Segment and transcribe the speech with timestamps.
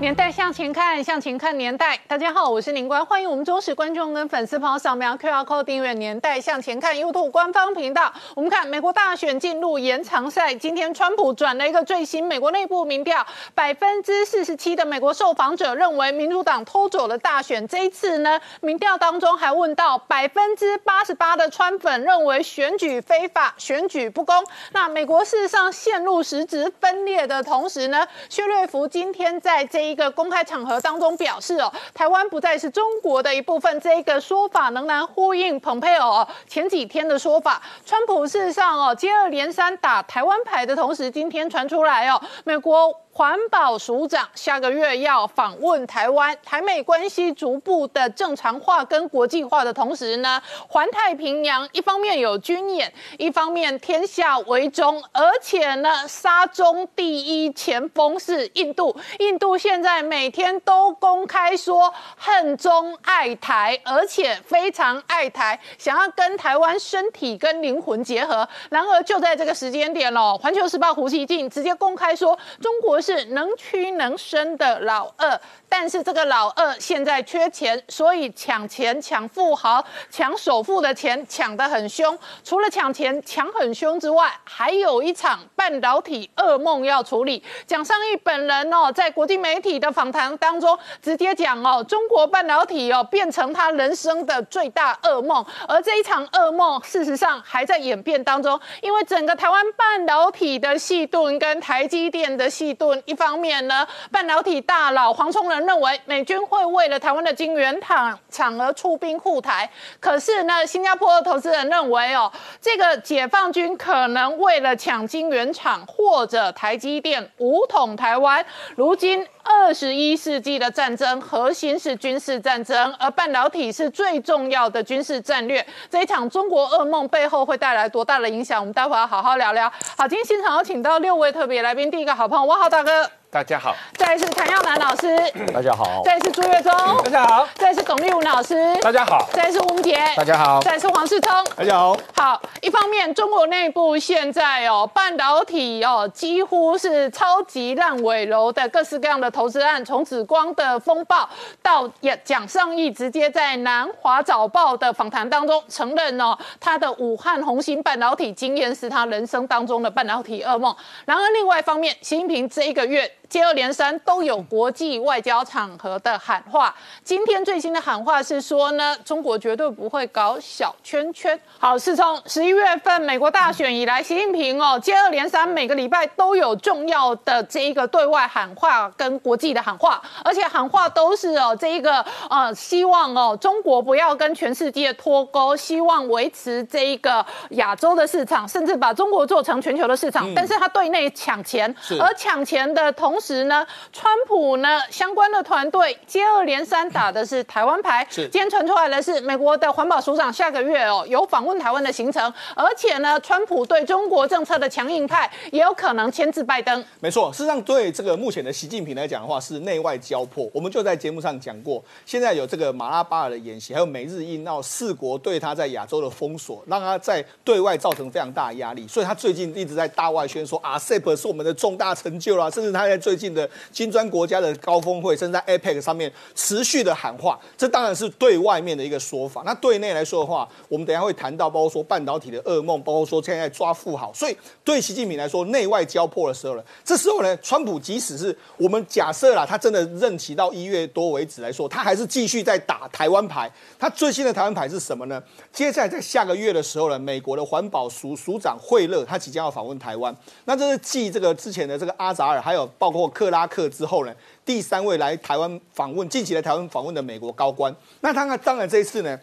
[0.00, 1.98] 年代向前看，向前看年代。
[2.06, 8.12] 大家好，我是林官，欢迎我们忠实观众跟粉丝朋友扫描 QR Code 订阅《年代向前看》YouTube 官方频道。
[8.36, 13.26] 我们看美国大选进入延长赛，今天川普转了一个最新美国内部民调，
[13.56, 17.66] 百分之四十七的美国受访者认为民主党偷走了大选。
[17.66, 24.44] 这一次呢，民调当中还问到百分之八十八的川粉认为选举非法、选举不公。
[24.70, 37.62] 那美国事实上陷入实质分裂的同时呢，薛瑞福今天在这一个公开场合当中表示哦，台湾不再是中国的一部分，这个说法仍然呼应蓬佩奥前几天的说法。
[37.84, 42.94] 川普事实上哦，接二连三打台湾牌的同时，今天传出来哦，美国。
[43.18, 68.48] 环保署长下个月要访问台湾，台美关系逐步的正常化跟国际化的同时呢，环太平洋一方面有军演，一方面天下为中，而且呢，沙中第一前锋是印度，印度现在每天都公开说恨中爱台，而且非常爱台，想要跟台湾身体跟灵魂结合。
[68.70, 73.02] 然而就在这个时间点哦，环球时报胡锡进直接公开说中国。
[73.08, 82.18] 是能屈能伸的老二，但是这个老二现在缺钱，所以抢钱、抢富豪、抢首富的钱抢得很凶。
[82.42, 87.42] 除了抢钱抢很凶之外，还有一场半导体噩梦要处理。
[87.66, 95.44] 蒋尚义本人哦，在国际媒体的访谈当中直接讲哦，中国半导体哦变成他人生的最大噩梦。
[95.68, 103.02] 而这一场噩梦事实上还在演变当中，因为整个台湾半导体的细盾跟台积电的细盾。
[103.04, 109.68] 一方面呢，半导体大佬黄崇仁认为美军会为了台湾的晶圆厂厂而出兵护台，
[110.00, 112.30] 可是呢，新加坡的投资人认为哦，
[112.60, 118.44] 这个解放军可能为了抢晶圆厂或者台积电武统台湾。
[118.76, 125.64] 如今二十一世纪的战争核心是军事战争，而半导体是最重要的军事战略。
[125.90, 128.60] 这一场中国噩梦背后会带来多大的影响？
[128.60, 129.70] 我们待会要好好聊聊。
[129.96, 133.10] 好，今天现场有请到六位特别来宾，第一个好朋友汪浩大哥。
[133.30, 135.14] 大家好，再一次谭耀南老师，
[135.52, 136.72] 大家好，再一次朱月忠，
[137.04, 141.94] 大家好，再一次董立武老师，大家好，再一次吴文杰，大家好，再一次黄世聪，大家好。
[142.14, 151.28] 好，一方面中国内部现在哦，半导体哦几乎是超级烂尾楼的各式各样的投资案，从紫光的风暴
[151.60, 151.86] 到
[152.24, 160.74] 蒋尚义直接在南华早报的访谈当中承认哦，他的武汉红星半导体经验是他人生当中的半导体噩梦。
[161.04, 163.12] 然而另外一方面，习近平这一个月。
[163.28, 166.74] 接二连三都有国际外交场合的喊话，
[167.04, 171.38] 今天最新的喊话是说呢，中国绝对不会搞小圈圈。
[171.58, 190.26] 好，是从十一月份美国大选以来，习近平哦接二连三每个礼拜都有重要的这一个对外喊话跟国际的喊话，而且喊话都是哦这一个呃希望哦中国不要跟全世界脱钩，希望维持这一个亚洲的市场，甚至把中国做成全球的市场。
[190.34, 193.17] 但是他对内抢钱，而抢钱的同。
[193.18, 198.06] 同时呢，川普呢相关的团队接二连三打的是台湾牌。
[198.08, 206.84] 是，今天传出来的是美国的环保署长下个月哦有访问台湾的行程，而且呢，川普对中国政策的强硬派也有可能牵制拜登。
[207.00, 210.48] 没错，事实上对这个目前的习近平来讲的话是内外交迫。
[210.54, 218.86] 我们就在节目上讲过，现在有这个马拉巴尔的演习，还有美日印澳四国对他在亚洲的封锁，让他在对外造成非常大的压力。
[218.86, 223.07] 所以他最近一直在大外宣说啊，SEP 是我们的重大成就啦，甚至他在。
[223.08, 229.42] 最近的金砖国家的高峰会，甚至在 APEC 上面持续的喊话，这当然是对外面的一个说法。
[229.46, 234.12] 那对内来说的话，我们等下会谈到，包括说半导体的噩梦，包括说现在抓富豪。
[234.12, 243.50] 所以对习近平来说，内外交迫的时候呢，这时候呢，川普即使是我们假设啦，他真的任期到一月多为止来说，他还是继续在打台湾牌。
[243.78, 245.22] 他最新的台湾牌是什么呢？
[245.50, 250.14] 接下来在下个月的时候呢，美国的环保署署长惠勒他即将要访问台湾。
[250.44, 252.97] 那这是继这个之前的这个阿扎尔，还有包括。
[252.98, 254.12] 或克拉克之后呢，
[254.44, 257.72] 第三位来台湾访问，近期来台湾访问的美国高官。
[258.00, 259.16] 那他当然这一次呢，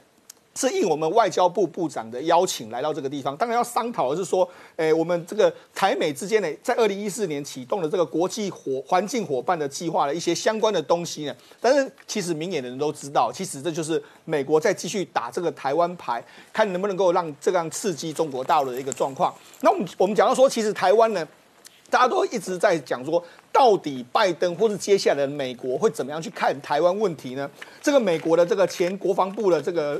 [0.55, 3.35] 是应我们外交部部长的邀请来到这个地方。
[3.35, 11.35] 当然要商讨的是说，诶，我们这个台美之间呢，在二零一四年启动的这个国际伙环境伙伴的计划的一些相关的东西呢。
[11.59, 16.23] 但是其实明眼的人都知道，其实这就是美国在继续打这个台湾牌，
[16.53, 19.35] 看能不能够让这样刺激中国大陆的一个状况。
[19.59, 21.27] 那我们我们讲到说，其实台湾呢。
[21.95, 27.49] 大家都一直在讲说，到底拜登或是接下来的美国会怎么样去看台湾问题呢？
[27.81, 29.97] 这个美国的这个前国防部的这个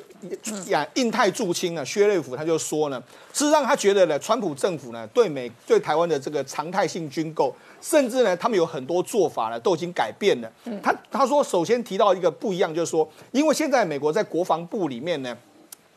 [0.67, 3.01] 亚印太驻青呢，薛瑞福他就说呢，
[3.31, 10.51] 事实上他觉得呢，川普政府呢对美对台湾的这个常态性军购，甚至呢他们有很多做法呢都已经改变了。
[10.83, 15.33] 他他说，首先提到一个不一样，就是说，因为现在美国在国防部里面呢。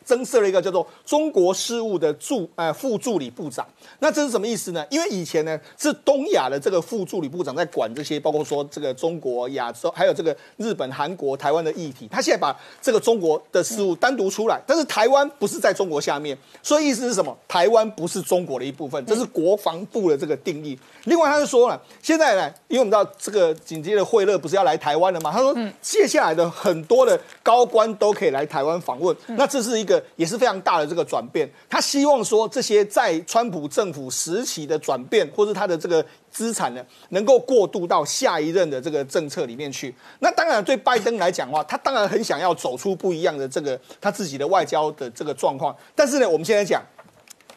[0.08, 3.66] 增设了一个叫做中国事务的助呃副助理部长，
[3.98, 4.82] 那这是什么意思呢？
[4.88, 12.08] 因为以前呢是东亚的这个副助理部长在管这些，包括说这个中国、亚洲，还有这个日本、韩国、台湾的议题。
[12.10, 17.36] 他现在把这个中国的事务单独出来，但是台湾不是在中国下面，所以意思是什么？
[17.46, 20.78] 台湾不是中国的一部分，这是国防部的这个定义。
[21.04, 25.30] 另外他就说了，现在呢，因为我们知道这个紧接着惠勒不是要来台湾了吗？
[25.30, 29.97] 他说接下来的很多的高官都可以来台湾访问，那这是一个。
[30.16, 39.94] 也是非常大的这个转变，他希望说这些在川普政府时期的转变，或是他的这个资产呢，能够过渡到下一任的这个政策里面去。
[40.20, 45.74] 那当然对拜登来讲的话，他当然很想要走出不一样的这个他自己的外交的这个状况。
[45.94, 46.82] 但是呢，我们现在讲。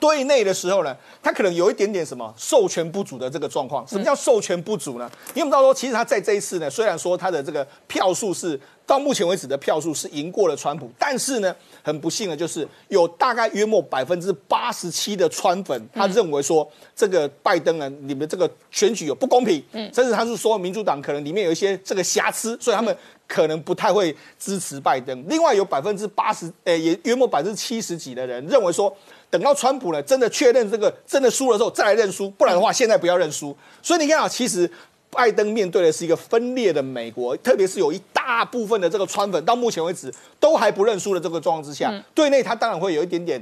[0.01, 3.88] 对内的时候呢，他可能有一点点什么授权不足的这个状况。
[3.88, 5.07] 什么叫授权不足呢？
[5.36, 22.97] 因为我们知道说，其实他在这一次呢，虽然说他的这个票数是到目前为止的票数是赢过了川普，但是呢，很不幸的就是有大概约莫百分之八十七的川粉，他认为说这个拜登呢，你们这个选举有不公平，甚至他是说民主党可能里面有一些这个瑕疵，所以他们
[23.27, 25.24] 可能不太会支持拜登。
[25.30, 28.92] 另外有百分之八十，诶，也约莫百分之七十几的人认为说。
[29.31, 33.57] 等到川普呢真的确认这个真的输了之后再来认输，不然的话现在不要认输。
[33.81, 34.69] 所以你看啊，其实
[35.10, 43.42] 拜登面对的是一个分裂的美国，特别是有一大部分的这个川粉到目前为止都还不认输的这个状况之下，对内他当然会有一点点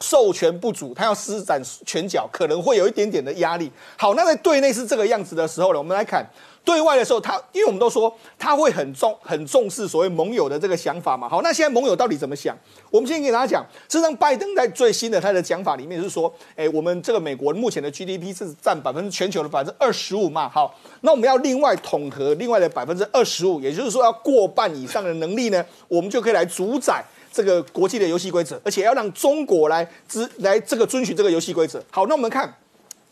[0.00, 3.70] 授权不足，他要施展拳脚，可能会有一点点的压力。
[3.96, 6.28] 好，那在对内是这个样子的时候呢，我们来看。
[6.64, 11.28] 对外的时候，他因为我们都说他会很重很重视所谓盟友的这个想法嘛。
[11.28, 12.56] 好，那现在盟友到底怎么想？
[12.90, 20.48] 我们先给大家讲，实际上拜登在最新的他的讲法里面是说，哎，我们这个美国目前的 GDP 是占百分之全球的百分之二十五嘛。
[20.48, 31.82] 好，那我们要另外统合另外的百分之二十五，也就是说要过半以上的能力呢，我们就可以来主宰这个国际的游戏规则，而且要让中国来支来这个遵循这个游戏规则。
[31.90, 32.54] 好，那我们看。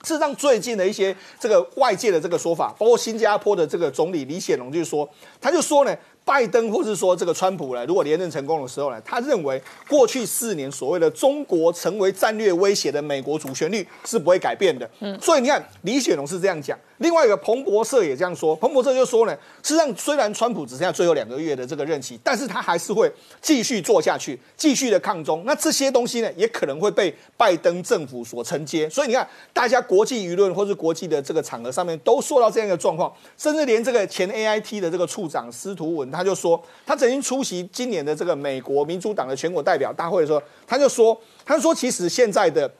[0.02, 5.08] 事实上，最近的一些这个外界的这个说法，包括新加坡的这个总理李显龙就说，
[5.40, 5.96] 他就说呢。
[6.22, 14.88] 拜登或是说这个川普呢，如果连任成功的时候呢，他认为过去四年所谓的中国成为战略威胁的美国主旋律是不会改变的。
[15.00, 18.56] 嗯，所以你看李显龙是这样讲，另外一个彭博社也这样说。
[18.56, 23.12] 彭博社就说呢，实际上虽然川普只剩下最后两个月的这个任期，但是他还是会
[23.42, 25.42] 继续做下去，继续的抗中。
[25.44, 28.88] 那这些东西呢，也可能会被拜登政府所承接。
[28.88, 36.20] 所以你看，大家国际舆论或是国际的这个场合上面都说到这样一个状况，甚至连这个前 A I T 的这个处长司徒文他。
[36.22, 42.70] 就说，他曾经出席今年的这个美国民主党的全国代表大会的时候，他就说，他说其实现在的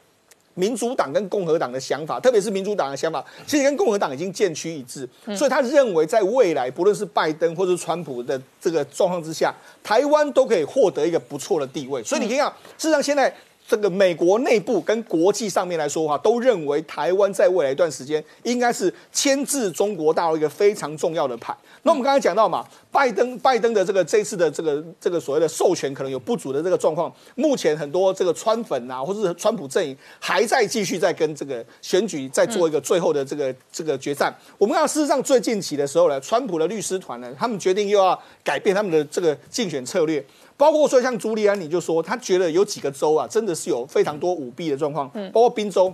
[0.61, 5.09] 民主党跟共和党的想法，特别是民主党的想法，其实跟共和党已经渐趋一致。
[5.35, 12.03] 所以他认为，在未来不论是拜登或者是川普的这个状况之下，台湾都可以获得一个不错的地位。
[12.05, 12.47] 所以你可以看，
[12.77, 13.35] 事实上现在。
[13.71, 21.57] 这个美国内部跟国际上面来说的话，都认为台湾在未来一段时间应该是牵制中国大陆一个非常重要的牌。
[21.85, 34.35] 那我们刚才讲到嘛，拜登拜登的这个这次的这个这个所谓的授权可能有不足的这个状况，目前很多这个川粉啊，或者是川普阵营还在继续在跟这个选举在做一个最后的这个这个决战。
[34.59, 40.25] 我们看事实上最近期的时候呢，川普的律师团呢，他们决定又要改变他们的这个竞选策略。
[40.61, 45.91] 包括说像朱利安，你就说他觉得有几个州啊，真的是有非常多舞弊的状况，包括宾州。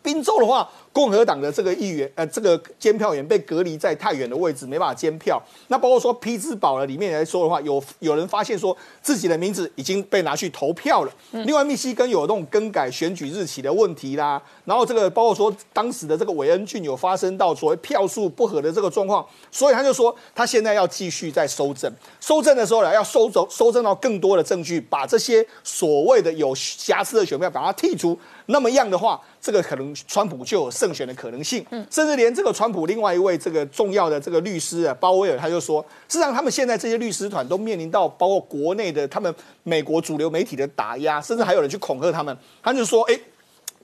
[0.00, 5.40] 宾州的话，共和党的这个议员，呃，这个监票员被隔离在太远的位置，没办法监票。
[5.68, 11.12] 那包括说匹兹堡的里面来说的话，有有人发现说自己的名字已经被拿去投票了。
[11.30, 14.42] 另外，密西根有那种更改选举日期的问题啦。
[14.64, 21.88] 然后这个包括说当时的这个韦恩郡有发生到所谓票数不合的这个状况，所以他就说他现在要继续在收证。
[22.20, 28.18] 收证的时候呢，要收走收证到更多的证据，把这些所谓的有瑕疵的选票把它剔除。
[28.50, 43.18] 那么样的话，这个可能川普就有胜选的可能性，嗯，甚至连这个川普另外一位这个重要的这个律师啊，鲍威尔他就说，事实上他们现在这些律师团都面临到包括国内的他们美国主流媒体的打压，甚至还有人去恐吓他们，他就说，哎。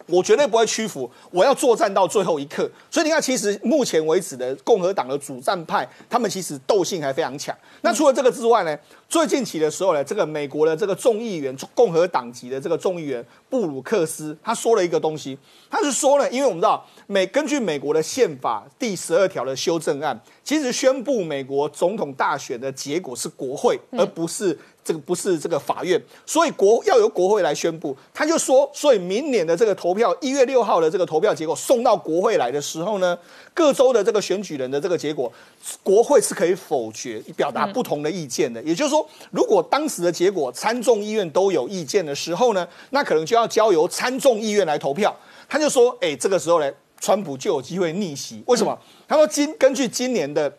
[0.07, 2.71] 我绝对不会屈服，我要作战到最后一刻。
[2.91, 7.57] 所以你看，其实目前为止的共和党的主战派，他们其实斗性还非常强。
[7.81, 15.39] 那除了这个之外呢，最近期的时候呢，这个美国的这个众议员，共和党籍的这个众议员布鲁克斯，他说了一个东西，
[15.71, 24.59] 他是说呢，因为我们知道美根据美国的宪法第十二条的修正案，其实宣布美国总统大选的结果是国会，而不是。
[24.85, 27.97] 这个不是这个法院，所以国要由国会来宣布。
[28.13, 33.19] 他就说，所以明年的这个投票，一月六号的这个投票结果送到国会来的时候呢，
[33.55, 35.33] 各州的这个选举人的这个结果，
[35.83, 38.63] 国会是可以否决，表达不同的意见的。
[38.63, 45.17] 也就是说，如果当时的结果参众议院都有意见的时候呢，那可能就要交由参众议院来投票。
[45.49, 48.43] 他就说，哎，这个时候呢，川普就有机会逆袭。
[48.47, 48.79] 为什么？
[49.09, 50.55] 他说，今根据今年的。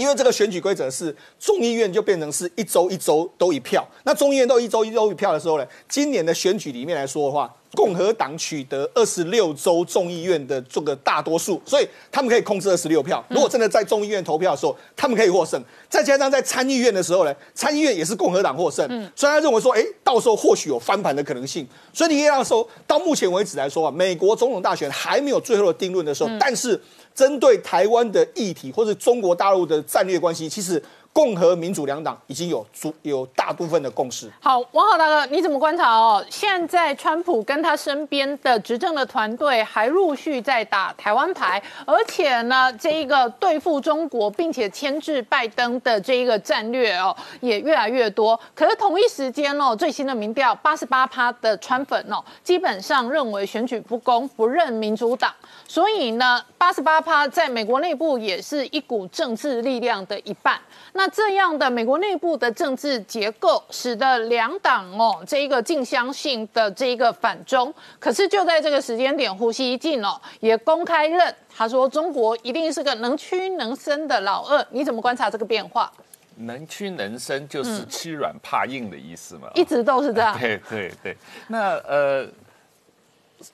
[0.00, 13.22] 因为这个选举规则是众议院就变成是一周一周都一票，那众议院都一周一周一票的时候呢，今年的选举里面来说的话，共和党取得二十六州众议院的这个大多数，所以他们可以控制二十六票。
[13.28, 15.62] 如果真的在众议院投票的时候，他们可以获胜。
[15.90, 21.68] 再加上在参议院的时候呢，参议院也是共和党获胜，所以他认为说，哎，到时候或许有翻盘的可能性。
[21.92, 26.80] 所以你可以让说，到目前为止来说啊，美国总统大选还没有最后的定论的时候，但是。
[27.14, 30.82] 针对台湾的议题或者中国大陆的战略关系，其实。
[31.12, 34.30] 共和民主两党已经有足有大部分的共识。
[34.40, 36.24] 好，王浩大哥，你怎么观察哦？
[36.30, 48.38] 现在川普跟他身边的执政的团队还陆续在打台湾牌，而且呢，这一个对付中国并且牵制拜登的这一个战略哦，也越来越多。
[48.54, 55.34] 可是同一时间哦， 最新的民调，八十八趴的川粉哦，基本上认为选举不公，不认民主党。
[55.66, 60.58] 所以呢，八十八趴在美国内部也是一股政治力量的一半。
[60.92, 74.66] 那这样的美国内部的政治结构，使得两党哦这一个竞相性的这一个反中，可是就在这个时间点，呼吸一进哦，也公开认他说中国一定是个能屈能伸的老二。
[74.70, 75.92] 你怎么观察这个变化？
[76.36, 79.48] 能屈能伸就是欺软怕硬的意思嘛？
[79.54, 80.36] 一直都是这样。
[80.40, 81.16] 对对对，
[81.48, 82.26] 那呃。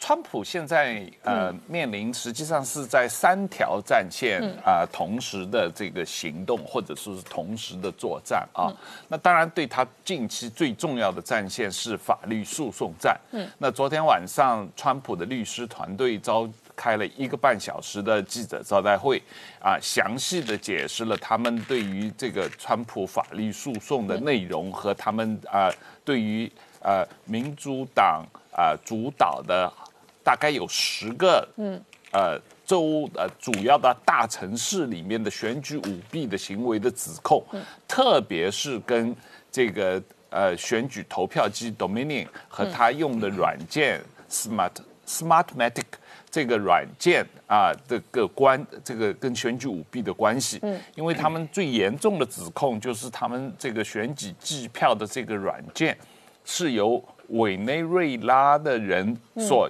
[0.00, 8.72] 川普现在呃面临实际上是在三条战线啊同时的这个行动，或者说是同时的作战啊。
[9.06, 13.16] 那当然对他近期最重要的战线是法律诉讼战。
[13.30, 19.22] 嗯，那昨天晚上川普的律师团队召开了一个半小时的记者招待会，
[19.62, 25.70] 啊，详细的解释了他们对于这个川普法律诉讼的内容和他们啊
[26.04, 26.50] 对于
[26.80, 28.26] 呃民主党。
[28.56, 29.70] 啊，主导的
[30.24, 31.78] 大概有十个，嗯，
[32.10, 37.44] 呃，州呃主要的大城市里面的选举舞弊的行为的指控，
[37.86, 39.14] 特别是跟
[39.52, 44.72] 这个呃选举投票机 Dominion 和他用的软件 Smart
[45.06, 45.84] Smartmatic
[46.30, 55.94] 这个软件啊这个关这个跟选举舞弊的关系，嗯，因为他们最严重的指控就是他们这个选举计票的这个软件
[56.46, 57.04] 是由。
[57.28, 59.68] 委内瑞拉的人所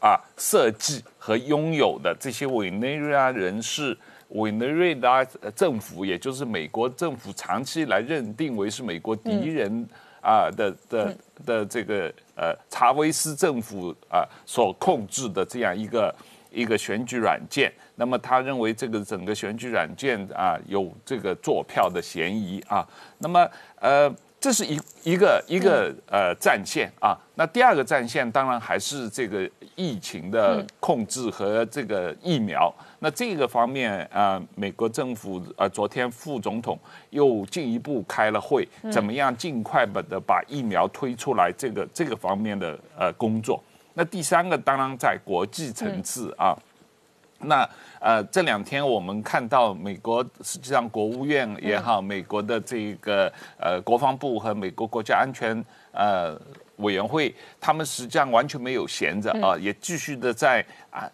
[0.00, 3.96] 啊设计和拥有的这些委内瑞拉人士
[4.28, 9.86] 委内瑞拉政府，也就是美国政府长期来认定为是美国敌人
[10.22, 16.14] 啊的的的这个呃查韦斯政府啊所控制的这样一个
[16.50, 17.72] 一个选举软件。
[17.94, 22.86] 那么他认为这个整个选举软件啊有这个做票的嫌疑啊。
[23.18, 23.48] 那么
[23.80, 24.14] 呃。
[24.42, 32.74] 这是一一个一个呃战线啊，那第二个战线当然还是这个疫情的控制和这个疫苗。
[32.98, 36.76] 那这个方面啊，美国政府呃昨天副总统
[37.10, 41.52] 又进一步开了会，怎么样尽快把的把疫苗推出来？
[41.56, 43.62] 这个这个方面的呃工作。
[43.94, 46.58] 那第三个当然在国际层次啊。
[47.44, 47.68] 那
[48.02, 56.36] 呃，这两天我们看到美国实际上国务院也好，美国的这个呃国防部和美国国家安全呃
[56.78, 61.08] 委员会，他们实际上完全没有闲着啊，也继续的在啊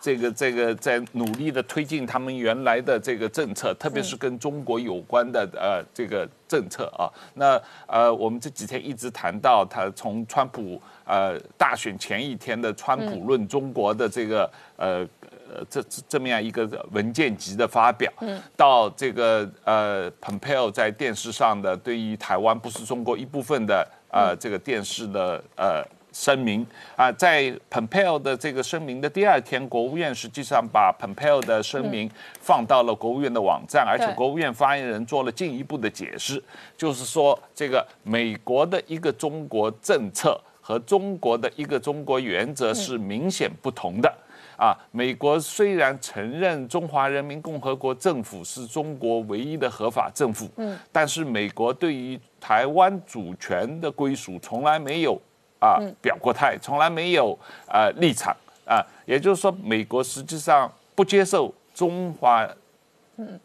[0.00, 7.12] 这个这个在努力的推进他们原来的这个政策，特别是跟中国有关的呃这个政策啊。
[7.34, 15.06] 那呃，我们这几天一直谈到他从川普呃大选前一天的川普论中国的这个呃。
[15.52, 18.12] 呃，这这么样一个文件级的发表，
[18.56, 32.10] 到这个呃，Pompeo 在电视上的对于台湾不是中国一部分的呃这个电视的呃声明啊，在 Pompeo 的这个声明的第二天，国务院实际上把 Pompeo 的声明
[32.40, 36.42] 放到了国务院的网站，而且国务院发言人做了进一步的解释，
[36.76, 44.12] 就是说这个美国的一个中国政策和中国的一个中国原则是明显不同的。
[44.56, 55.20] 啊，美国虽然承认中华人民共和国政府是中国唯一的合法政府，嗯，但是美国对于台湾主权的归属从来没有
[55.58, 58.34] 啊表过态，从来没有啊立场
[58.64, 62.48] 啊，也就是说，美国实际上不接受中华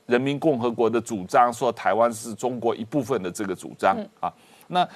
[0.05, 4.31] 人民共和国的主张，说台湾是中国一部分的这个主张啊。
[4.67, 4.87] 那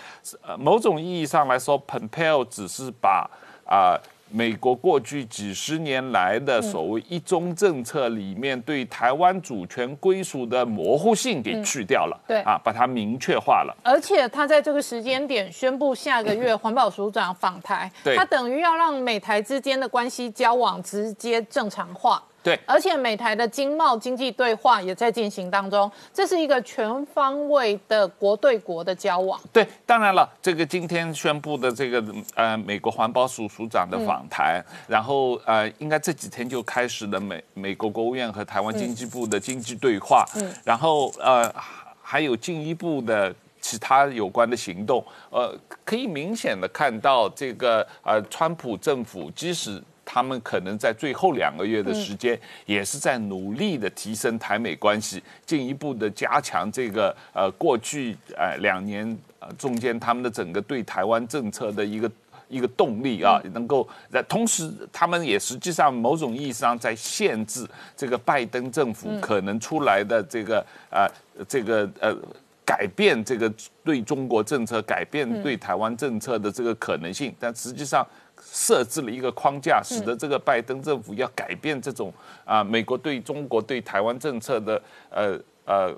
[0.41, 3.29] 呃，某种意义上来说，Pompeo 只是把
[3.67, 3.99] 啊。
[4.29, 13.75] 美国过去几十年来的所谓一中政策里面对台湾主权归属的模糊性给去掉了，对啊，把它明确化了。
[13.83, 22.21] 而且他在这个时间点宣布下个月环保署长访台，他等于要让美台之间的关系交往直接正常化。
[22.45, 29.41] 对，而且美台的经贸经济对话也在进行当中，这是一个全方位的国对国的交往。
[29.51, 41.51] 对，当然了，这个今天宣布的这个呃美国环保署署长的访台，然后呃应该这几天就开始了美美国国务院和台湾经济部的经济对话，嗯，然后呃
[41.99, 45.51] 还有进一步的其他有关的行动，呃
[45.83, 49.81] 可以明显的看到这个呃川普政府即使。
[50.05, 59.05] 他们可能在最后两个月的时间，也是在努力的提升台美关系，进一步的加强这个呃过去呃两年
[59.39, 62.09] 呃中间他们的整个对台湾政策的一个
[62.47, 71.09] 一个动力啊，能够在同时，他们也实际上某种意义上在限制这个拜登政府可能出来的这个呃
[71.47, 72.15] 这个呃
[72.63, 73.51] 改变这个
[73.83, 78.07] 对中国政策、改变对台湾政策的这个可能性，但实际上。
[78.55, 82.11] 设置了一个框架，使得这个拜登政府要改变这种
[82.45, 85.93] 啊，美国对中国对台湾政策的呃呃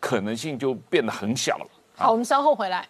[0.00, 1.66] 可能性就变得很小了。
[1.94, 2.88] 好，我们稍后回来。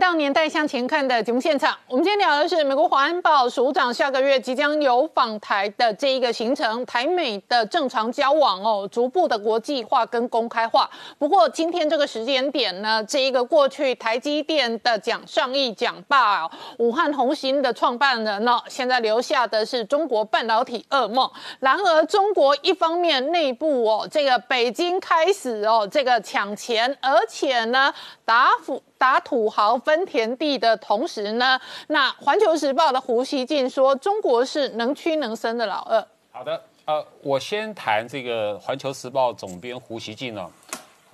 [0.00, 10.88] 到年代向前看的节目现场，我们今天聊的是美国环保署长下个月即将有访台的这一个行程，台美的正常交往哦，逐步的国际化跟公开化。
[11.18, 21.30] 不过今天这个时间点呢，这一个过去台积电的蒋尚义蒋爸，武汉红星的创办人呢，现在留下的是中国半导体噩梦。
[21.58, 27.92] 然而中国一方面内部哦，这个北京开始哦，这个抢钱，而且呢
[28.24, 28.82] 打腐。
[29.00, 36.06] 打土豪分田地的同时呢，那环球时报的胡锡进说，中国是能屈能伸的老二。
[36.30, 40.46] 好的，呃，我先谈这个环球时报总编胡锡进呢，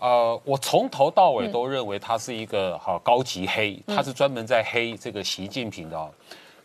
[0.00, 6.10] 呃，我从头到尾都认为他是一个好高级黑，他是专门在黑这个习近平的。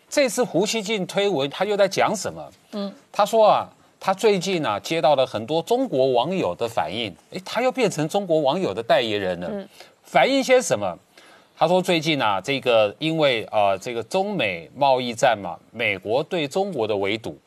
[0.10, 2.51] 这次胡锡进推文，他又在讲什么？
[2.71, 9.47] 嗯，他说啊，他最近呢接到了很多中国网友的反应，哎，他又变成中国网友的代言人了。
[9.51, 9.69] 嗯
[10.03, 10.97] 反映些什么？
[11.62, 17.38] 他说：“最近啊，这个因为啊，这个中美贸易战嘛，美国对中国的围堵，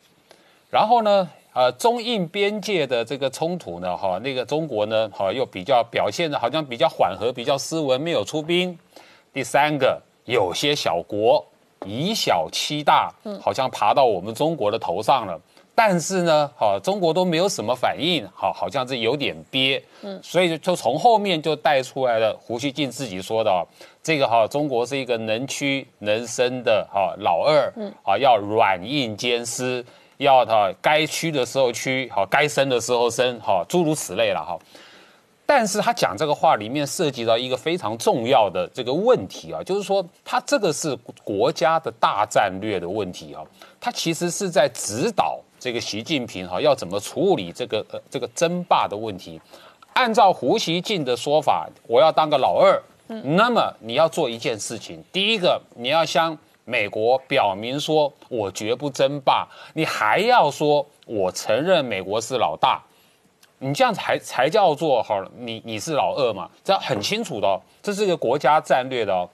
[0.71, 8.79] 然后呢，呃，中印边界的这个冲突呢，哈，那个中国呢，哈，又比较表现的好像比较缓和，比较斯文，没有出兵。
[9.33, 11.45] 第三个，有些小国
[11.85, 15.41] 以小欺大，好像爬到我们中国的头上了。”
[15.77, 23.67] 但是呢，好，中国都没有什么反应，好，好像是有点憋，嗯，所以就从后面就带出来了胡锡进自己说的，
[24.01, 29.85] 这个哈，中国是一个能屈能伸的哈老二，嗯，啊，要软硬兼施，
[30.19, 34.57] 要他该屈的时候屈，好，该伸的时候伸，好，诸如此类了哈。
[35.45, 43.43] 但是他讲这个话里面涉及到一个非常重要的这个问题啊，就是说他这个是国家的大战略的问题啊，
[43.81, 45.41] 他其实是在指导。
[45.65, 49.41] 这个习近平哈要怎么处理这个呃这个争霸的问题？
[49.95, 52.79] 按照胡锡进的说法，我要当个老二，
[53.23, 62.83] 那么你要做一件事情，第一个你要向美国表明说我绝不争霸，你还要说我承认美国是老大，
[63.61, 66.51] 你这样才才叫做好，你你是老二嘛？
[66.63, 69.27] 这很清楚的，这是一个国家战略的。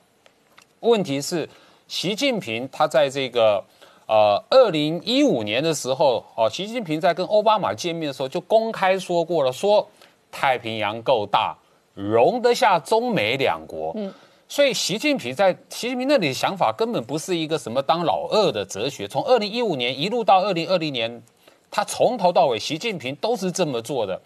[0.79, 1.49] 问题是
[1.89, 3.65] 习近平他在这个。
[4.11, 9.89] 呃，二零一五年的时候，哦，习近平在跟奥巴马见面的时候就公开说过了，说
[10.33, 11.57] 太平洋够大，
[11.95, 13.93] 容得下中美两国。
[13.95, 14.13] 嗯，
[14.49, 19.07] 所以习近平在习近平那里的想法根本不是一个什么当老二的哲学。
[19.07, 21.23] 从二零一五年一路到二零二零年，
[21.71, 24.21] 他从头到尾，习近平都是这么做的。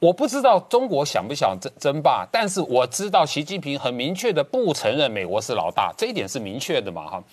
[0.00, 7.24] 我不知道中国想不想争争霸，但是我知道习近平很明确的不承认美国是老大，这一点是明确的嘛，哈。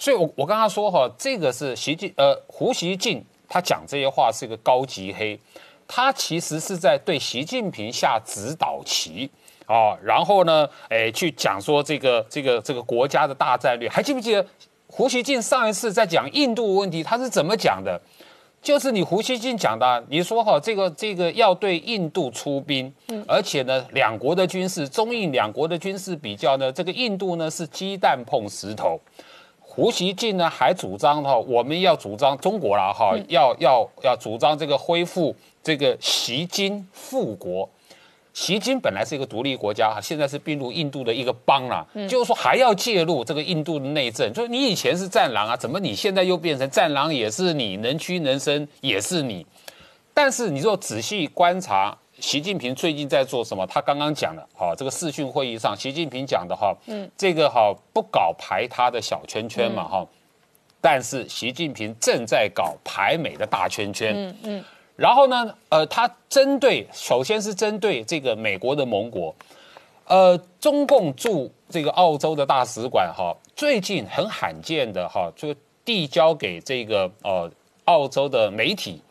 [0.00, 5.38] 所以，我我刚刚说哈，这个是习近呃胡锡进他讲这些话是一个高级黑，
[5.86, 9.30] 他其实是在对习近平下指导棋
[9.66, 13.90] 啊，然后呢，哎，去讲说这个这个这个国家的大战略。
[13.90, 14.46] 还记不记得
[14.86, 18.00] 胡锡进上一次在讲印度问题，他是怎么讲的？
[18.62, 22.90] 就是你胡锡进讲的，你说哈，这个这个要对印度出兵，
[23.28, 28.98] 而且呢，两国的军事，中印两国的军事比较呢，这个印度呢是鸡蛋碰石头。
[29.80, 37.66] 胡锡进呢还主张哈，我们要主张中国了哈，要要要主张这个恢复这个锡金复国。
[38.34, 44.30] 锡金本来是一个独立国家哈，现在是并入印度的一个邦了，就是说还要介入这个印度的内政。
[44.34, 49.46] 就是你以前是战狼啊，怎么你现在又变成战狼也是你，能屈能伸也是你。
[50.12, 51.96] 但是你若仔细观察。
[52.20, 53.66] 习近平最近在做什么？
[53.66, 60.06] 他刚刚讲的，哈，这个视讯会议上，习近平讲的哈，嗯，这个哈不搞排他的小圈圈嘛哈，
[60.80, 64.64] 但是习近平正在搞排美的大圈圈，嗯嗯，
[64.96, 69.34] 然后呢，呃，他针对首先是针对这个美国的盟国，
[70.06, 75.54] 呃，中共驻这个澳洲的大使馆哈，最近很罕见的哈，就
[75.84, 77.50] 递交给这个呃
[77.86, 79.02] 澳洲的媒体，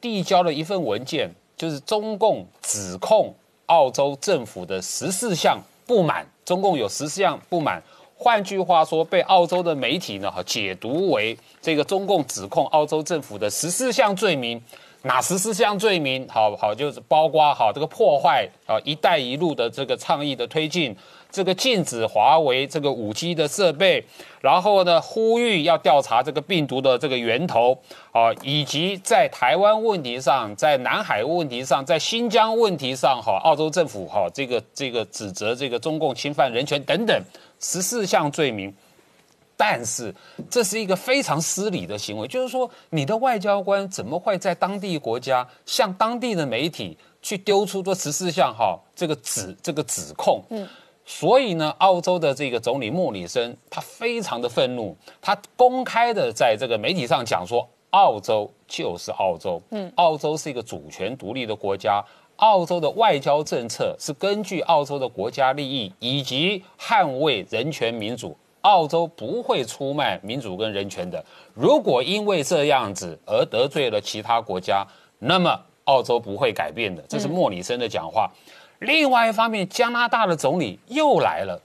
[0.00, 1.30] 递交了一份文件。
[1.56, 3.34] 就是中共指控
[3.66, 7.82] 澳洲政府的十四项不满，中共有十四项不满。
[8.18, 14.62] 换句话说，被澳洲的媒体呢，哈解读为这个中共指控澳洲政府的十四项罪名。
[15.02, 16.26] 哪十四项罪名？
[16.28, 20.96] 好好就是包括好这个破坏啊“一带一路”的这个倡议的推进。
[21.36, 24.02] 这个禁止华为这个五 G 的设备，
[24.40, 27.76] 然后呢，呼吁要调查这个病毒的这个源头
[28.10, 37.22] 啊，以及在台湾问题上，在南海问题上，在新疆问题上，哈，澳洲政府哈，这个这个指责这个中共侵犯人权等等
[37.60, 38.74] 十四项罪名，
[39.58, 40.14] 但是
[40.48, 50.42] 这是一个非常失礼的行为，就是说，你的外交官怎么会在当地国家向当地的媒体去丢出这十四项哈这个指这个指控？
[50.48, 50.66] 嗯。
[51.08, 62.04] 所以呢，澳洲的这个总理莫里森他非常的愤怒，他公开的在这个媒体上讲说，澳洲就是澳洲，嗯，澳洲是一个主权独立的国家，
[62.36, 71.24] 澳洲的外交政策是根据澳洲的国家利益以及捍卫人权民主，澳洲不会出卖民主跟人权的。
[71.54, 74.84] 如果因为这样子而得罪了其他国家，
[75.20, 77.00] 那么澳洲不会改变的。
[77.08, 78.28] 这是莫里森的讲话。
[78.80, 81.60] 另外一方面，加拿大的总理又来了，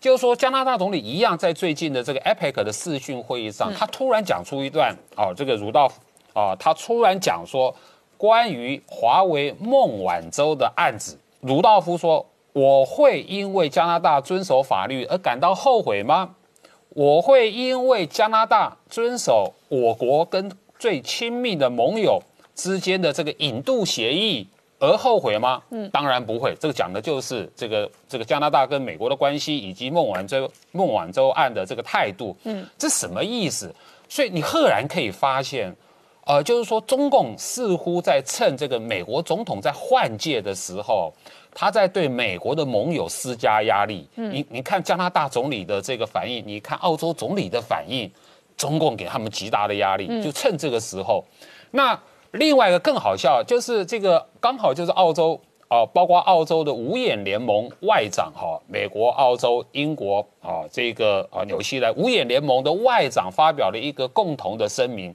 [0.00, 6.00] 就是说加拿大总理一样，在最近的这个 APEC 的视讯会议上，他突然讲出一段哦，这个儒道夫
[6.32, 7.74] 啊，他突然讲说，
[8.16, 16.34] 关于华为孟晚舟的案子，儒道夫说，我会因为加拿大遵守法律而感到后悔吗？
[16.90, 22.20] 我会因为加拿大遵守我国跟最亲密的盟友
[22.54, 24.48] 之间的这个引渡协议？
[24.80, 25.62] 而后悔吗？
[25.70, 26.56] 嗯，当然不会。
[26.58, 32.34] 这个讲的就是这个这个加拿大跟美国的关系，以及孟晚舟孟晚舟案的这个态度。
[32.44, 33.72] 嗯，这什么意思？
[34.08, 35.70] 所以你赫然可以发现，
[36.24, 41.12] 呃，就是说中共似乎在趁这个美国总统在换届的时候，
[41.54, 44.08] 他在对美国的盟友施加压力。
[44.16, 48.10] 嗯，你你看加拿大总理的这个反应，你看澳洲总理的反应，
[48.56, 51.22] 中共给他们极大的压力，就趁这个时候，
[51.70, 51.96] 那。
[52.32, 65.14] 另外一个更好笑，就是这个刚好就是澳洲啊，包括澳洲的五眼联盟外长哈，美国、澳洲、英国啊，这个啊纽西兰五眼联盟的外长发表了一个共同的声明。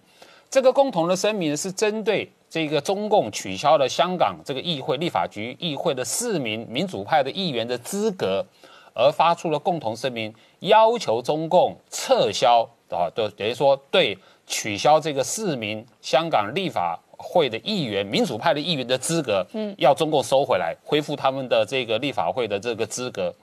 [0.50, 8.46] 这个共同的声明是针对这个中共取消了香港这个议会立法局议会的四名民主派的议员的资格，
[8.94, 17.00] 而发出了共同声明，要求中共撤销啊，就等于说对取消这个四名香港立法。
[17.28, 23.34] 会的议员，民主派的议员的资格，嗯，要中共收回来，恢复他们的这个立法会的这个资格。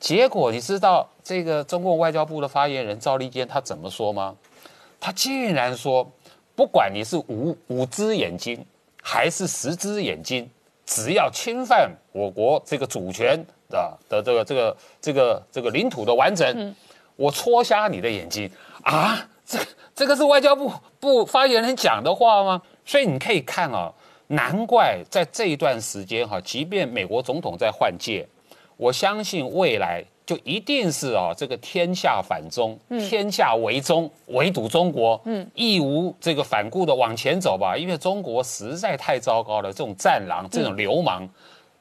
[0.00, 4.34] 结果你知道这个中共外交部的发言人赵立坚他怎么说吗？
[5.00, 6.06] 他竟然说，
[6.54, 8.66] 不管你是五五只眼睛
[9.00, 10.50] 还是十只眼睛，
[10.84, 13.38] 只要侵犯我国这个主权
[13.70, 16.74] 的的这个这个这个这个领土的完整，
[17.14, 18.50] 我戳瞎你的眼睛
[18.82, 19.28] 啊！
[19.46, 19.58] 这
[19.94, 22.60] 这个是外交部部发言人讲的话吗？
[22.86, 23.92] 所以你可以看啊，
[24.28, 28.26] 难怪在这一段时间哈，即便美国总统在换届，
[28.76, 37.76] 我相信未来就一定是啊，这个天下反中，天下为中，围堵中国，嗯，义无这个反顾的往前走吧。
[37.76, 41.28] 因为中国实在太糟糕了，这种战狼，这种流氓，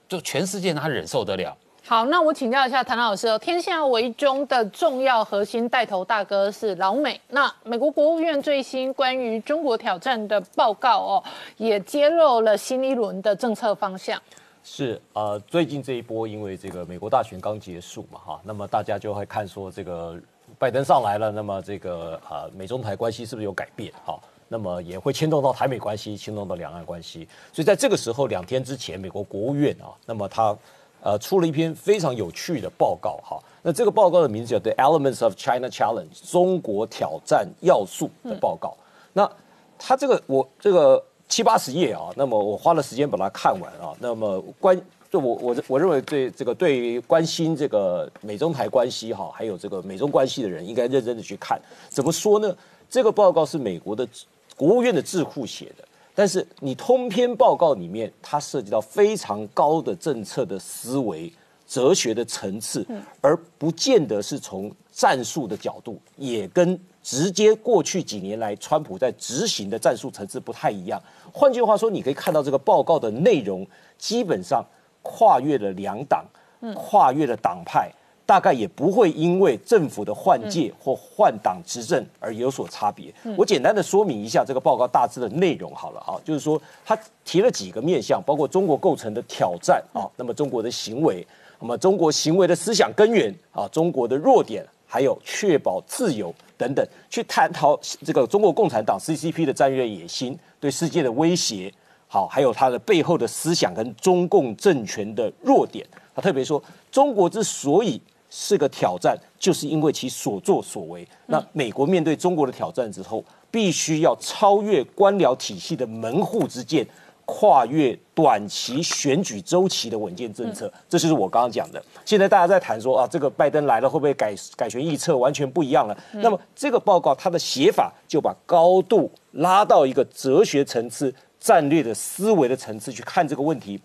[0.10, 1.56] 就全世界哪忍受得了？
[1.88, 7.22] 好，那我请教一下谭老师哦，天下为中的重要核心带头大哥是老美。
[7.30, 11.24] 那美国国务院最新关于中国挑战的报告哦，
[11.58, 14.20] 也揭露了新一轮的政策方向。
[14.64, 20.20] 是呃，最近这一波因为这个美国大选刚结束嘛哈，那么大家就会看说这个
[20.58, 24.20] 拜登上来了，那么这个呃美中台关系是不是有改变哈？
[24.48, 27.28] 那么也会牵动到台美关系，牵动到两岸关系。
[27.54, 30.58] 所以在这个时候，两天之前，美国国务院啊，那么他。
[31.06, 33.40] 呃，出了一篇非常有趣的报告哈。
[33.62, 38.76] 那这个报告的名字叫《The Elements of China Challenge》中国挑战要素的报告。
[39.14, 39.32] 那
[39.78, 43.96] 它这个我这个七八十页啊，那么我花了时间把它看完啊。
[44.00, 44.76] 那么关
[45.12, 51.62] 就我我我认为对这个对于关心这个美中台关系哈，还有这个美中关系的人，应该认真的去看。
[51.88, 52.52] 怎么说呢？
[52.90, 54.08] 这个报告是美国的
[54.56, 55.88] 国务院的智库写的。
[56.16, 61.32] 但是你通篇报告里面，它涉及到非常高的政策的思维、
[61.68, 62.88] 哲学的层次，
[63.22, 71.00] 而不见得是从战术的角度，也跟直接过去几年来川普在执行的战术层次不太一样。
[71.34, 74.66] 换句话说，你可以看到这个报告的内容基本上
[75.02, 76.26] 跨越了两党，
[76.74, 77.92] 跨越了党派。
[78.26, 83.14] 大概也不会因为政府的换届或换党执政而有所差别。
[83.38, 91.26] 我简单的说明一下这个报告大致的内容好了啊，就是说他提了几个面向，包括中国构成的挑战啊，那么中国的行为，
[91.60, 101.72] 那么中国行为的思想根源啊，中国的弱点，还有确保自由等等，去探讨这个中国共产党 CCP 的战略野心对世界的威胁，
[102.08, 105.86] 好，还有它的背后的思想跟中共政权的弱点。
[106.16, 108.02] 他特别说，中国之所以
[108.38, 111.08] 是个挑战，就是因为其所作所为。
[111.28, 116.86] 那美国面对中国的挑战之后，必须要超越官僚体系的门户之见，
[117.24, 120.70] 跨越短期选举周期的稳健政策。
[120.90, 121.82] 这就是我刚刚讲的。
[122.04, 125.98] 现在大家在谈说啊，这个拜登来了会不会改改弦易辙完全不一样了？
[126.16, 133.80] 那么这个报告它的写法就把高度拉到一个哲学层次、战略的思维的层次去看这个问题，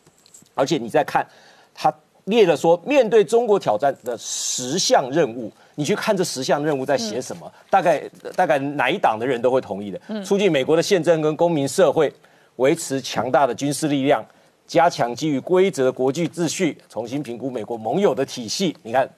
[0.57, 1.25] 而且你再看
[1.73, 1.95] 他。
[2.31, 7.53] 列了说，面对中国挑战的十项任务，你去看这十项任务在写什么？
[7.69, 8.03] 大概
[8.35, 10.01] 大概哪一党的人都会同意的。
[10.25, 12.11] 促进美国的宪政跟公民社会，
[12.57, 14.25] 维持强大的军事力量，
[14.66, 18.75] 加强基于规则国际秩序，重新评估美国盟友的体系。
[18.83, 19.09] 你看，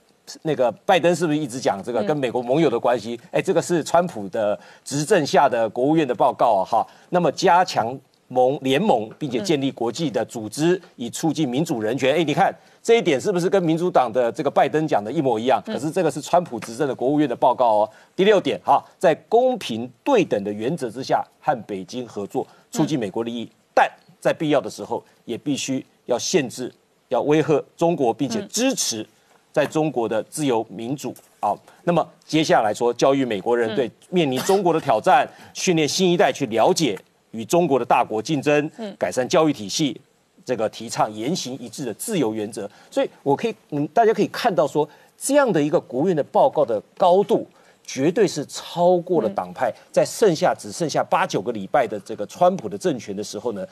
[0.42, 3.20] 那个拜登是不是一直讲这个跟美国盟友的关系？
[3.30, 6.86] 哎，这个是川普的执政下的国务院的报告啊，哈。
[7.10, 7.98] 那么加强
[8.28, 12.14] 盟联盟，并且建立国际的组织，以促进民主人权。
[12.14, 12.54] 哎，你看。
[12.82, 15.62] 这一点是不是跟民主党的这个拜登讲的一模一样？
[15.64, 17.90] 可是这个是川普执政的国务院的报告哦。
[18.16, 23.88] 第六点哈，在公平对等的原则之下和北京合作，促进美国利益，但
[24.20, 26.72] 在必要的时候也必须要限制、
[27.08, 29.06] 要威吓中国，并且支持
[29.52, 31.14] 在中国的自由民主。
[31.40, 36.98] 好，那么接下来说，教育美国人对面临中国的挑战，训练新一代去了解
[37.30, 38.68] 与中国的大国竞争，
[38.98, 40.00] 改善教育体系。
[40.44, 47.46] 这个提倡言行一致的自由原则，所以我可以，嗯，大家可以看到说，这样的一个国务院的报告的高度，
[47.84, 49.72] 绝对是超过了党派。
[49.90, 53.66] 在剩下只剩下八九个礼拜的这个川普的政权的时候呢，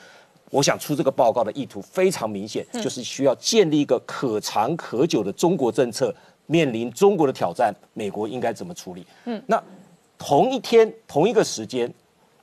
[0.49, 6.13] 我想出这个报告的意图非常明显，就是需要建立一个可长可久的中国政策。
[6.47, 9.05] 面临中国的挑战，美国应该怎么处理？
[9.23, 9.61] 嗯，那
[10.17, 11.93] 同一天同一个时间。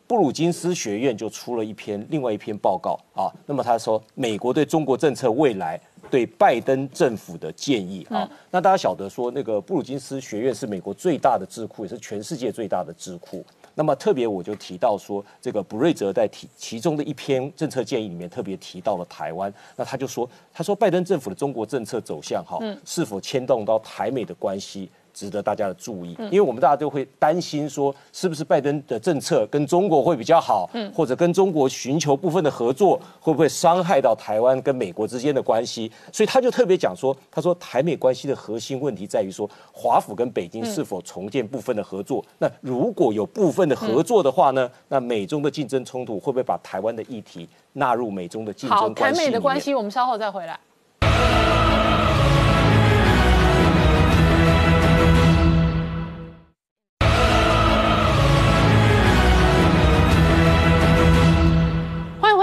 [0.08, 5.78] 布鲁金斯学院就出了一篇另外一篇报告啊，那么他说美国对中国政策未来
[6.10, 13.44] 对拜登政府的建议啊，那大家晓得说那个布鲁金斯学院是美国最大的智库，也是全世界最大的智库。
[13.74, 24.90] 那么特别我就提到说，这个布瑞泽在提其中的一篇政策建议里面特别提到了台湾，那他就说他说拜登政府的中国政策走向哈，是否牵动到台美的关系？
[25.18, 35.90] 值得大家的注意，因为我们大家都会担心说，是不是拜登的政策跟中国会比较好，或者跟中国寻求部分的合作，会不会伤害到台湾跟美国之间的关系？
[36.12, 42.24] 所以他就特别讲说，他说台美关系的核心问题在于说，华府跟北京是否重建部分的合作？
[42.38, 44.70] 那如果有部分的合作的话呢？
[44.87, 49.20] 那美中的竞争冲突会不会把台湾的议题纳入美中的竞争关系？
[49.20, 50.59] 台美的关系，我们稍后再回来。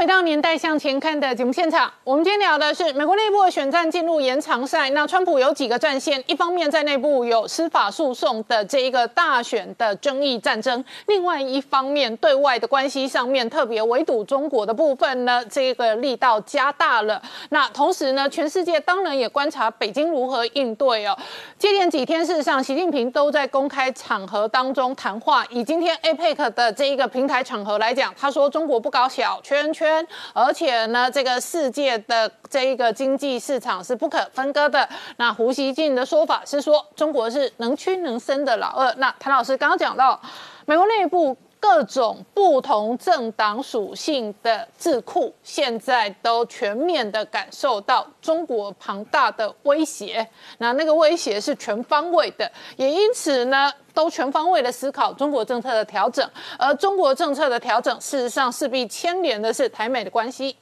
[0.06, 0.78] 回到年代向。
[0.78, 4.88] 前看的节目现场，我们今天聊的是美国内部的选战进入延长赛。
[4.92, 17.20] 那川普有几个战线，一方面在内部有司法诉讼的这一个大选的争议战争，另外一方面对外的关系上面，特别围堵中国的部分呢，这个力道加大了。
[17.50, 21.18] 那同时呢，全世界当然也观察北京如何应对哦。
[21.58, 25.44] 接连几天，事实上，习近平都在公开场合当中谈话。
[25.50, 29.95] 以今天 APEC 的这一个平台场合来讲，他说中国不搞小圈圈。
[30.34, 34.88] 而且呢，这个世界的这一个经济市场是不可分割的。
[35.18, 38.94] 那胡锡进的说法是说，中国是能屈能伸的老二。
[38.98, 40.20] 那谭老师刚刚讲到，
[40.66, 50.26] 美国内部各种不同政党属性的智库，现在都全面的感受到中国庞大的威胁。
[50.60, 53.72] 那那个威胁是全方位的，也因此呢。
[53.96, 60.54] 都全方位的思考中国政策的调整，而中国政策的调整，事实上势必牵连的是台美的关系。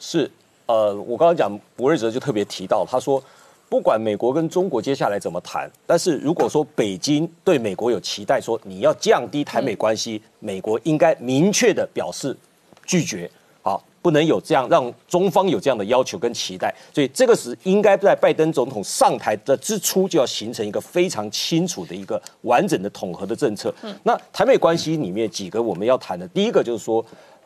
[0.00, 0.28] 是，
[0.66, 3.22] 呃，我刚刚讲博瑞哲就特别提到，他说，
[3.68, 12.36] 不管美国跟中国接下来怎么谈，但是如果说北京对美国有期待，说你要降低台美关系，美国应该明确的表示
[12.86, 13.30] 拒绝。
[13.62, 23.74] 好不能有这样让中方有这样的要求跟期待，所以这个是应该在拜登总统上台的之初就要形成一个非常清楚的一个完整的统合的政策。
[24.02, 27.04] 那台美关系里面几个我们要谈的，第一个就是说。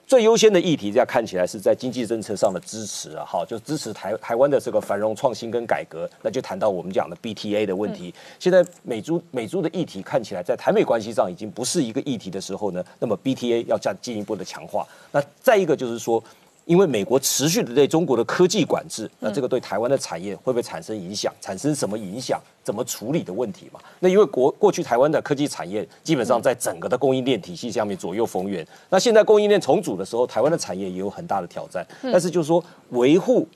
[0.09, 8.15] 最优先的议题，这样看起来是在经济政策上的支持啊，好，就支持台台湾的这个繁荣创新跟改革，那就谈到我们讲的 BTA 的问题。
[8.39, 14.87] 现在美珠美珠的议题看起来在台美关系上已经不是一个议题的时候呢，那么 BTA 要加进一步的强化。
[15.13, 16.25] 那再一个就是说。
[16.69, 21.33] 因为美国持续的对中国的科技管制，那这个对台湾的产业会不会产生影响？
[21.41, 22.39] 产生什么影响？
[22.63, 23.81] 怎么处理的问题嘛？
[24.01, 31.87] 那因为国过去台湾的科技产业基本上在整个的供应链体系下面左右逢源，那现在供应链重组的时候，台湾的产业也有很大的挑战。
[32.03, 33.49] 但是就是说，维护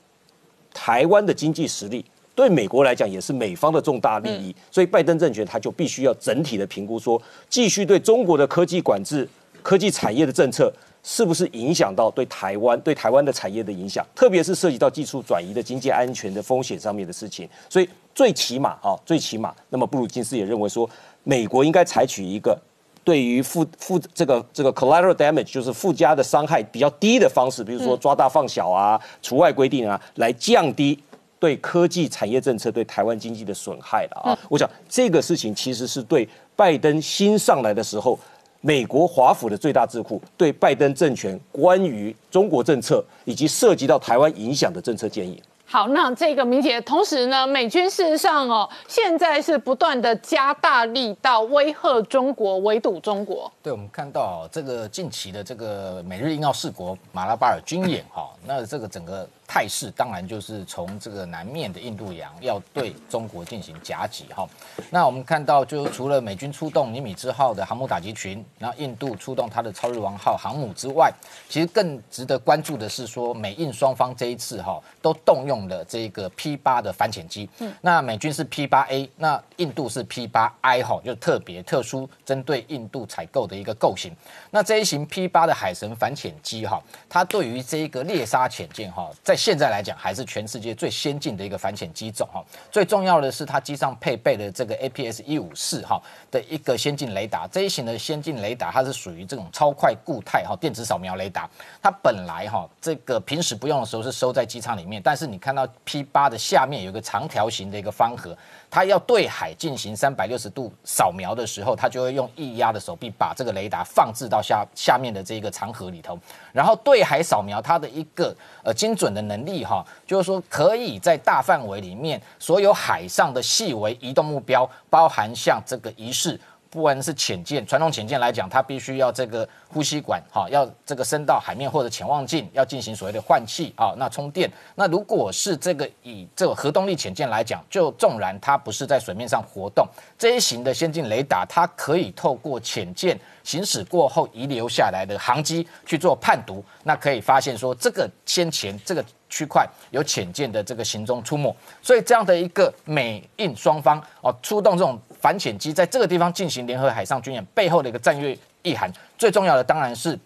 [0.73, 4.55] 台湾的经济实力，对美国来讲也是美方的重大利益。
[4.71, 9.29] 所以拜登政权他就必须要整体的评估，说继续对中国的科技管制、
[9.61, 10.73] 科技产业的政策。
[11.05, 14.05] 是不是影响到对台湾、对台湾的产业的影响？
[14.15, 17.47] 特别是涉及到技术转移的经济安全的风险上面的事情。
[17.69, 20.89] 所以最起码啊，最起码，那么布鲁金斯也认为说，
[21.23, 22.57] 美国应该采取一个
[23.03, 30.97] 对于附附这个这个 collateral damage，就是附加的伤害比较低的方式，比如说抓大放小啊、除外规定啊，来降低
[31.37, 34.39] 对科技产业政策对台湾经济的损害了啊。
[34.47, 38.17] 我想这个事情其实是对拜登新上来的时候。
[38.65, 45.43] 美国华府的最大智库对拜登政权关于中国政策以及涉及到台湾影响的政策建议。
[45.65, 53.51] 好，那这个明姐，同时呢，美军事实上哦，现在是不断的加大力道威吓中国，围堵中国。
[53.61, 59.27] 对，我们看到这个近期的这个美日印澳四国马拉巴尔军演哈，那这个整个。
[59.53, 64.49] 态势当然就是从这个南面的印度洋要对中国进行夹击哈。
[64.89, 71.13] 那我们看到，就除了美军出动尼米兹号的航母打击群，然后印度出动它的超日王号航母之外，
[71.47, 77.47] 其实更值得关注的是说，美印双方这一次哈都动用了这个 P 八的反潜机。
[77.59, 84.11] 嗯，那美军是 P 八 A，那印度是 P 八 I 哈，就特别特殊针对印度采购的一个构型。
[84.49, 92.41] 那这一型 P 八的海神反潜机哈，它对于这一个猎杀潜舰哈，在现在来讲，还是全世界最先进的一个反潜机种哈。
[92.71, 96.01] 最重要的是，它机上配备了这个 APS 一五四哈
[96.31, 97.45] 的一个先进雷达。
[97.51, 101.49] 这一型的先进雷达，它是属于这种超快固态哈电子扫描雷达。
[101.81, 108.33] 它本来哈这个平时不用的时候是收在机舱里面，但是你看到 P 八的下面有一个长条形的一个方盒。
[108.71, 116.17] 它要对海进行三百六十度扫描的时候，它就会用液压的手臂把这个雷达放置到下下面的这个长盒里头，
[116.53, 126.39] 然后对海扫描它的一个呃精准的能力哈，就是说可以在大范围里面所有海上的细微移动目标，包含像这个仪式。
[126.73, 134.51] 不管是潜舰，传统潜舰来讲，它必须要这个呼吸管哈，要这个升到海面或者潜望镜，要进行所谓的换气啊，那充电。
[134.73, 151.55] 那如果是这个以这个核动力潜舰来讲，就纵然它不是在水面上活动，这一型的先进雷达，它可以透过潜舰行驶过后遗留下来的航机去做判读，那可以发现说这个先前这个区块有潜舰的这个行踪出没。
[151.83, 154.99] 所以这样的一个美印双方哦出动这种。
[155.23, 160.19] 反潜机在这个地方进行联合海上军演，背后的一个战略意涵，最重要的当然是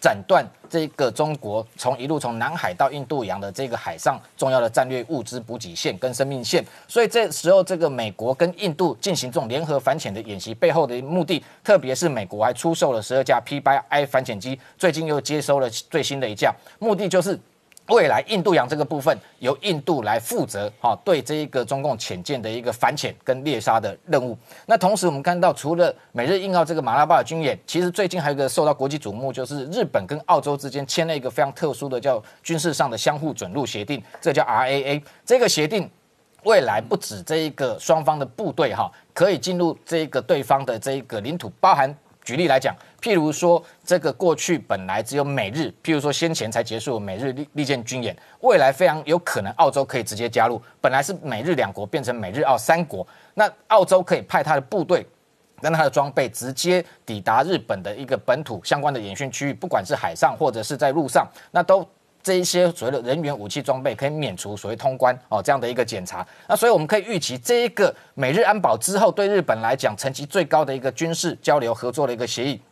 [0.00, 6.64] 斩断这个中国从一路从南海到印度洋的这个海上重要的战略物资补给线跟生命线。
[6.88, 17.38] 所以这时候，这个美国跟印度进行这种联合反潜的演习，背后的目的，特别是美国还出售了十二架 P 八 I 反潜机，最近又接收了最新的一架，目的就是
[17.88, 24.38] 未来印度洋这个部分由印度来负责，哈，对这一个中共潜舰的一个反潜跟猎杀的任务。
[24.66, 35.02] 那同时我们看到，除了美日印澳这个马拉巴尔军演，其实最近还有一个受到国际瞩目，就是日本跟澳洲之间签了一个非常特殊的叫军事上的相互准入协定，这叫 RAA。
[35.26, 35.90] 这个协定
[36.44, 41.94] 未来不止这一个双方的部队哈，可以进入这个对方的这一个领土，包含。
[42.24, 42.72] 举例来讲，
[43.02, 50.62] 譬如说，这个过去本来只有美日，譬如说先前才结束美日利利剑军演，未来非常有可能澳洲可以直接加入。
[50.80, 55.04] 本来是美日两国变成美日澳三国，那澳洲可以派他的部队
[55.60, 61.84] 跟他的装备直接抵达日本的一个本土相关的演训区域，不管是海上或者是在路上，那都。
[62.24, 72.62] 这一些所谓的人员、武器装备可以免除所谓通关哦这样的一个检查，那所以我们可以预期这一个美日安保之后，对日本来讲层级最高的一个军事交流合作的一个协议，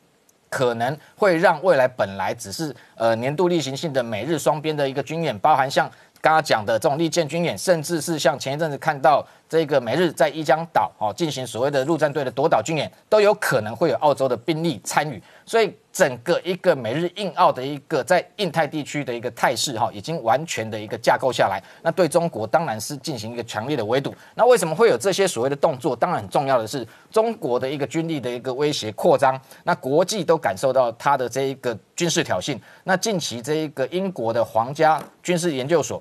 [0.51, 5.90] 可能会让未来本来只是呃年度例行性的每日双边的一个军演，包含像
[6.20, 9.26] 刚刚讲的这种利剑军演，甚至是像前一阵子看到。
[9.51, 21.61] 这个美日在一江岛哦进行所谓的陆战队的夺岛军演，都有可能会有澳洲的兵力参与，所以整个一个美日印澳的一个在印太地区的一个态势哈，已经完全的一个架构下来。
[21.82, 24.14] 那对中国当然是进行一个强烈的围堵。
[24.36, 25.96] 那为什么会有这些所谓的动作？
[25.96, 32.57] 当然很重要的是中国的一个军力的一个威胁扩张，那国际都感受到它的这一个军事挑衅。
[32.84, 36.01] 那近期这一个英国的皇家军事研究所。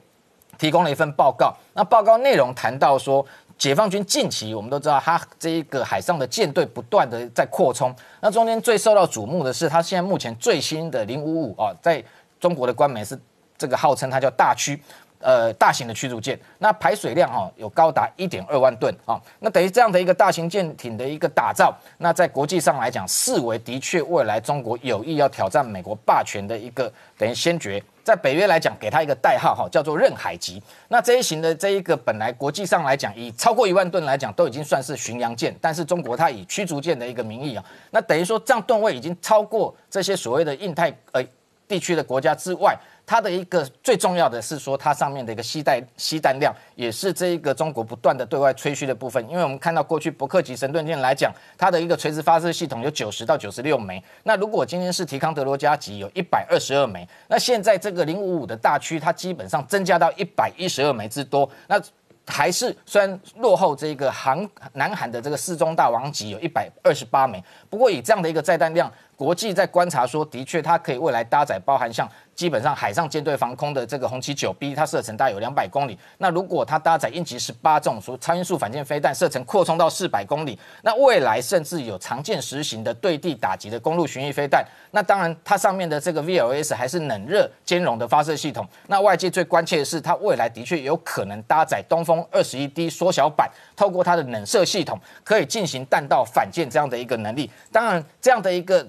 [0.59, 3.25] 提供了一份报告，那报告内容谈到说，
[3.57, 7.91] 解放军近期我们都知道，他这一个海上的舰队不断的在扩充，
[8.21, 12.03] 那中间最受到瞩目的是，他现在目前最新的零五五啊，在
[12.39, 13.19] 中国的官媒是
[13.57, 14.79] 这个号称它叫大驱。
[15.21, 27.83] 呃，大型的驱逐舰，那排水量哈有高达一点二万吨啊，那等于这样的一个大型舰艇的一个打造，那在国际上来讲，视为的确未来中国有意要挑战美国霸权的一个等于先决。
[28.09, 30.59] 在北约来讲，给它一个代号哈，叫做“任海级”。
[30.89, 41.23] 那这一型的这一个本来国际上来讲，以超过一万吨来讲，都已经算是巡洋舰，但是中国它以驱逐舰的一个名义啊，那等于说这样吨位已经超过这些所谓的印太呃
[41.67, 42.75] 地区的国家之外。
[43.09, 49.27] 它的一个最重要的是说，它上面的一个吸带吸弹量，也是这一个中国不断的对外吹嘘的部分。
[49.27, 53.99] 因为我们看到过去伯克级神盾舰来讲，它的一个垂直发射系统有九十到九十六枚。
[54.21, 57.09] 那如果今天是提康德罗加级，有一百二十二枚。
[57.27, 61.49] 那现在这个零五五的大区，它基本上增加到一百一十二枚之多。
[61.65, 61.81] 那
[62.27, 72.07] 还是虽然落后这个韩南韩的这个四中大王级有一百二十八枚，不过以这样的一个载弹量，国际在观察说，的确它可以未来搭载包含像。
[72.39, 75.99] 基本上海上舰队防空的这个红旗九 B，它射程大概有两百公里。
[76.19, 84.65] 那如果它搭载鹰击十八这种超音速反舰飞弹，射程扩充到四百公里，那未来甚至有常见实行的对地打击的公路巡弋飞弹。
[84.91, 88.65] 那当然，它上面的这个 VLS 还是冷热兼容的发射系统。
[88.87, 97.51] 那外界最关切的是，它未来的确有可能搭载东风二十一 D 缩小版，透过它的冷射系统，可以进行弹道反舰这样的一个能力。
[97.69, 98.87] 当然，这样的一个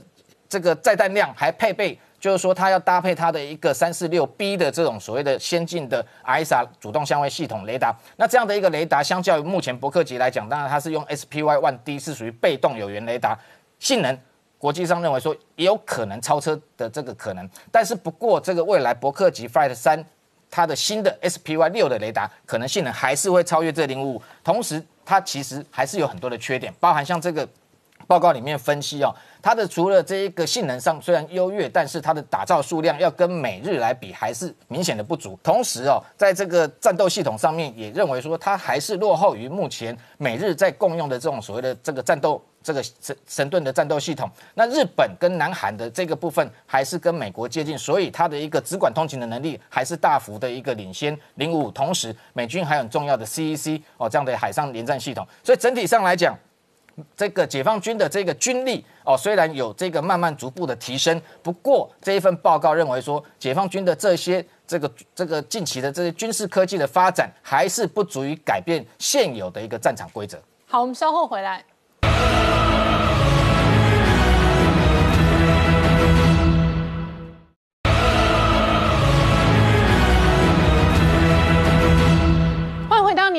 [0.48, 1.98] 这个载弹量还配备。
[2.20, 7.96] 就是说，它要搭配它的一个三四六 B 的这种所谓的先进的 ISA 主动相位系统雷达。
[8.16, 13.38] 那这样的一个雷达，相较于目前伯克级来讲，当然它是用 SPY One D 是属于被动有源雷达，
[13.78, 14.16] 性能
[14.58, 17.48] 国际上认为说也有可能超车的这个可能。
[17.72, 20.04] 但是不过，这个未来伯克级 Flight 三
[20.50, 24.22] 它的新的 SPY 六的雷达，可能性能还是会超越这零五五。
[24.44, 27.48] 同时，它其实还是有很多的缺点，包含像这个
[28.06, 29.14] 报告里面分析哦。
[29.42, 35.38] 它的除了这一个性能上虽然优越，但是它的打造数量要跟美日来比还是明显的不足。
[35.42, 44.30] 同时哦，在这个战斗系统上面也认为说它还是落后于目前美日在共用的这种所谓的这个战斗这个神神盾的战斗系统。
[44.54, 51.70] 那日本跟南韩的这个部分还是跟美国接近，所以它的一个直管通勤的能力还是大幅的一个领先零五五。
[51.70, 55.26] 同时，美军还有很重要的 CEC 哦这样的海上联战系统。
[55.42, 56.36] 所以整体上来讲。
[57.16, 70.40] 这个解放军的这个军力哦，虽然有这个慢慢逐步的提升，不过这一份报告认为说，解放军的这些这个这个近期的这些军事科技的发展，还是不足以改变现有的一个战场规则。
[70.66, 71.64] 好，我们稍后回来。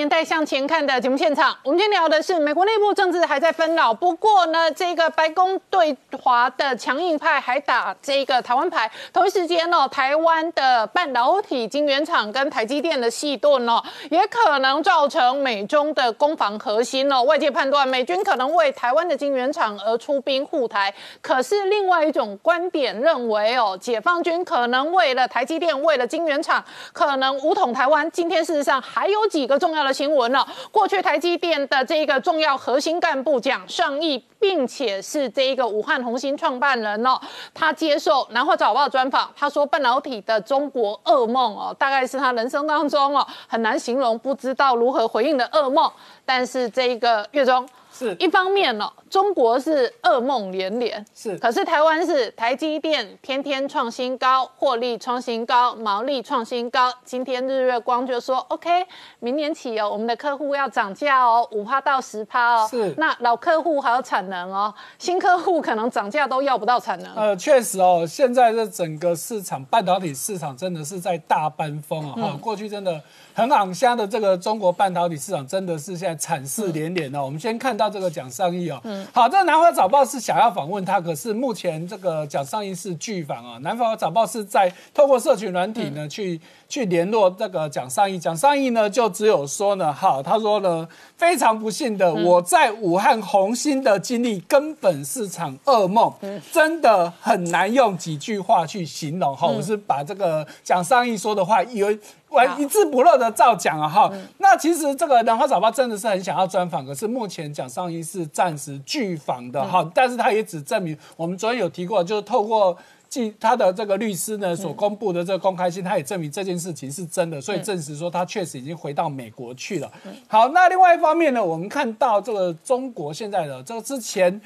[0.01, 8.91] 年代向前看的节目现场，我们今天聊的是美国内部政治还在纷扰，不过呢，这个白宫对华的强硬派还打这个台湾牌。
[9.13, 13.79] 同一时间呢，台湾的半导体晶圆厂跟台积电的细盾呢，
[14.09, 17.21] 也可能造成美中的攻防核心哦。
[17.21, 20.91] 外界判断美军可能为台湾的晶圆厂而出兵护台，
[21.21, 28.09] 可是另外一种观点认为哦，解放军可能为了台积电，为了晶圆厂，可能武统台湾。
[28.09, 30.47] 今天事实上还有几个重要的新闻了。
[30.71, 37.19] 过去台积电的这个重要核心干部蒋尚义，并且是这一个武汉红星创办人哦，
[37.53, 45.91] 他接受南华早报专访，他说半导体的中国噩梦哦，大概是他人生当中哦很难形容，不知道如何回应的噩梦。
[46.25, 47.67] 但是这一个月中。
[47.93, 56.91] 是一方面呢，中国是噩梦连连，是，可是台湾是台积电天天创新高，获利创新高，毛利创新高。
[57.03, 58.85] 今天日月光就说，OK，
[59.19, 62.67] 明年起哦，我们的客户要涨价哦，五趴到十趴哦。
[62.69, 67.13] 是，那老客户还有产能哦，新客户可能涨价都要不到产能。
[67.15, 72.15] 呃，确实哦，现在这整个市场半导体市场真的是在大搬风啊！
[72.15, 73.01] 哈，过去真的。
[73.33, 77.23] 很昂香的这个中国半导体市场真的是现在惨事连连哦。
[77.23, 83.57] 我们先看到这个蒋尚义哦，嗯，好，这个南华早报是想要访问他，可是目前这个蒋尚义是拒访啊。
[83.59, 96.13] 南华早报是在透过社群软体呢去去联络这个蒋尚义，蒋尚义呢就只有说呢，好，他说呢非常不幸的，我在武汉红星的经历根本是场噩梦，
[96.51, 99.47] 真的很难用几句话去形容哈。
[99.47, 101.99] 我是把这个蒋尚义说的话以为。
[102.31, 112.75] 完一字不漏的照讲啊哈，那其实这个《南华早报》真的是很想要专访，可是目前蒋尚义是暂时拒访的哈，但是他也只证明我们昨天有提过，就是透过
[113.07, 119.91] 记他的这个律师呢所公布的这个公开信，他也证明这件事情是真的，所以证实说他确实已经回到美国去了。
[120.27, 124.41] 好，那另外一方面呢，我们看到这个中国现在的这个之前。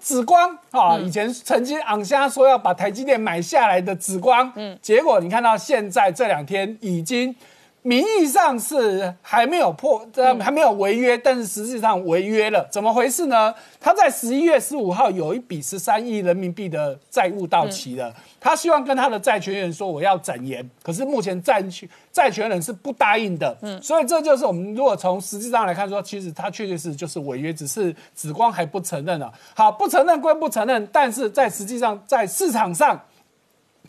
[0.00, 7.34] 紫光啊，以前曾经昂虾说要把台积电买下来的紫光，嗯，结果你看到现在这两天已经
[7.82, 13.54] 名义上是还没有破，这还没有违约，但是实际上违约了，怎么回事呢？
[13.80, 18.14] 他在十一月十五号有一笔十三亿人民币的债务到期了。
[18.38, 29.32] 他希望跟他的债权人说我要展延，可是目前债权债权人是不答应的，嗯，所以这就是我们如果从实际上来看说，其实他确确实就是违约，只是紫光还不承认了。
[29.54, 33.00] 好，不承认归不承认，但是在实际上在市场上。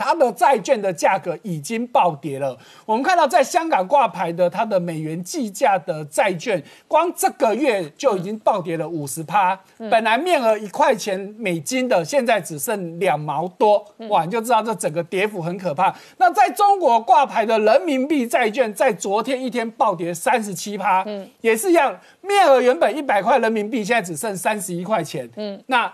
[0.01, 2.57] 它的债券的价格已经暴跌了。
[2.87, 9.59] 我们看到在香港挂牌的它的美元计价的债券，光这个月就已经暴跌了五十趴。
[9.91, 15.93] 本来面额一块钱美金的，现在只剩两毛多，哇，你就知道这整个跌幅很可怕。
[16.17, 25.93] 那在中国挂牌的人民币债券，在昨天一天暴跌三十七趴，嗯，也是一样，面额原本一百块人民币，现在只剩三十一块钱，嗯，那。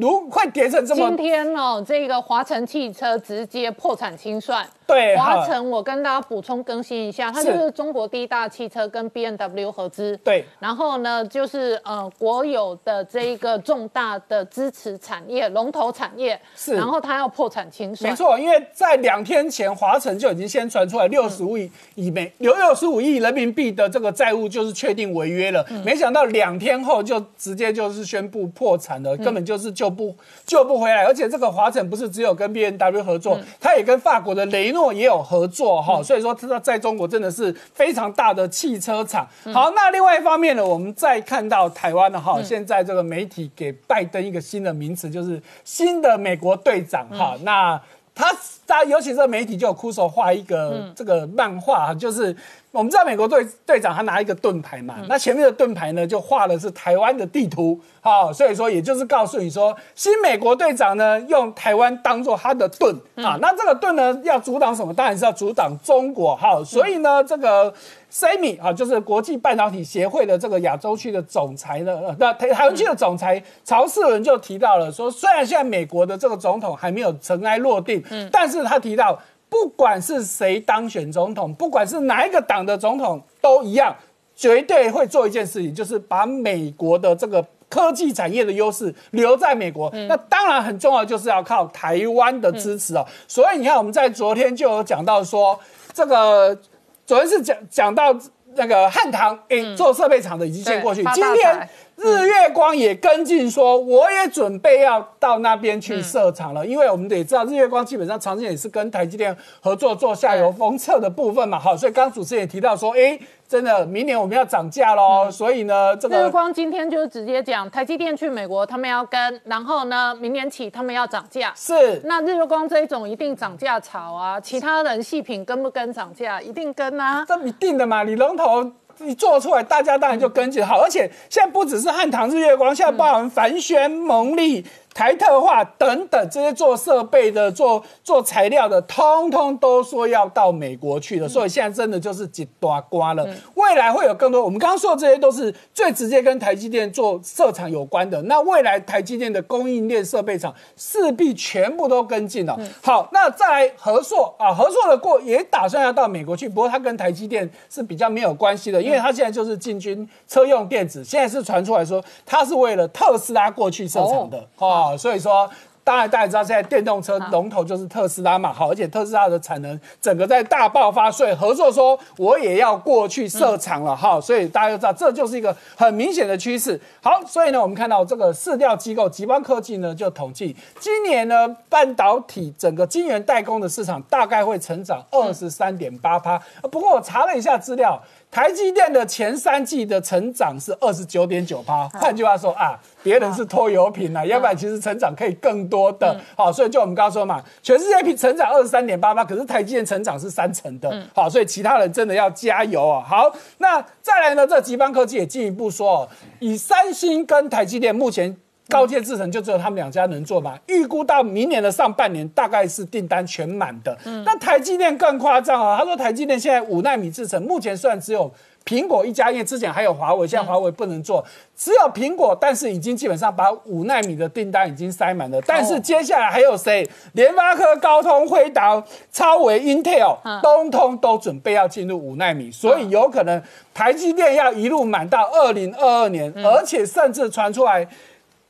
[0.00, 4.66] 如会跌成这么，今天哦，这个华晨汽车直接破产清算。
[4.86, 10.16] 对，华晨，我跟大家补充更新一下，它就是中国第一大汽车跟 B N W 合资。
[10.18, 16.40] 对，然后呢，就是呃国有的这一个重大的支持产业龙头产业。
[16.54, 18.08] 是，然后它要破产清算。
[18.08, 25.66] 没错，因为在两天前，华晨就已经先传出来六十五亿以美有六十五亿人民币的这个债务就是确定违约了。
[25.84, 30.14] 没想到两天后就直接就是宣布破产了，根本就是救不
[30.46, 31.04] 救不回来。
[31.04, 34.75] 而且这个华晨不是只有跟 B N W 合作，它也跟法国的雷。
[34.76, 39.26] 诺也有合作哈，所以说它在中国真的是非常大的汽车厂。
[39.52, 47.34] 好，那另外一方面呢，我们再看到台湾的哈，现在这个媒体给拜登一个新的名词，就是新的美国队长哈。
[47.42, 47.80] 那
[48.14, 48.30] 他
[48.66, 52.34] 他尤其是媒体就有哭手画一个这个漫画，就是
[52.72, 57.80] 我们知道美国队队长他拿一个盾牌嘛，那前面的盾牌呢就画的是台湾的地图。
[58.00, 64.94] 好，所以说也就是告诉你说，新美国队长呢用台湾当做他的盾啊，那这个盾呢要阻挡什么？
[64.94, 66.36] 当然是要阻挡中国。
[66.36, 67.74] 好，所以呢这个
[68.12, 83.94] SEMI 啊，就是国际半导体协会的这个亚洲区的总裁呢，那台台湾区的总裁曹世文就提到了说，虽然现在美国的这个总统还没有尘埃落定，嗯，但是他提到，不管是谁当选总统，不管是哪一个党的总统都一样，
[84.34, 87.44] 绝对会做一件事情，就是把美国的这个。
[87.68, 93.04] 科技产业的优势留在美国，那当然很重要，就是要靠台湾的支持哦。
[93.26, 95.58] 所以你看，我们在昨天就有讲到说，
[95.92, 96.56] 这个
[97.04, 98.16] 昨天是讲讲到
[98.54, 111.58] 那个汉唐诶做设备厂的已经先过去，今天日月光也跟进说，我也准备要到那边去设厂了，因为我们得知道日月光基本上长期也是跟台积电合作做下游封测的部分嘛。
[111.58, 113.18] 好，所以刚刚主持人也提到说，哎，
[113.48, 121.50] 真的明年我们要涨价喽，所以呢，这个日月光今天就是直接讲，台积电去美国他们要跟，然后呢，明年起他们要涨价。
[121.56, 127.24] 是那日月光这一种一定涨价潮啊，其他人细品跟不跟涨价，一定跟啊。
[127.26, 128.70] 这一定的嘛，你龙头。
[128.98, 134.64] 你做出来，大家当然就跟进好，而且现在不只是汉唐日月光，现在包含凡轩、蒙利、
[134.96, 141.28] 台特化等等这些做设备的、做做材料的，通通都说要到美国去了。
[141.28, 143.28] 所以现在真的就是几大瓜了。
[143.56, 148.22] 未来会有更多，我们刚刚说的这些都是最直接跟台积电做设厂有关的。
[148.22, 152.58] 那未来台积电的供应链设备厂势必全部都跟进了。
[152.82, 165.48] 好，那再来和硕啊，合硕的过也打算要到美国去，不过它跟台积电是比较没有关系的，因为它现在就是进军车用电子，现在是传出来说它是为了特斯拉过去设厂的哦，所以说。
[165.86, 176.80] 当然，大家知道现在电动车龙头就是特斯拉嘛，好，而且特斯拉的产能整个在大爆发，所以合作说我也要过去设厂了哈，所以大家都知道这就是一个很明显的趋势。
[177.00, 186.36] 好，所以呢，我们看到这个市调机构极邦科技呢就统计，今年呢半导体整个晶圆代工的市场大概会成长二十三点八趴。
[186.72, 188.02] 不过我查了一下资料。
[188.30, 196.20] 台积电的前三季的成长是二十九点九趴，换句话说啊，别人是拖油瓶啊，要不然其实成长可以更多的。
[196.36, 201.02] 好，所以就我们刚刚说嘛，全世界平成长二十三点八八，可是台积电成长是三成的。
[201.14, 203.02] 好，所以其他人真的要加油啊。
[203.02, 206.08] 好，那再来呢，这极邦科技也进一步说，哦，
[206.40, 208.36] 以三星跟台积电目前。
[208.68, 210.58] 高阶制程就只有他们两家能做嘛？
[210.66, 213.96] 预估到明年的上半年大概是订单全满的。
[214.24, 215.78] 那台积电更夸张啊！
[215.78, 218.28] 他说台积电现在五纳米制程，目前虽然只有
[218.64, 221.24] 苹果一家，因为之前还有华为，现在华为不能做，
[221.56, 225.40] 只有苹果，但是已经基本上把五纳米的订单已经塞满了。
[225.46, 226.88] 但是接下来还有谁？
[227.12, 233.40] 联发科、高通、辉达、超微、Intel，通通都准备要进入五纳米，所以有可能
[233.72, 237.86] 台积电要一路满到二零二二年，而且甚至传出来。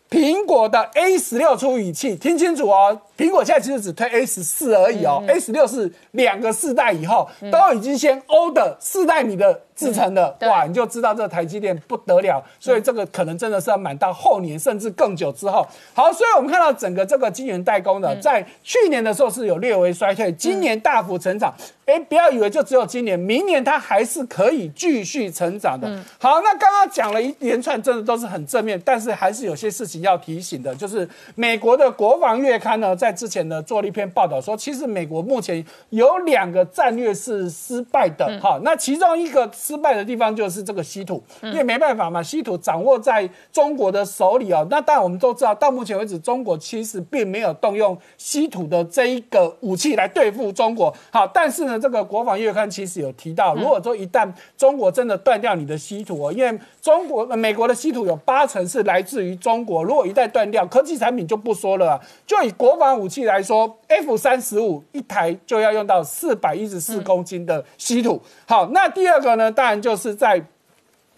[0.09, 3.01] 苹果的 A 十六处理器，听清楚哦。
[3.17, 12.43] 苹果现在其实只推 A 十四而已哦，A 十六是两个世代以后都已经先欧的四代米的制成的，哇，你就知道这台积电不得了。
[12.61, 15.67] 所以这个可能真的是要满到后年甚至更久之后。
[15.95, 21.55] 好，所以我们看到整个这个晶圆代工的，在去年的时候是有略微衰退，今年大幅成长。
[21.87, 25.89] 哎，不要以为就只有今年，明年它还是可以继续成长的。
[26.19, 38.27] 好，那刚刚讲了一连串，真的都是很正面，但是还是有些事情要提醒的，就是美国的国防月刊呢，在之前呢做了一篇报道，说其实美国目前有两个战略是失败的。
[38.43, 44.67] 哈，那其中一个失败的地方就是这个稀土，因为没办法嘛，稀土掌握在中国的手里哦。
[44.69, 50.93] 那当然我们都知道，到目前为止，中国其实并没有动用稀土的这一个武器来对付中国。
[51.11, 51.81] 好，但是呢。
[51.87, 62.01] 这个国防月刊其实有提到，如果说一旦中国真的断掉你的稀土哦，因为中国、美国的稀土有八成是来自于中国，如果一旦断掉，科技产品就不说了。
[62.27, 68.21] 就以国防武器来说，F 三十五一台就要用到四百一十四公斤的稀土。
[68.47, 70.43] 好，那第二个呢，当然就是在。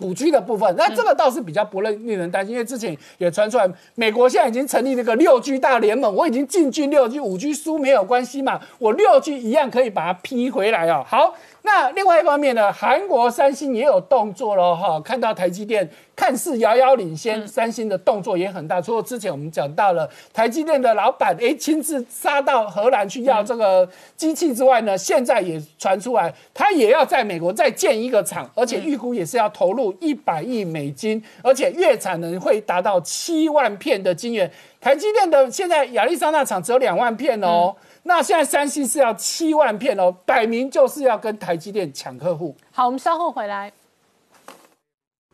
[0.00, 11.04] 五 G 的部分，那这个倒是比较不令令人担心，因为之前也传出来，美国现在已经成立那个六 G 大联盟，我已经进军六 G，五 G 输没有关系嘛，我六 G 一样可以把它批回来哦。
[11.04, 11.34] 好。
[11.70, 18.80] 那另外一方面呢，韩国三星也有动作了哈，看到台积电看似遥遥领先，三星的动作也很大。
[18.80, 34.50] 除了之前我们讲到了台积电的老板哎亲自杀到荷兰去要这个机器之外呢，现在也传出来他也要在美国再建一个厂，而且预估也是要投入一百亿美金，而且月产能会达到七万片的晶圆。
[34.80, 37.76] 台积电的现在亚利桑那厂只有两万片哦。
[38.08, 42.56] 那现在三星是要七万片哦，摆明就是要跟台积电抢客户。
[42.72, 43.70] 好，我们稍后回来。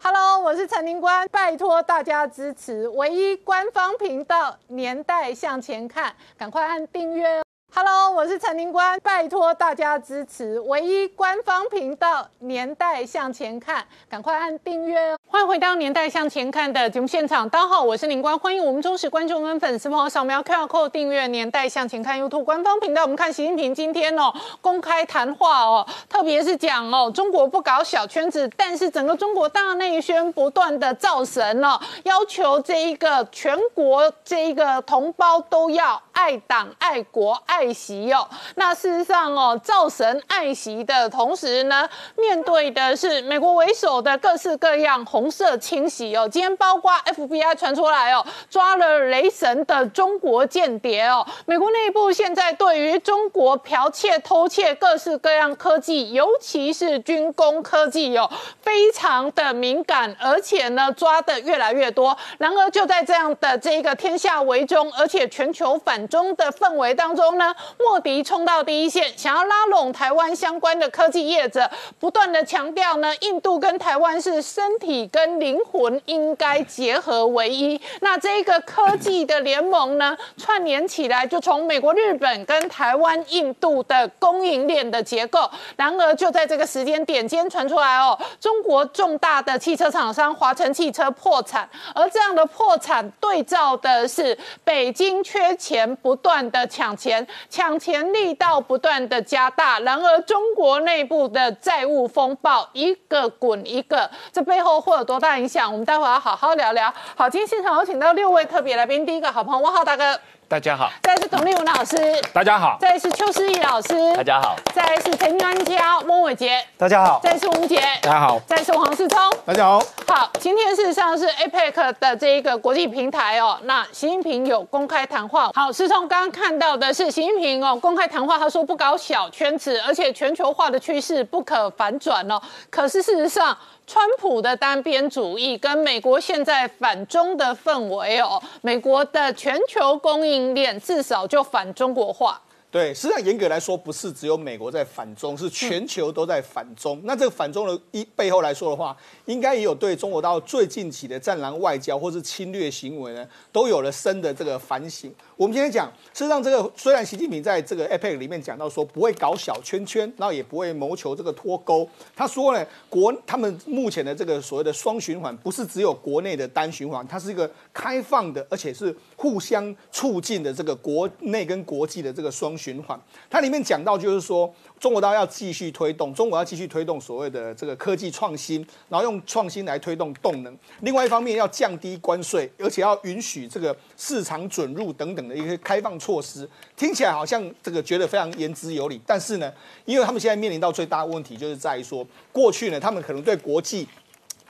[0.03, 7.44] Hello，我是陈林官，拜托大家支持唯一官方频道《年代向前看》，赶快按订阅。
[7.77, 15.19] Hello，我是陈宁官，拜托大家支持唯一官方频道《年代向前看》，赶快按订阅哦！
[15.27, 23.03] 欢迎回到《年代向前看》的节目现场，大家好，我是宁官，欢迎我们忠实观众跟粉丝朋友扫描 QR Code 订阅《年代向前看》YouTube 官方频道。
[23.03, 37.75] 我们看习近平今天哦公开谈话哦，特别是讲哦中国不搞小圈子，但是整个中国大内宣不断的造神哦，要求这一个全国这一个同胞都要爱党爱国爱。
[37.75, 38.29] 习哦。
[38.55, 46.29] 那事实上哦，造神爱习的同时呢，面对的是美国为首的各式各样红色清洗哦。
[46.29, 51.27] 今天包括 FBI 传出来哦，抓了雷神的中国间谍哦。
[51.47, 58.31] 美国内部现在对于中国剽窃、偷窃各式各样科技，尤其是军工科技哦，
[58.63, 62.17] 非常的敏感，而且呢，抓的越来越多。
[62.39, 77.81] 然而就在这样的这一个天下为中，而且全球反中的氛围当中呢，莫迪冲到第一线，想要拉拢台湾相关的科技业者，不断的强调呢，印度跟台湾是身体跟灵魂应该结合为一。
[78.01, 85.51] 那这个科技的联盟呢，串联起来，就从美国、日本跟台湾、印度的供应链的结构。
[85.77, 99.79] 然而就在这个时间点间传出来哦，中国重大的汽车厂商华晨汽车破产，而这样的破产对照的是北京缺钱，不断的抢钱，抢钱力道不断的加大。
[99.81, 105.71] 然而中国内部的债务风暴一个滚一个，这背后会有多大影响？
[105.71, 106.93] 我们待会儿要好好聊聊。
[107.17, 111.97] 好，今天现场有请到六位特别来宾，第一个好朋友汪浩大哥，大家好，再来是董立文老师，
[112.33, 119.19] 大家好，再来是邱思义老师，大家好，再来是陈专家翁伟杰，大家好，再来是吴杰，大家好，再来是黄世聪。
[119.47, 119.83] 大家好。
[120.07, 123.59] 好，今天事实上是 APEC 的这一个国际平台哦。
[123.63, 125.51] 那习近平有公开谈话。
[125.55, 132.41] 好，世聪刚刚看到的是习近平哦公开谈话，他说不搞小圈子，而且全球化的趋势不可反转哦。
[132.69, 142.41] 可是事实上，川普的单边主义跟美国现在反中的氛围哦，美国的全球供应链至少就反中国化。
[142.75, 147.01] 对，实际上严格来说，不是只有美国在反中，是全球都在反中。
[147.05, 148.97] 那这个反中的一背后来说的话，
[149.27, 155.09] 应该也有对中国大陆最近期的战狼外交或是侵略行为呢，都有了深的这个反省。
[155.37, 161.89] 我们今天讲，事实上这个虽然习近平在这个 APEC 里面讲到说不会搞小圈圈，然后也不会谋求这个脱钩。
[162.17, 168.93] 他说呢，国他们目前的这个所谓的双循环，不是只有国内的单循环，它是一个开放的，而且是
[169.25, 173.01] 互相促进的这个国内跟国际的这个双循环。
[173.31, 178.61] 它里面讲到就是说，中国大陆要继续推动，中国要继续推动所谓的这个科技创新，
[178.91, 180.55] 然后用创新来推动动能。
[180.83, 186.47] 另外一方面要降低关税，而且要允许这个市场准入等等的一些开放措施。
[186.77, 189.51] 听起来好像这个觉得非常言之有理，但是呢，
[189.87, 193.89] 因为他们现在面临到最大的问题就是在于说，过去呢，他们可能对国际。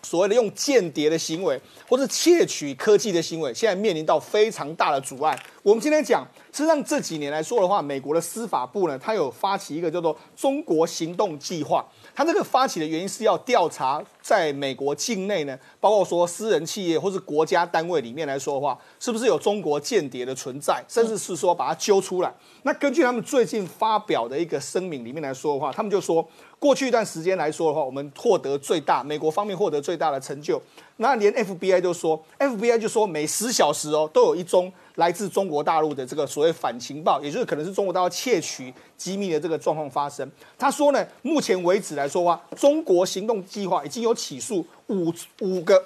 [0.05, 5.37] 所谓的用间谍的行为，或是窃取科技的行为，现在面临到非常大的阻碍。
[5.63, 11.85] 我们今天讲，实际上这几年来说的话，美国的司法部呢，它有发起一个叫做“中国行动计划”。
[12.15, 22.33] 它这个发起的原因是要调查在美国境内呢，包括说私人企业或是国家单位里面来说的话，是不是有中国间谍的存在，甚至是说把它揪出来。
[22.63, 26.27] 那根据他们最近发表的一个声明里面来说的话，他们就说，
[26.59, 30.61] 过去一段时间来说的话，我们获得最大，美国方面获得最大的成就。
[30.97, 40.31] 那连 FBI 都说，FBI 就说每十小时哦，都有一宗来自中国大陆的这个所谓反情报，也就是可能是中国大陆窃取机密的这个状况发生。
[40.57, 45.85] 他说呢，目前为止来说的话，中国行动计划已经有起诉五五个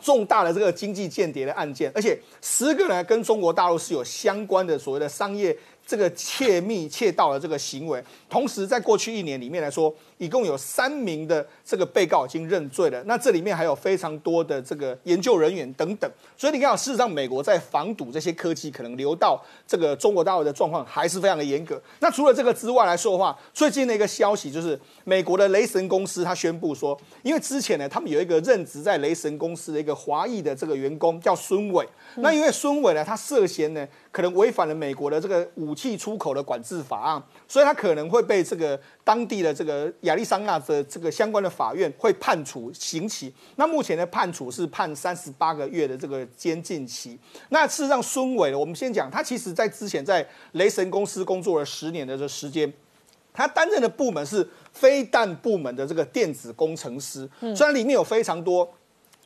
[0.00, 8.02] 重大的这个经济间谍的案件，而且十个人跟中国大陆是有相关的所谓的商业这个窃密窃盗的这个行为。
[8.28, 13.02] 同时，在过去一年里面来说，一共有三名的这个被告已经认罪了。
[13.04, 16.10] 那这里面还有非常多的这个研究人员等等。
[16.36, 21.80] 所以你看，事实上美国在防堵这些科技可能流到这个中国大陆的状况还是非常的严格。
[22.00, 31.86] 那除了这个之外来说的话，最近的一个消息就是美国的雷神公司他宣布说，因为之前呢，他们有一个任职在雷神公司的一个华裔的这个员工叫孙伟。
[32.16, 43.32] 那因为孙伟呢，他涉嫌呢可能违反了美国的这个武器出口的管制法案，所以他可能会被这个当地的这个亚利桑那的这个相关的法院会判处刑期。
[43.56, 47.18] 那目前的判处是判三十八个月的这个监禁期。
[47.50, 52.72] 那事实上，孙伟呢，我们先讲，他其实在之前在雷神公司工作了十年的这时间。
[53.32, 58.66] 他担任的部门是飞弹部门的这个电子工程师，虽然里面有非常多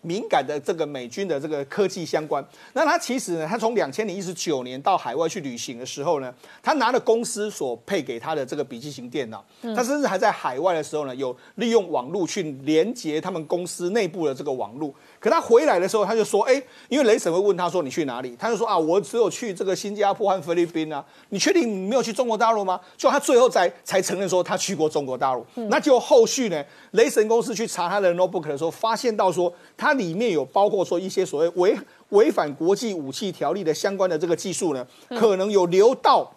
[0.02, 9.44] 敏感的这个美军的这个科技相关，那他其实呢，他从两千零一十九年到海外去旅行的时候呢，他拿了公司所配给他的这个笔记型电脑，
[9.74, 14.94] 他甚至还在海外的时候呢，有利用网络去连接他们公司内部的这个网络。
[15.20, 21.04] 可他回来的时候，他就说：“哎，因为雷神会问他说你去哪里？”他就说：“啊，我只有去这个新加坡和菲律宾啊。
[21.28, 25.44] 你确定你没有去中国大陆吗？”就他最后才才承认说他去过中国大陆。
[25.68, 36.32] 那就后续呢，雷神公司去查他的 notebook 的时候，发现到说它里面有包括说一些所谓违违反国际武器条例的相关的这个技术呢，可能有流到。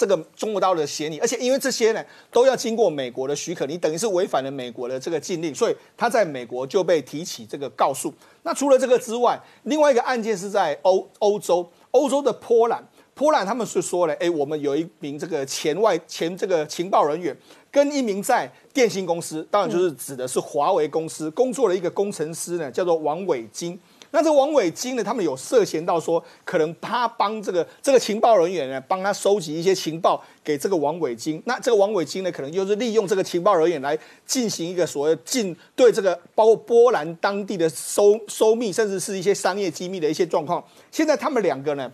[0.00, 8.10] 这个中国大陆的嫌疑，而且因为这些呢都要经过美国的许可，你等于是违反了美国的这个禁令，所以他在美国就被提起这个告诉。
[8.42, 12.82] 那除了这个之外，另外一个案件是在欧欧洲，欧洲的波兰，
[13.12, 17.36] 波兰他们是说了，哎，我们有一名这个前外前这个情报人员，
[17.70, 23.78] 跟一名在电信公司，当然就是指的是华为公司工作的一个工程师呢，叫做王伟金。
[24.12, 31.42] 那这王伟金呢，他们有涉嫌到说，可能他帮这个这个情报人员呢，帮他收集一些情报给这个王伟金。
[31.46, 40.64] 那这个王伟金呢，可能就是利用这个情报人员来进行一个所谓进对这个包括波兰当地的收收密，甚至是一些商业机密的一些状况。
[40.90, 41.90] 现在他们两个呢。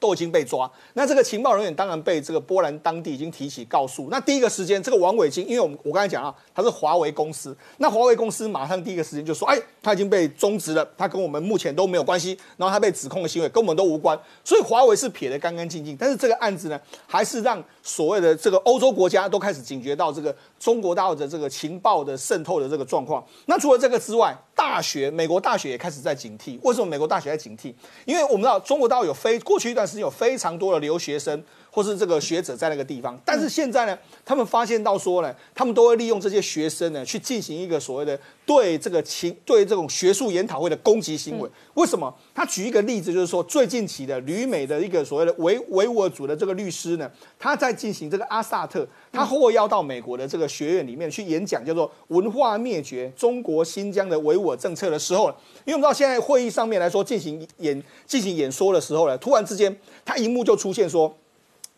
[0.00, 4.08] 都已经被抓，那这个情报人员当然被这个波兰当地已经提起告诉。
[4.10, 15.94] 那第一个时间，这个王伟金，因为我们我刚才讲啊，他是华为公司，那华为公司马上第一个时间就说，哎，他已经被终止了，他跟我们目前都没有关系，然后他被指控的行为跟我们都无关，所以华为是撇得干干净净。
[15.96, 23.22] 但是这个案子呢，还是让所谓的这个欧洲国家都开始警觉到这个中国大陆的这个情报的渗透的这个状况。
[23.46, 26.58] 那除了这个之外，大学美国大学也开始在警惕。
[26.62, 27.74] 为什么美国大学在警惕？
[28.06, 29.80] 因为我们知道中国大陆有非过去一段。
[29.90, 41.48] 时间有非常多的留学生或是这个学者在那个地方，但是现在呢，他们发现到说呢，他们都会利用这些学生呢，去进行一个所谓的对这个情对这种学术研讨会的攻击行为。
[41.74, 42.12] 为什么？
[42.34, 55.28] 他举一个例子，就是说最近期的旅美的一个所谓的维维吾尔族的这个律师呢，他在进行这个阿萨特，他获邀到美国的这个学院里面去演讲，叫做“文化灭绝：中国新疆的维吾尔政策”的时候，
[55.64, 59.70] 因为我们知道现在会议上面来说进行演进行演说的时候呢，突然之间。
[60.04, 61.14] 他荧幕就出现说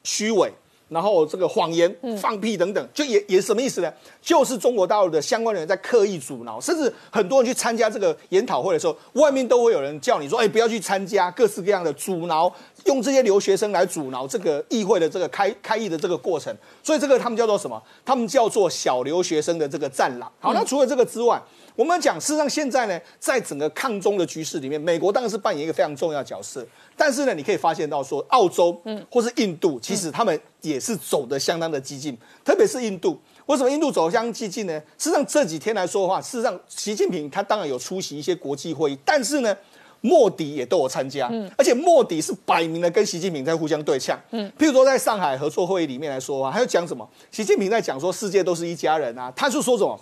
[0.05, 0.53] 虚伪，
[0.89, 3.93] 然后这个谎言、放屁等等，就也也什么意思呢？
[4.21, 12.53] 就是中国大陆的相关人员在刻意阻挠，甚至很多人去参加这个研讨会的时候，外面都会有人叫你说：“哎，不要去参加。”各式各样的阻挠，
[12.85, 16.55] 用这些留学生来阻挠这个议会的这个开开议的这个过程。
[16.83, 17.83] 所以这个他们叫做什么？
[18.05, 20.31] 他们叫做小留学生的这个战狼。
[20.39, 21.41] 好，那除了这个之外。
[21.75, 26.63] 我们讲，事实上现在呢，在整个抗中的局势里面，美国当然是扮演一个非常重要的角色。
[26.99, 32.15] 但是呢，你可以发现到说，澳洲，嗯，或是印度，其实他们也是走的相当的激进。
[32.45, 34.79] 特别是印度，为什么印度走相当激进呢？
[34.99, 39.57] 事实上这几天来说的话，事实上习近平他当然有出席一些国际会议，但是呢，
[40.03, 47.09] 莫迪也都有参加，嗯，而且莫迪是摆明了跟习近平在互相对呛，嗯，譬如说在上海合作会议里面来说的话，他就讲什么？
[47.31, 49.99] 习近平在讲说世界都是一家人啊，他就说什么？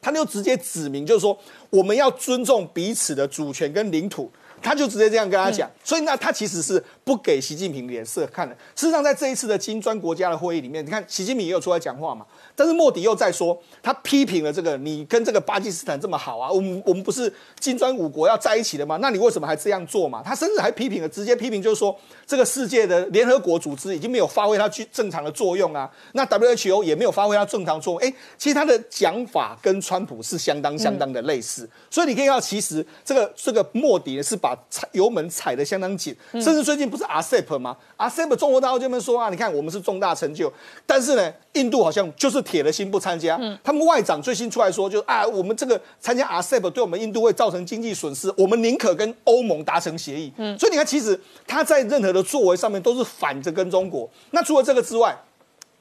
[0.00, 1.36] 他就直接指明，就是说
[1.70, 4.28] 我们要尊重彼此的主权跟领土，
[4.60, 5.70] 他就直接这样跟他讲。
[5.84, 8.52] 所以那他其实是不给习近平脸色看的。
[8.74, 12.26] 事实上，在这一次的金砖国家的会议里面，你看习近平也有出来讲话嘛。
[12.62, 18.98] 但是莫迪又在说，他批评了这个你跟这个巴基斯坦这么好啊，我们我们不是金砖五国要在一起的吗？
[19.02, 20.22] 那你为什么还这样做嘛？
[20.24, 21.92] 他甚至还批评了，直接批评就是说，
[22.24, 28.08] 这个世界的联合国组织已经没有发挥它去正常的作用啊，那 WHO 也没有发挥它正常作用。
[28.08, 40.52] 哎，其实他的讲法跟川普是相当相当的类似，所以你可以看到，其实这个这个莫迪呢是把踩油门踩得相当紧，甚至最近不是 ASEP 吗？ASEP 中国大陆这边说啊，你看我们是重大成就，
[40.86, 42.40] 但是呢，印度好像就是。
[42.52, 50.30] 铁了心不参加，他们外长最新出来说，就啊，我们这个参加 RCEP 对我们印度会造成经济损失，我们宁可跟欧盟达成协议。
[50.58, 54.06] 所以你看，其实他在任何的作为上面都是反着跟中国。
[54.32, 55.16] 那除了这个之外，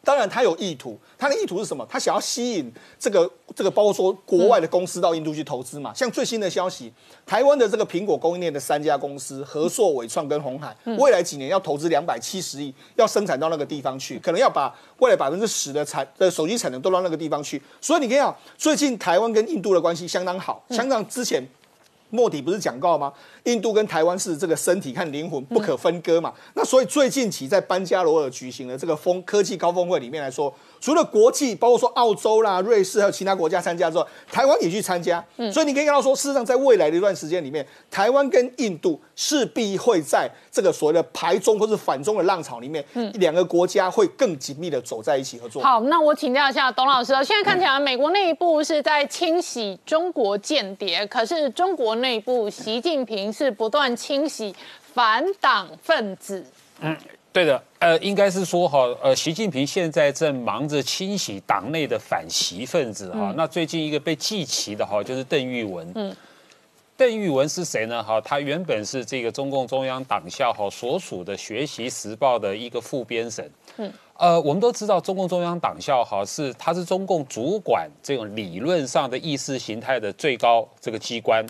[0.03, 1.85] 当然，他有意图，他的意图是什么？
[1.87, 5.93] 他想要吸引这个这个，包括说国外的公司到印度去投资嘛。
[5.93, 6.91] 像最新的消息，
[7.25, 17.61] 台湾的这个苹果供应链的三家公司，和硕、伟创跟红海，未来几年要投资两百七十亿，要生产到那个地方去，可能要把未来百分之十的产的手机产能都到那个地方去。
[17.79, 21.43] 所以你可以讲，最近台湾跟印度的关系相当好，相当之前。
[22.11, 23.11] 莫迪不是讲过吗？
[23.45, 26.31] 印度跟台湾是这个身体和灵魂不可分割嘛。
[26.53, 30.53] 那所以最近期在班加罗尔举行的这个峰科技高峰会里面来说。
[30.81, 35.23] 除了国际，包括说澳洲啦、瑞士还有其他国家参加之后，台湾也去参加。
[35.37, 45.61] 嗯，所以你可以看到说，事实上在未来的一段时间里面，台湾跟印度势必会在这个所谓的排中或是反中的浪潮里面，嗯，两个国家会更紧密的走在一起合作。
[45.61, 54.55] 好，那我请教一下董老师，现在看起来美国内部是在清洗中国间谍，可是中国内部习近平是不断清洗
[54.95, 56.43] 反党分子。
[56.79, 56.97] 嗯。
[57.33, 63.33] 对的，呃，应该是说哈，呃，习近平现在正忙着清洗党内的反习分子哈。
[63.37, 65.89] 那最近一个被记起的哈，就是邓玉文。
[65.95, 66.13] 嗯，
[66.97, 68.03] 邓玉文是谁呢？
[68.03, 73.49] 哈，他原本是这个中共中央党校哈所属的《学习时报》的一个副编审。
[73.77, 81.45] 嗯，呃，我们都知道中共中央党校哈是它是中共主管这种理论上的意识形态的最高这个机关。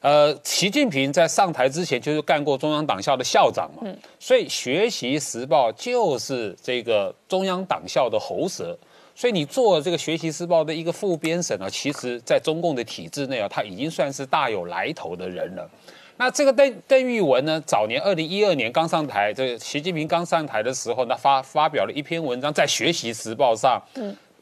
[0.00, 3.82] 呃，习近平在上台之前就是干过中央党校的校长嘛，
[4.20, 8.78] 所以《学习时报》就是这个中央党校的喉舌。
[9.16, 15.68] 所以你做这个《学习时报》的一个副编审呢，其实在中共的体制内啊，他已经算是大有来头的人了。
[16.16, 23.82] 那这个邓邓玉文呢，早年二零一二年刚上台，这个习近平刚上台的时候，那发发表了一篇文章在《学习时报》上，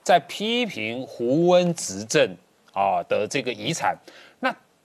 [0.02, 2.30] 在批评胡温执政
[2.74, 3.96] 啊的这个遗产。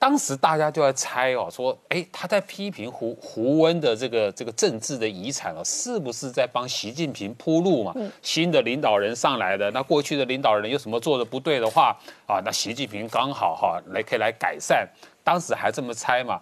[0.02, 7.96] 那当时大家就在猜哦，说，哎，他在批评胡胡温的这个这个政治的遗产哦，是不是在帮习近平铺路嘛？
[8.22, 11.96] 新的领导人上来的，那过去的领导人有什么做的不对的话
[12.26, 14.90] 啊，那习近平刚好哈来可以来改善。
[15.24, 16.42] 当时还这么猜嘛？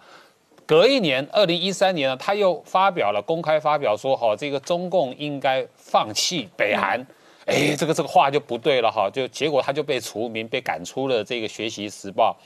[0.66, 7.06] 隔一年，二零一三年呢，他又发表了公开发表说，哈，这个中共应该放弃北韩。
[7.44, 12.36] 哎，这个这个话就不对了哈，就结果他就被除名，被赶出了这个《学习时报》。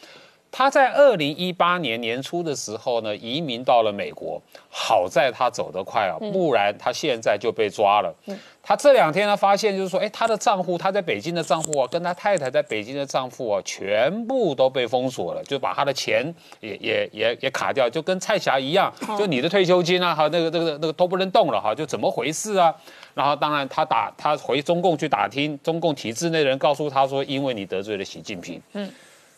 [0.56, 4.40] 他在二零一八年年初的时候呢，移民到了美国。
[4.70, 8.14] 好在他走得快啊，不然他现在就被抓了。
[8.62, 22.72] 他这两天呢，发现就是说，哎，他的账户，他在北京的账户啊，跟他太太在北京的账户啊，全部都被封锁了，就把他的钱也也也也卡掉，就跟蔡霞一样，就你的退休金啊，哈，那个那个那个都不能动了哈，就怎么回事啊？
[23.12, 28.62] 然后当然他打他回中共去打听，中共体制内的人告诉他说，因为你得罪了习近平。
[28.74, 28.88] 嗯。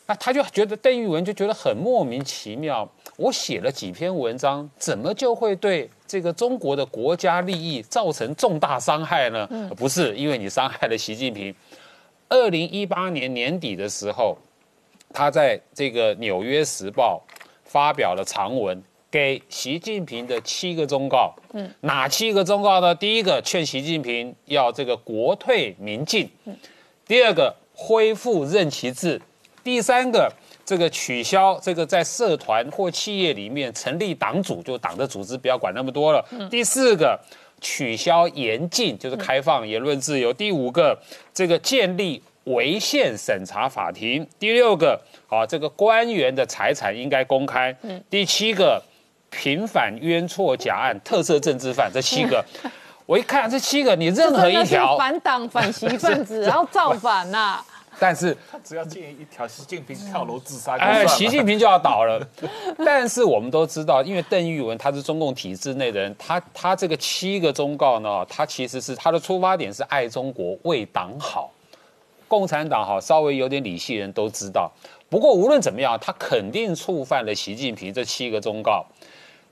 [0.07, 9.46] 那他就觉得邓玉文就觉得很莫名其妙，我写了几篇文章，怎么就会对这个中国的国家利益造成重大伤害呢？
[9.76, 11.52] 不是因为你伤害了习近平。
[12.28, 14.36] 二零一八年年底的时候，
[15.12, 17.20] 他在这个《纽约时报》
[17.64, 18.80] 发表了长文，
[19.11, 21.34] 给习近平的七个忠告。
[21.52, 22.94] 嗯，哪七个忠告呢？
[22.94, 26.28] 第一个，劝习近平要这个国退民进；
[27.07, 29.20] 第二个，恢复任期制。
[29.66, 30.32] 第三个，
[30.64, 36.24] 这个取消这个在社团或企业里面成立党组，就党的组织不要管那么多了。
[36.48, 37.18] 第四个，
[37.60, 40.32] 取消严禁，就是开放言论自由。
[40.32, 40.96] 第五个，
[41.34, 44.24] 这个建立违宪审查法庭。
[44.38, 47.76] 第六个，啊，这个官员的财产应该公开。
[48.08, 48.80] 第七个，
[49.30, 51.90] 平反冤错假案，特色政治犯。
[51.92, 52.44] 这七个，
[53.04, 57.60] 我一看这七个，你任何一条反党反习分子，然后造反呐。
[57.99, 62.20] 但是他只要建一条，习近平跳楼自杀，哎，习近平就要倒了。
[62.84, 71.51] 但是我们都知道，因为邓玉文他是中共体制内的人，他他这个七个忠告呢，他其实是他的出发点是爱中国、为党好。
[72.28, 74.70] 共产党好，稍微有点理性人都知道。
[75.09, 78.84] 不过无论怎么样，他肯定触犯了习近平这七个忠告。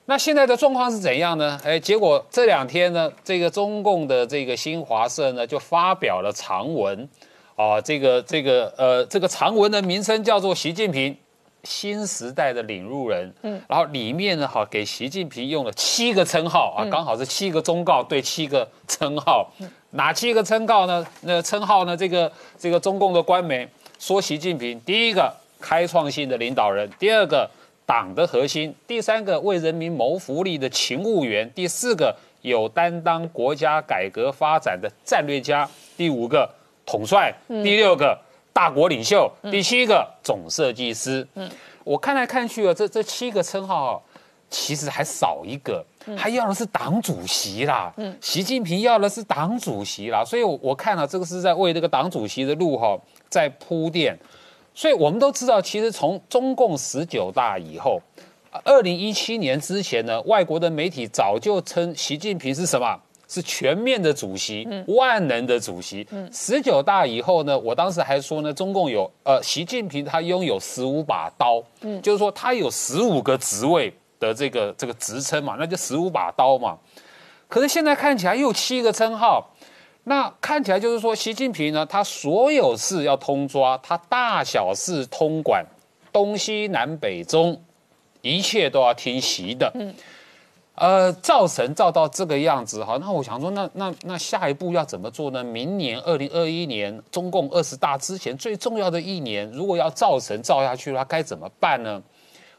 [0.07, 1.59] 那现在的状况是怎样呢？
[1.65, 7.09] 哎，结果这两天呢，这个中共的这个新华社呢，就发表了长文。
[7.57, 11.17] 啊，这个这个呃，这个长文的名称叫做习近平
[11.63, 13.33] 新时代的领路人。
[13.43, 19.49] 嗯，然后里面呢，哈，给习近平用了七个称号啊，刚好是七个忠告对七个称号。
[19.91, 21.07] 哪七个称号呢？
[21.21, 21.97] 那称号呢？
[21.97, 23.69] 这个这个中共的官媒
[24.01, 27.49] 说，习近平第一个开创性的领导人，第二个
[27.87, 36.51] 党的核心，第三个为人民谋福利的勤务员，第四个有担当国家改革发展的战略家，第五个。
[36.87, 38.19] 统帅第六个
[38.53, 41.27] 大国领袖，第七个总设计师。
[41.35, 41.51] 嗯，
[41.83, 44.03] 我看来看去啊，这这七个称号
[44.49, 45.85] 其实还少一个，
[46.17, 47.93] 他要的是党主席啦。
[47.97, 52.97] 嗯，习近平要的是党主席啦，所以我看了这个是在为这个党主席的路哈
[53.29, 54.17] 在铺垫。
[54.77, 58.01] 所以我们都知道，其实从中共十九大以后，
[58.65, 63.01] 二零一七年之前呢，外国的媒体早就称习近平是什么？
[63.35, 66.07] 是全面的主席，万能的主席。
[66.33, 76.79] 十九大以后呢，我当时还说呢，中共有呃，习近平他拥有十五把刀，嗯，就是说他有十五个职位的这个这个职称嘛，那就十五把刀嘛。
[77.49, 79.45] 可是现在看起来又七个称号，
[80.05, 85.67] 那看起来就是说，习近平呢，他所有事要通抓，他大小事通管，
[86.13, 87.61] 东西南北中，
[88.23, 89.73] 一切都要听习的。
[89.75, 89.93] 嗯。
[90.77, 95.45] 呃，造神造到这个样子哈，那我想说，那那那下一步要怎么做呢？
[95.45, 102.03] 明年二零二一年中共二十大之前最重要的一年，如果要造神造下去的话，该怎么办呢？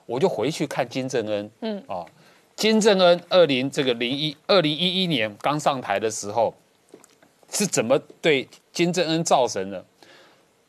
[0.06, 2.06] 我就回去看金正恩，嗯啊，
[2.56, 6.54] 金正恩二零这个零一二零一一年刚上台的时候
[7.52, 9.84] 是怎么对金正恩造神的？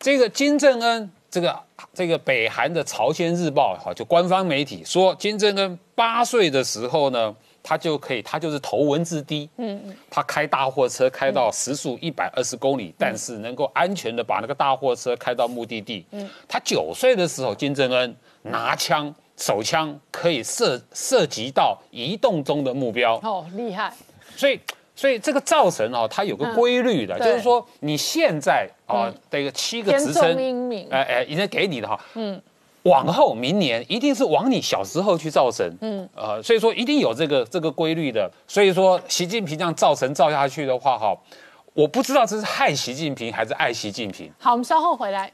[0.01, 1.13] 这个金正恩。
[1.37, 1.61] 这个
[1.93, 16.07] 这个北韩的朝鲜日报哈，就官方媒体说，金正恩八岁的时候呢，他就可以，他就是头文字 D，嗯嗯，他开大货车开到时速一百二十公里，但是能够安全的把那个大货车开到目的地。
[16.12, 23.16] 嗯，他九岁的时候，金正恩拿枪手枪可以射涉及到移动中的目标。
[23.16, 23.93] 哦，厉害，
[24.34, 24.59] 所以，
[24.97, 30.35] 所以这个造神哦，它有个规律的，嗯就是说你现在啊，这个七个职称，
[30.91, 32.41] 哎哎，已经给你的哈，嗯，
[32.85, 41.15] 往后明年一定是往你小时候去造神，嗯，呃，所以说一定有这个这个规律的，所以说习近平这样造神造下去的话，哈，
[41.75, 44.33] 我不知道这是害习近平还是爱习近平。
[44.39, 45.31] 好，我们稍后回来。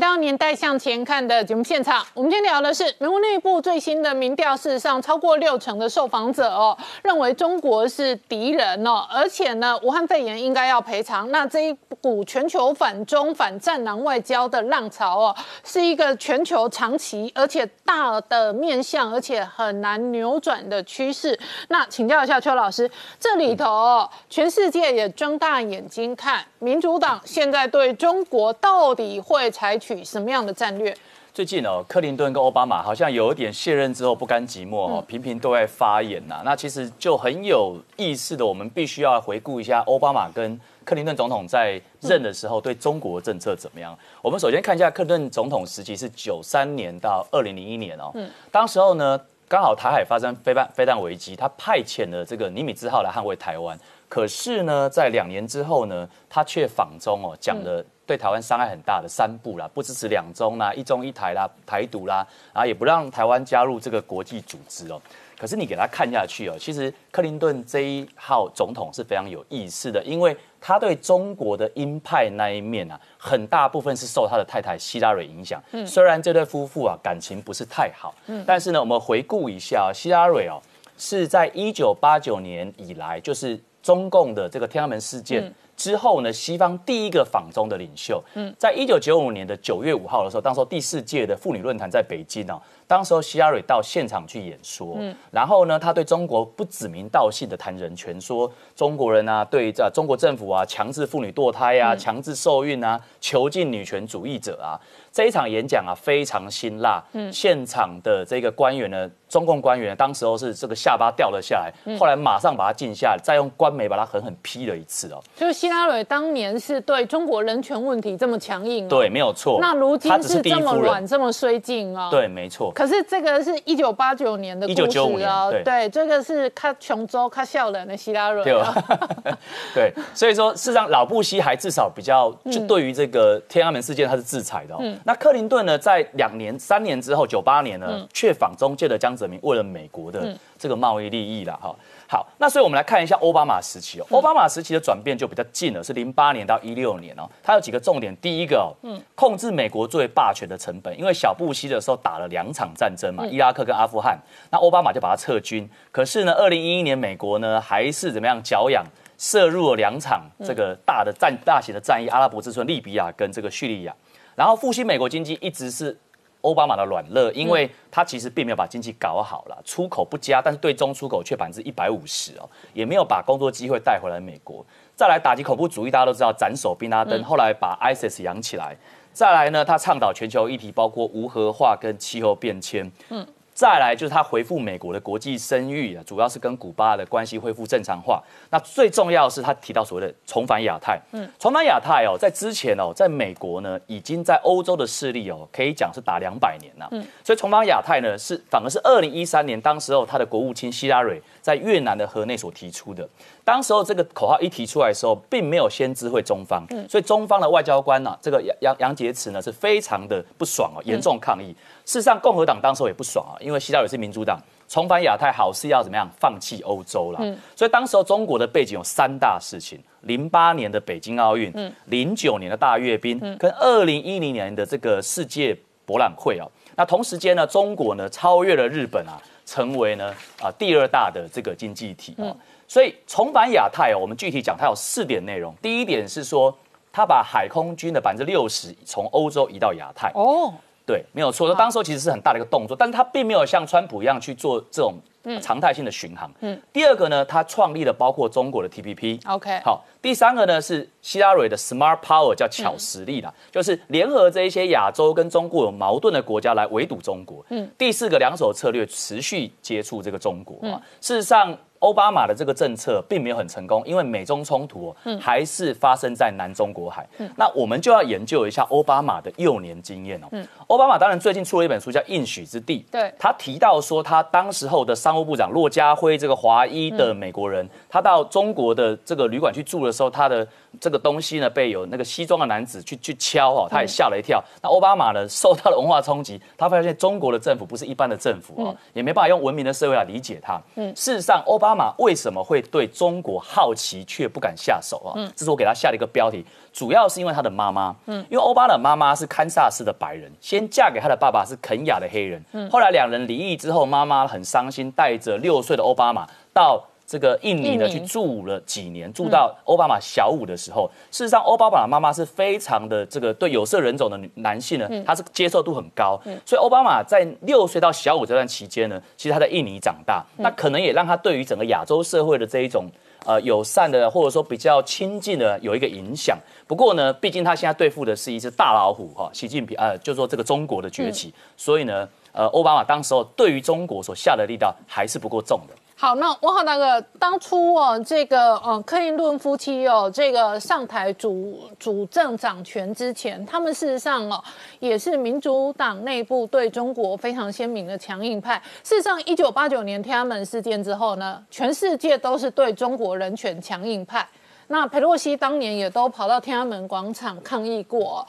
[0.00, 2.04] 欢迎回到《年代向前看》的节目现场。
[2.12, 11.30] 我们今天聊的是美国内部最新的民调，事实上超过六成的受访者哦认为中国是敌人哦，而且呢，武汉肺炎应该要赔偿。
[11.30, 11.72] 那这一
[12.02, 21.38] 股全球反中反战狼外交的浪潮哦，是一个全球长期而且大的面向，而且很难扭转的趋势。
[21.68, 30.94] 那请教一下邱老师，这里头哦，全世界也睁大眼睛看，民主党现在对中国到底会采取什么样的战略？
[31.34, 43.96] 最近哦，克林顿跟奥巴马好像有一点卸任之后不甘寂寞哦，频频对外发言呐、那其实就很有意思的，我们必须要回顾一下奥巴马跟克林顿总统在任的时候对中国政策怎么样。
[44.20, 48.12] 我们首先看一下克林顿总统时期是九三年到二零零一年哦，
[48.50, 53.78] 当时候呢刚好台海发生飞弹飞弹危机，他派遣了这个尼米兹号来捍卫台湾。
[54.08, 64.98] 可是呢，在两年之后呢，他却访中哦，讲了对台湾伤害很大的三不啦，不支持两中啦、一中一台啦、台独啦，然后也不让台湾加入这个国际组织哦。
[65.38, 75.62] 可是你给他看下去哦，其实克林顿这一号总统是非常有意思的，因为他对中国的鹰派那一面啊，很大部分是受他的太太希拉蕊影响。
[75.72, 80.58] 嗯虽然这对夫妇啊感情不是太好，嗯但是呢，我们回顾一下、希拉蕊哦，
[80.96, 85.52] 是在一九八九年以来，就是中共的这个天安门事件。
[85.78, 104.74] 之后呢，西方第一个访中的领袖，嗯，在一九九五年的九月五号的时候，当时候第四届的妇女论坛在北京哦，当时候希拉蕊到现场去演说，嗯，然后呢，他对中国不指名道姓的谈人权，说中国人啊，对这中国政府啊，强制妇女堕胎啊，强制受孕啊，囚禁女权主义者啊，
[105.18, 119.58] 这一场演讲啊非常辛辣，嗯，现场的这个官员呢，中共官员当时候是这个下巴掉了下来，后来马上把它禁下来，再用官媒把它狠狠批了一次哦，就是希拉蕊当年是对中国人权问题这么强硬、哦，对，没有错。
[119.60, 122.08] 那如今是这么软，这么绥靖哦。。
[122.12, 122.70] 对，没错。
[122.70, 129.36] 可是这个是一九八九年的故事1995哦，年对对，这个是看琼州看笑人的希拉蕊、对哦吧，？
[129.74, 134.78] 对，所以说事实上老布希还至少比较就对于这个天安门事件他是制裁的、哦。
[135.08, 141.74] 那克林顿呢，在两年、三年之后，九八年呢，却访中介的江泽民，为了美国的这个贸易利益啦，哈。
[142.06, 147.26] 好，那所以我们来看一下奥巴马时期哦，奥巴马时期的转变就比较近了，是零八年到一六年哦。
[147.42, 154.18] 它有几个重点，第一个哦，控制美国作为霸权的成本，因为小布希的时候打了两场战争嘛，伊拉克跟阿富汗，
[154.50, 155.66] 那奥巴马就把它撤军。
[155.90, 158.84] 可是呢，二零一一年美国呢还是怎么样缴养？
[159.16, 163.92] 涉入了两场这个大的战、大型的战役，阿拉伯之春、利比亚跟这个叙利亚，
[164.38, 165.98] 然后复兴美国经济一直是
[166.42, 174.64] 奥巴马的软肋，因为他其实并没有把经济搞好了，出口不佳，但是对中出口却百分之一百五十哦，也没有把工作机会带回来美国。
[174.94, 178.76] 再来打击恐怖主义，大家都知道斩首宾拉登，后来把 ISIS 养起来。
[179.12, 182.88] 再来呢，他倡导全球议题，包括无核化跟气候变迁。
[183.08, 183.26] 嗯。
[183.58, 188.22] 再来就是他回复美国的国际声誉啊，主要是跟古巴的关系恢复正常化。
[188.50, 190.96] 那最重要的是他提到所谓的重返亚太。
[191.10, 196.86] 嗯，重返亚太哦，在之前哦，在美国呢，已经在欧洲的势力哦，可以讲是打两百年了。
[196.92, 203.08] 嗯，所以重返亚太呢，是反而是二零一三年当时候他的国务卿希拉蕊在越南的河内所提出的。
[203.44, 211.54] 当时候这个口号一提出来的时候，并没有先知会中方，所以中方的外交官呢、这个杨杨杨洁篪呢是非常的不爽哦，严重抗议。
[211.84, 217.20] 事实上，共和党当时候也不爽啊，因为希拉蕊是民主党，重返亚太好是要怎么样放弃欧洲啦。
[217.56, 221.50] 所以当时候中国的背景有三大事情：零八年的北京奥运，
[221.86, 226.44] 零九年的大阅兵，跟二零一零年的这个世界博览会哦。
[226.76, 229.16] 那同时间呢，中国呢超越了日本啊，
[229.48, 232.36] 成为呢啊第二大的这个经济体啊。
[232.66, 235.54] 所以重返亚太哦，我们具体讲，它有四点内容。
[235.62, 236.54] 第一点是说，
[236.92, 240.12] 它把海空军的百分之六十从欧洲移到亚太。
[240.14, 240.52] 哦，
[240.84, 241.48] 对，没有错。
[241.48, 244.94] 那当时候其实是很大的一个动作，但是它并没有像川普一样去做这种
[245.40, 246.30] 常态性的巡航。
[246.40, 246.60] 嗯。
[246.72, 249.20] 第二个呢，他创立了包括中国的 TPP。
[249.28, 257.44] OK 好，第三个呢是希拉蕊的 Smart Power，叫巧实力啦，就是联合这一些亚洲跟中国有矛盾的国家来围堵中国。
[257.50, 257.70] 嗯。
[257.76, 260.80] 第四个两手策略，持续接触这个中国啊。
[261.00, 267.06] 事实上，奥巴马的这个政策并没有很成功，因为美中冲突、哦还是发生在南中国海。
[267.18, 270.28] 嗯那我们就要研究一下奥巴马的幼年经验哦。
[270.68, 280.46] 奥巴马当然最近出了一本书叫《应许之地》，对他提到说，他当时候的商务部长骆家辉这个华裔的美国人，他到中国的这个旅馆去住的时候，他的
[280.80, 284.42] 这个东西呢被有那个西装的男子去去敲哦，他也吓了一跳。
[284.62, 290.60] 那奥巴马呢受到了文化冲击，他发现中国的政府不是一般的政府哦，也没办法用文明的社会来理解他。
[290.76, 295.12] 嗯，事实上，奥巴马为什么会对中国好奇却不敢下手啊？
[295.36, 296.44] 这是我给他下的一个标题。
[296.72, 322.86] 主要是因为他的妈妈，嗯，因为欧巴的妈妈是堪萨斯的白人，先嫁给他的爸爸是肯雅的黑人，嗯，后来两人离异之后，妈妈很伤心，带着六岁的奥巴马到这个印尼呢去住了几年，住到奥巴马小五的时候，事实上奥巴马的妈妈是非常的这个对有色人种的女男性呢，他是接受度很高，所以奥巴马在六岁到小五这段期间呢，其实他在印尼长大，那可能也让他对于整个亚洲社会的这一种。
[323.26, 326.38] 呃，友善的或者说比较亲近的有一个影响。
[326.66, 335.74] 不过呢，毕竟他现在对付的是一只大老虎哈，习近平呃，就说这个中国的崛起，所以呢，呃，奥巴马当时候对于中国所下的力道还是不够重的。
[336.00, 344.40] 好，那王浩大哥，当初哦，这个呃，克林顿夫妻哦，这个上台主主政掌权之前，他们事实上哦，
[344.78, 348.62] 也是民主党内部对中国非常鲜明的强硬派。
[348.84, 354.24] 事实上，一九八九年天安门事件之后呢，全世界都是对中国人权强硬派。
[354.68, 358.24] 那佩洛西当年也都跑到天安门广场抗议过，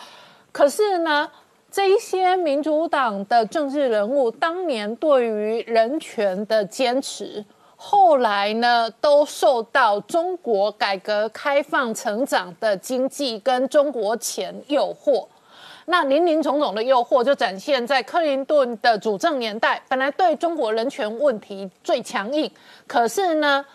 [0.52, 1.30] 可是呢，
[1.70, 7.46] 这一些民主党的政治人物当年对于人权的坚持，
[7.82, 15.26] 后来呢都受到中国改革开放成长的经济跟中国钱诱惑。
[15.86, 22.52] 那林林总总的诱惑就展现在克林顿的主政年代，本来对中国人权问题最强硬，
[22.86, 23.66] 可是呢，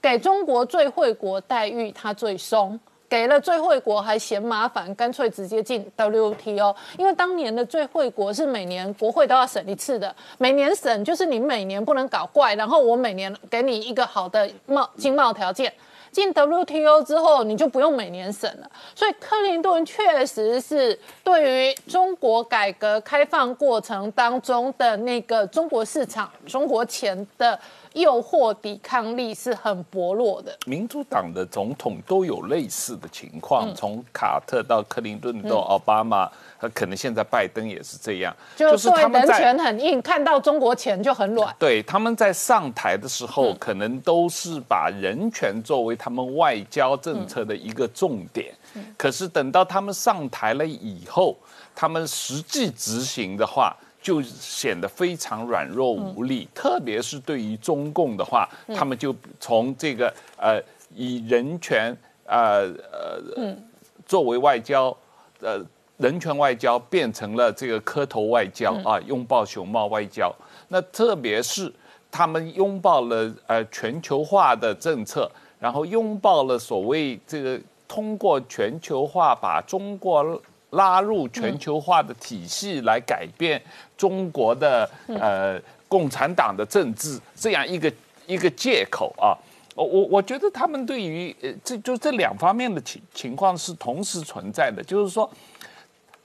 [0.00, 2.78] 给中国最惠国待遇他最松。
[3.08, 6.74] 给了最惠国还嫌麻烦，干脆直接进 WTO。
[6.98, 15.72] 因为当年的最惠国是每年国会都要审一次的，每年审就是你每年不能搞怪，然后我每年给你一个好的贸经贸条件。
[16.10, 18.70] 进 WTO 之后，你就不用每年审了。
[18.94, 27.58] 所以克林顿确实是对于中国改革开放过程当中的那个中国市场、中国钱的
[27.94, 30.56] 诱惑抵抗力是很薄弱的。
[30.66, 36.30] 民主党的总统都有类似的情况，从卡特到克林顿到奥巴马，
[36.60, 41.54] 呃可能现在拜登也是这样，就是他们人权很硬，看到中国钱就很软。
[41.58, 48.54] 对，他们在上台的时候，可能都是把人权作为他们外交政策的一个重点。
[48.96, 51.36] 可是等到他们上台了以后，
[51.74, 56.46] 他们实际执行的话，就显得非常软弱无力。
[56.54, 60.62] 特别是对于中共的话，他们就从这个呃
[60.94, 63.56] 以人权呃呃
[64.04, 64.94] 作为外交
[65.40, 65.64] 呃。
[65.96, 70.34] 人权外交变成了这个磕头外交啊，拥抱熊猫外交。
[70.66, 71.72] 那特别是
[72.10, 80.42] 他们拥抱了呃全球化的政策，然后拥抱了所谓这个通过全球化把中国
[80.74, 83.60] 拉入全球化的体系来改变
[83.96, 87.92] 中国的呃共产党的政治这样一个
[88.26, 89.34] 一个借口啊。
[89.74, 95.28] 我我我觉得他们对于呃这就这两方面的情情况是同时存在的，就是说。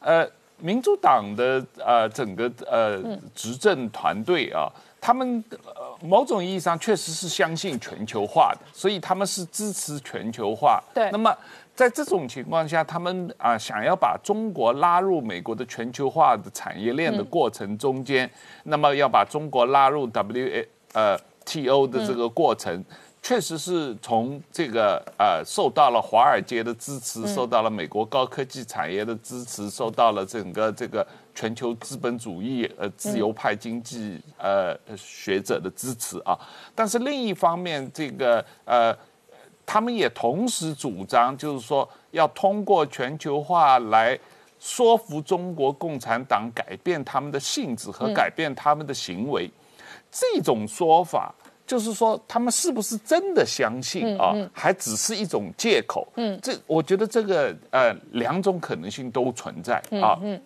[0.02, 0.26] 呃，
[0.60, 3.04] 民主党的呃整个呃
[3.36, 4.72] 执政团队啊，
[5.02, 10.82] 他们呃某种意义上确实是相信全球化的，所以他们是支持全球化。
[10.94, 11.12] 对。
[11.12, 11.36] 那么
[11.80, 18.30] 在这种情况下，他们啊想要把中国拉入美国的全球化的产业链的过程中间，
[18.64, 22.84] 那么要把中国拉入 W A 呃 T O 的这个过程。
[23.22, 36.38] 确实是从这个呃受到了华尔街的支持，受到了美国高科技产业的支持，受到了整个这个全球资本主义呃自由派经济呃学者的支持啊。
[36.74, 38.96] 但是另一方面，这个呃
[39.72, 44.18] 他们也同时主张，就是说要通过全球化来
[44.60, 49.48] 说服中国共产党改变他们的性质和改变他们的行为。
[50.10, 51.32] 这种说法。
[51.68, 54.34] 就是说，他们是不是真的相信啊？
[54.52, 56.08] 还只是一种借口？
[56.16, 60.18] 嗯，这我觉得这个呃两种可能性都存在啊。
[60.24, 60.42] 嗯，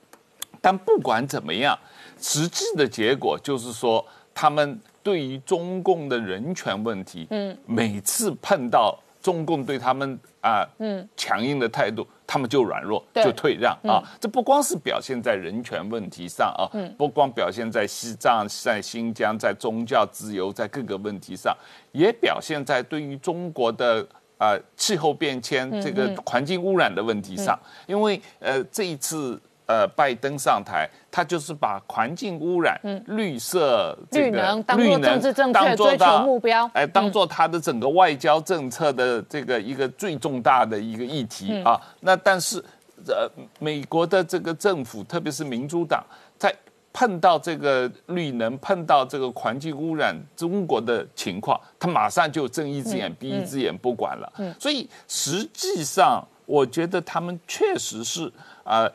[0.60, 1.80] 但不管怎么样，
[2.20, 13.24] 实际的结果就是说，他们对于中共的人权问题，嗯，每次碰到中共对他们啊，嗯，强硬的态度，他们就软弱，对。
[13.24, 14.04] 就退让啊。
[14.20, 21.58] 这不光是表现在人权问题上啊，不光表现在西藏、在新疆、在宗教自由、在各个问题上，
[21.94, 24.06] 也表现在对于中国的。
[24.40, 41.80] 啊，气候变迁这个环境污染的问题上，因为呃这一次呃拜登上台，他就是把环境污染、绿色、绿能当做政治正确追求目标，哎，当做他的整个外交政策的这个一个最重大的一个议题啊。
[42.02, 42.64] 那但是
[43.08, 43.30] 呃，
[43.60, 46.02] 美国的这个政府，特别是民主党，
[46.38, 46.54] 在
[46.94, 54.32] 碰到这个绿能，碰到这个环境污染，中国的情况，他马上就睁一只眼闭一只眼不管了。
[54.60, 58.32] 所以实际上，我觉得他们确实是
[58.64, 58.92] 啊，呃，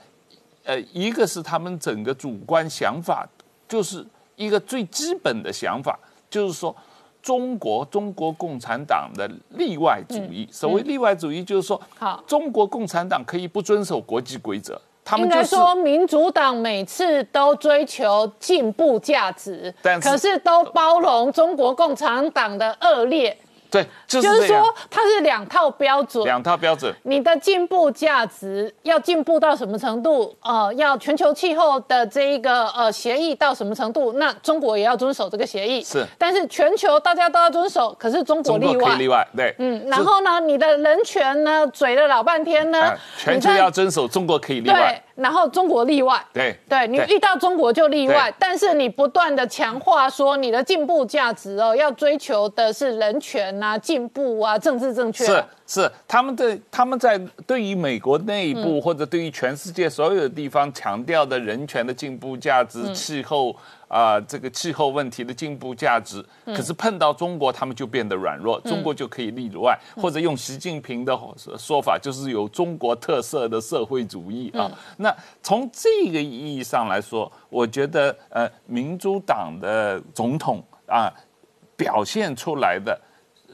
[0.92, 3.26] 一个是他们整个主观想法，
[3.68, 4.04] 就是
[4.36, 6.74] 一个最基本的想法，就是说
[7.22, 10.48] 中国中国共产党的例外主义。
[10.50, 14.80] 所谓例外主义，就是说，好，中国共产党可以不遵守国际规则。
[15.04, 23.34] 他们应该说，民主党每次都追求进步价值，可是都包容中国共产党的恶劣。
[23.70, 26.94] 对，就是说它是两套标准，两套标准。
[27.02, 30.34] 你的进步价值要进步到什么程度？
[30.42, 34.14] 呃，要全球气候的这一个呃协议到什么程度？
[34.14, 35.82] 那中国也要遵守这个协议。
[35.82, 38.94] 是，但是全球大家都要遵守，可是中国例外。
[38.96, 39.54] 例外，对。
[39.58, 45.02] 嗯，然后呢，你的人权呢，嘴了老半天呢，全球要遵守，中国可以例外。
[45.18, 55.26] 然后中国例外，对，对你遇到中国就例外，但是你不断的强化说你的进步价值哦，要追求的是人权啊、进步啊、政治正确。
[55.26, 63.54] 是是，他们的他们在对于美国内部或者对于全世界所有的地方强调的人权的进步价值、气候。
[63.88, 71.18] 啊，这个气候问题的进步价值，可是碰到中国，他们就变得软弱，中国就可以例外，或者用习近平的
[71.56, 74.70] 说法，就是有中国特色的社会主义啊。
[74.98, 81.10] 那从这个意义上来说，我觉得呃，民主党的总统啊，
[81.74, 83.00] 表现出来的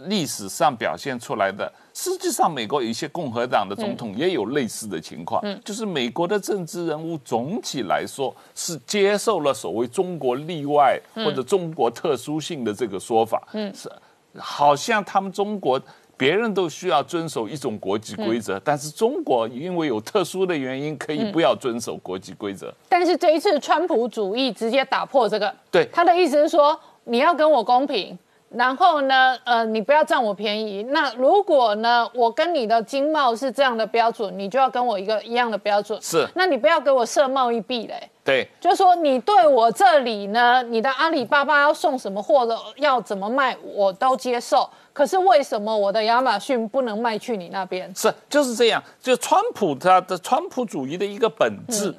[0.07, 1.73] 历史上表现出来的。
[1.97, 13.89] 实际上，美国有一些共和党的总统也有类似的情况，就是美国的政治人物总体来说是接受了所谓“中国例外”或者“中国特殊性”的这个说法，嗯是
[14.37, 15.81] 好像他们中国
[16.17, 22.75] 别人都需要遵守一种国际规则，但是中国因为有特殊的原因可以不要遵守国际规则。
[22.89, 28.19] 但是这一次川普主义直接打破这个，对他的意思是说你要跟我公平。
[28.57, 30.83] 然后呢，呃，你不要占我便宜。
[30.85, 36.01] 那如果呢，我跟你的经贸是这样的标准，你就要跟我一个一样的标准。
[36.01, 36.27] 是。
[36.35, 38.09] 那你不要给我设贸易壁垒。
[38.25, 38.49] 对。
[38.61, 44.69] 就是说，你对我这里呢，你的阿里巴巴要送什么货的，要怎么卖，我都接受。
[44.93, 47.93] 可是为什么我的亚马逊不能卖去你那边？
[47.97, 48.81] 是，就是这样。
[49.03, 51.93] 就川普他的川普主义的一个本质，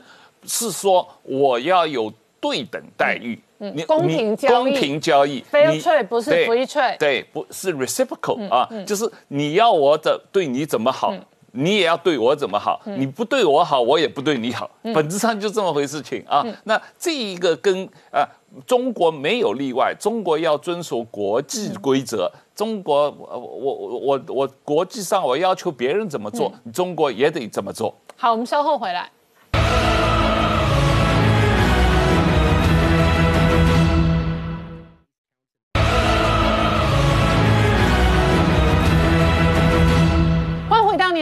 [0.45, 2.09] 是说我要有
[2.45, 3.39] 对等待遇。
[3.57, 11.11] 你公平交易，公平交易，fair trade 不是 free trade，对，不是 reciprocal 啊，就是你要我怎对你怎么好，
[11.53, 16.45] 你也要对我怎么好，你不对我好，我也不对你好，本质上就这么回事情啊。
[16.65, 18.27] 那这一个跟啊
[18.67, 27.95] 中国没有例外，中国要遵守国际规则，中国我我我我国际上我要求别人怎么做，中国也得怎么做。
[28.17, 29.09] 好，我们稍后回来。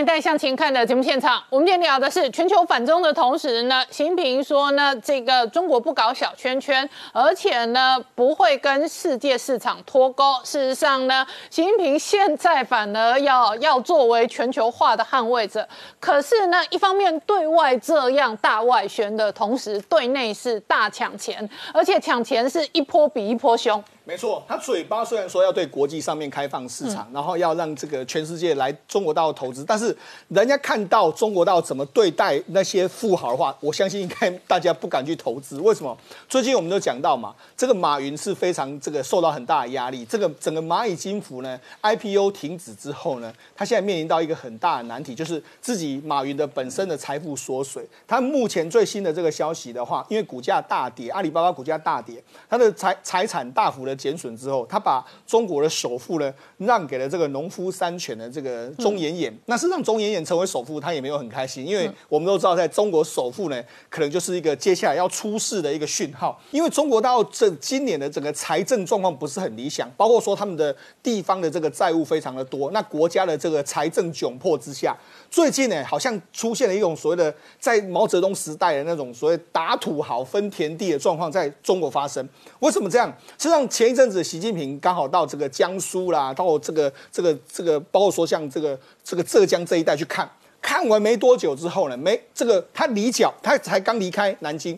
[0.03, 10.33] 年代向前看的节目现场，我们今天聊的是全球反中的同时呢，习近平说呢，这个中国不搞小圈圈，而且呢不会跟世界市场脱钩。
[10.43, 15.65] 事实上呢， 习近平现在反而要要作为全球化的捍卫者。
[16.01, 23.81] 可是呢，一方面对外这样大外宣的同时，对内是大抢钱，而且抢钱是一波比一波凶。
[24.05, 29.95] 没错，他嘴巴虽然说要对国际上面开放市场，然后要让这个全世界来中国大陆投资，但是
[30.27, 35.57] 人家看到中国大陆怎么对待那些富豪的话，我相信应该大家不敢去投资。
[35.61, 35.97] 为什么？
[36.27, 40.03] 最近我们都讲到嘛，这个马云是非常这个受到很大的压力。
[40.03, 47.87] 这个整个蚂蚁金服呢，IPO 停止之后呢，他现在面临到一个很大的难题，就是自己马云的本身的财富缩水。
[48.05, 53.92] 他目前最新的这个消息的话，因为股价大跌，阿里巴巴股价大跌，他的财财产大幅的。
[53.93, 59.33] 的减损之后，他把中国的首富呢让给了这个农夫山泉的这个钟岩岩。
[59.45, 66.39] 那是让钟岩岩成为首富，他也没有很开心，因为我们都知道，在中国首富呢，可能就是一个接下来要出事的一个讯号。
[66.51, 74.95] 因为中国大陆这今年的整个财政状况不是很理想，包括说他们的地方的这个债务非常的多，那国家的这个财政窘迫之下，
[75.29, 82.27] 最近呢好像出现了一种所谓的在毛泽东时代的那种所谓打土豪分田地的状况在中国发生。
[82.59, 83.11] 为什么这样？
[83.37, 90.29] 实际上前一阵子习近平刚好到这个江苏啦，到这个这个这个，包括说像这个这个浙江这一带去看，
[90.61, 94.77] 看完没多久之后呢，没这个他离脚，他才刚离开南京。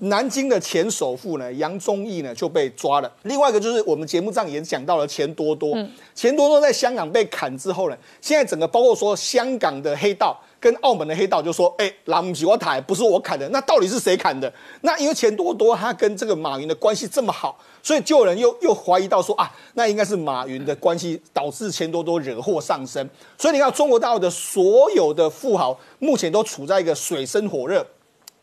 [0.00, 3.10] 南京的前首富呢，杨宗义呢就被抓了。
[3.22, 5.74] 另外一个就是我们节目上也讲到了钱多多，
[6.14, 14.52] 钱多多在香港被砍之后呢，现在整个包括说香港的黑道跟澳门的黑道就说，哎，蓝吉我台不是我砍的，那到底是谁砍的？
[14.82, 23.08] 那因为钱多多他跟这个马云的关系这么好，所以就有人又又怀疑到说啊，那应该是马云的关系导致钱多多惹祸上身。
[23.38, 27.86] 所以你看中国大陆的所有的富豪目前都处在一个水深火热。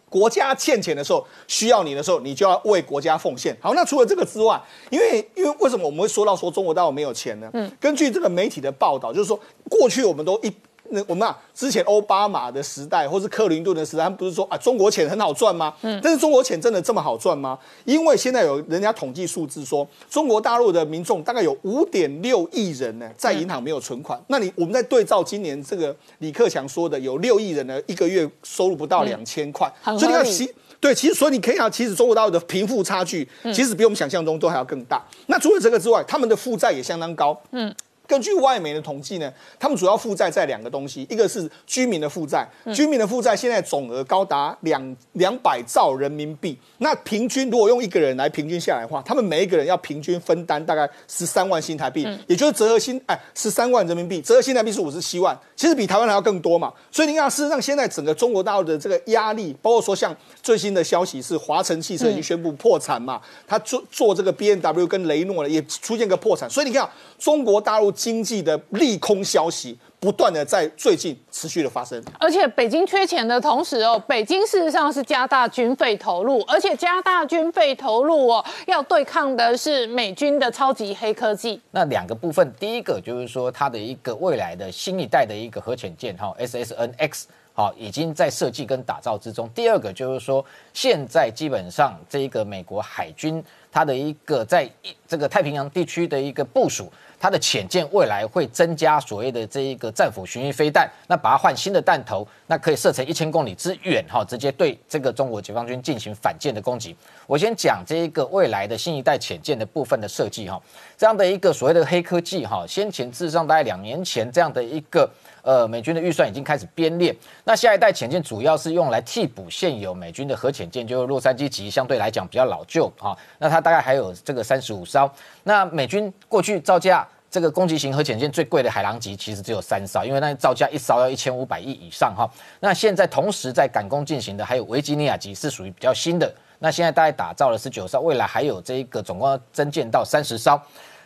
[0.08, 3.54] 国家欠钱的时候，需要你的时候，你就要为国家奉献。
[3.60, 7.50] 好，那除了这个之外，因为因为为什么我们会说到说中国大陆没有钱呢？
[7.54, 9.38] 嗯，根据这个媒体的报道，就是说
[9.70, 10.50] 过去我们都一。
[10.90, 15.74] 那我们啊，之前奥巴马的时代，或是克林顿的时代，他们不是说啊，中国钱很好赚吗？
[15.82, 17.58] 嗯，但是中国钱真的这么好赚吗？
[17.86, 24.22] 因为现在有人家统计数字说，中国大陆的民众大概有五点六亿人呢，在银行没有存款。
[24.28, 35.02] 那你我们在对照今年这个李克强说的，有六亿人呢，一个月收入不到两千块，所以你看其对，其实所以你可以看，其实中国大陆的贫富差距，其实比我们想象中都还要更大。
[35.28, 37.40] 那除了这个之外，他们的负债也相当高。
[37.52, 37.74] 嗯。
[38.06, 46.58] 根据外媒的统计呢，他们主要负债在两个东西，一个是居民的负债，居民的负债现在总额高达两两百兆人民币。
[46.80, 56.74] 那平均如果用一个人来平均下来的话，他们每一个人要平均分担大概十三万新台币，也就是折合新哎十三万人民币，折合新台币是五十七万，其实比台湾还要更多嘛。
[56.92, 67.93] 所以你看，事实上现在整个中国大陆的这个压力，包括说像最新的消息是华晨汽车已经宣布破产嘛，他做做这个 B N W 跟雷诺呢也出现个破产，所以你看中国大陆。
[67.94, 81.62] 经济的利空消息不断的在最近持续的发生，而且北京缺钱的同时哦，北京事实上是加大军费投入，而且加大军费投入哦，要对抗的是美军的超级黑科技。
[81.72, 89.48] 那两个部分，第一个就是说它的一个未来的新一代的一个核潜舰哈 SSNX 好已经在设计跟打造之中。
[89.56, 90.44] 第二个就是说，
[90.74, 93.42] 现在基本上这一个美国海军
[93.72, 94.70] 它的一个在
[95.08, 96.92] 这个太平洋地区的一个部署。
[97.24, 106.94] 它的潜舰未来会增加所谓的这一个战斧巡弋飞弹，那把它换新的弹头，那可以射程一千公里之远，哈，直接对这个中国解放军进行反舰的攻击。
[107.28, 110.62] 我先讲这一个未来的新一代潜舰的部分的设计，哈，
[110.98, 115.10] 这样的一个所谓的黑科技，哈，先前至上大概两年前这样的一个
[115.42, 125.10] 呃美军的预算已经开始编列，那下一代潜舰主要是用来替补现有美军的核潜舰，就是洛杉矶级，相对来讲比较老旧，哈，那它大概还有这个三十五艘，
[125.44, 127.08] 那美军过去造价。
[127.34, 132.30] 这个攻击型核潜舰最贵的海狼级其实只有三艘，因为那造价一艘要一千五百亿以上哈。
[132.60, 136.32] 那现在同时在赶工进行的还有维吉尼亚级是属于比较新的。
[136.64, 140.58] 那现在大概打造了十九艘，未来还有这一个总共增建到三十艘。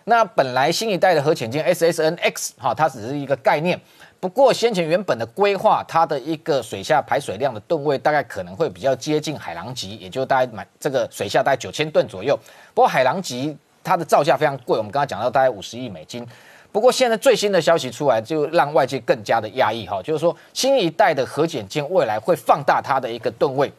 [0.04, 3.80] 那本来新一代的核潜舰 SSNX 哈，它只是一个概念。
[4.20, 12.38] 不过先前原本的规划，它的一个水下排水量的吨位大概可能会比较接近海狼级，也就大概满这个水下大概九千吨左右。
[12.76, 13.58] 不过海狼级。
[13.84, 16.28] 它的造价非常贵，我们刚刚讲到大概五十亿美金。
[16.74, 23.72] 不过现在最新的消息出来，就让外界更加的压抑哈，就是说新一代的核潜舰未来会放大它的一个吨位，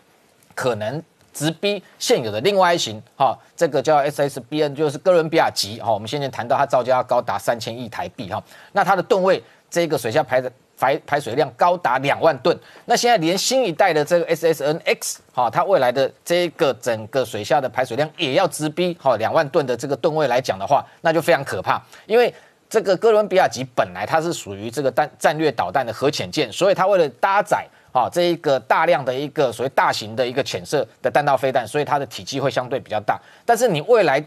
[0.54, 1.02] 可能
[1.38, 5.92] 直逼现有的另外一型哈，这个叫 SSBN，就是哥伦比亚级哈。
[5.92, 8.42] 我们先前谈到它造价要高达三千亿台币哈，
[8.72, 10.50] 那它的吨位这个水下排的。
[10.80, 21.82] 排排水量高达两万吨，那现在连新一代的这个 SSNX 哈，它未来的这个整个水下的排水量也要直逼哈两万吨的这个吨位来讲的话，那就非常可怕。
[22.06, 22.32] 因为
[22.70, 33.20] 这个哥伦比亚级本来它是属于这个战战略导弹的核潜舰，所以它为了搭载啊这一个大量的一个所谓大型的一个潜射的弹道飞弹，所以它的体积会相对比较大。
[33.44, 34.24] 但是你未来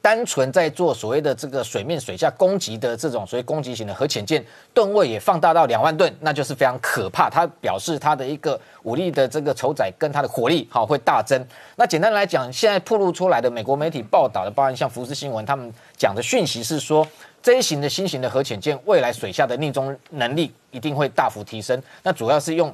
[0.00, 7.28] 单纯在做所谓的这个水面水下攻击的这种所谓攻击型的核潜舰，吨位也放大到两万吨，那就是非常可怕。
[7.28, 11.44] 它表示它的一个武力的这个筹载跟它的火力好会大增。
[11.74, 17.04] 那简单来讲，现在曝露出来的美国媒体报道的，包含像福斯新闻他们讲的讯息是说，
[17.42, 21.82] 这一型的新型的核潜舰未来水下的逆中能力一定会大幅提升。
[22.02, 22.72] 那主要是用。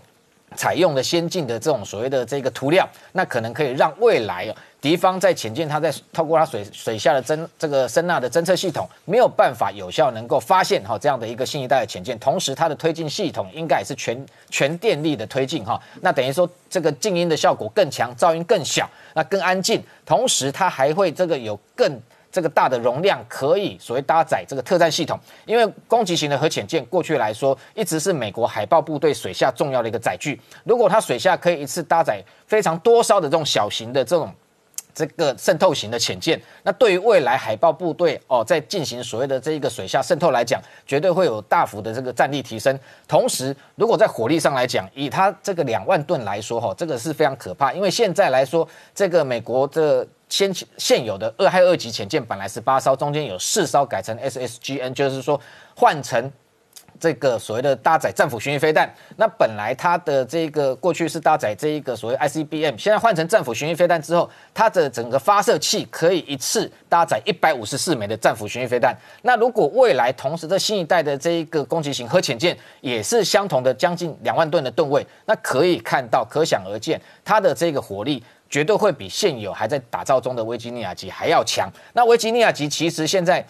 [0.55, 22.01] 采用的先进的这种所谓的这个涂料，那可能可以让未来哦敌方在潜舰，它在透过它水水下的侦这个声纳的侦测系统，没有办法有效能够发现哈这样的一个新一代的潜舰，同时它的推进系统应该也是全全电力的推进哈，那等于说这个静音的效果更强，噪音更小，那更安静，同时它还会这个有更。
[22.35, 25.17] 这个大的容量可以所谓搭载这个特战系统，
[25.47, 30.41] 因为攻击型的核潜舰过去来说一直是美国海豹部队水下重要的一个载具。
[30.65, 34.35] 如果它水下可以一次搭载非常多艘的这种小型的这种
[34.95, 42.79] 这个渗透型的潜舰，那对于未来海豹部队哦在进行所谓的这一个水下渗透来讲，绝对会有大幅的这个战力提升。
[43.09, 50.07] 同时，如果在火力上来讲，以它这个两万吨来说哈，这个是非常可怕，因为现在来说这个美国的。
[50.27, 55.41] 先现有的二害二级潜舰本来是八艘，中间有四艘改成 SSGN，就是说
[55.77, 56.33] 换成
[57.05, 58.91] 这个所谓的搭载战斧巡弋飞弹。
[59.19, 68.97] 那本来它的这个过去是搭载这一个所谓 ICBM，现在换成战斧巡弋飞弹之后，它的整个发射器可以一次搭载一百五十四枚的战斧巡弋飞弹。
[69.21, 78.25] 那如果未来同时这新一代的这一个攻击型核潜舰也是相同的将近两万吨的吨位，那可以看到可想而知它的这个火力。
[78.51, 81.69] 绝对会比现有还在打造中的维吉尼亚级还要强。
[81.93, 83.45] 那维吉尼亚级其实现在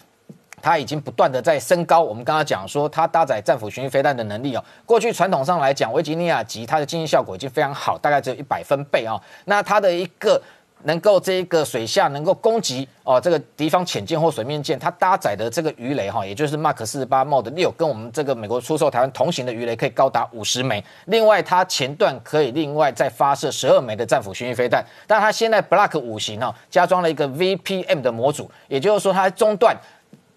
[0.65, 2.01] 它已经不断的在升高。
[2.01, 9.21] 我们刚刚讲说，它搭载战斧巡弋飞弹的能力哦，过去传统上来讲，维吉尼亚级它的经济效果已经非常好，大概只有一百分贝啊。
[9.45, 10.41] 那它的一个
[10.85, 20.83] 能够这个水下能够攻击哦，这个敌方潜舰或水面舰，它搭载的这个鱼雷哈，也就是 Mark 四十八 Mod 六，跟我们这个美国出售台湾同型的鱼雷可以高达五十枚。
[21.05, 24.83] 另外，它前段可以另外再发射十二枚的战斧巡弋飞弹。
[25.05, 29.75] 但它现在 Block 五型哦，加装了一个 VPM 的模组，也就是说它中段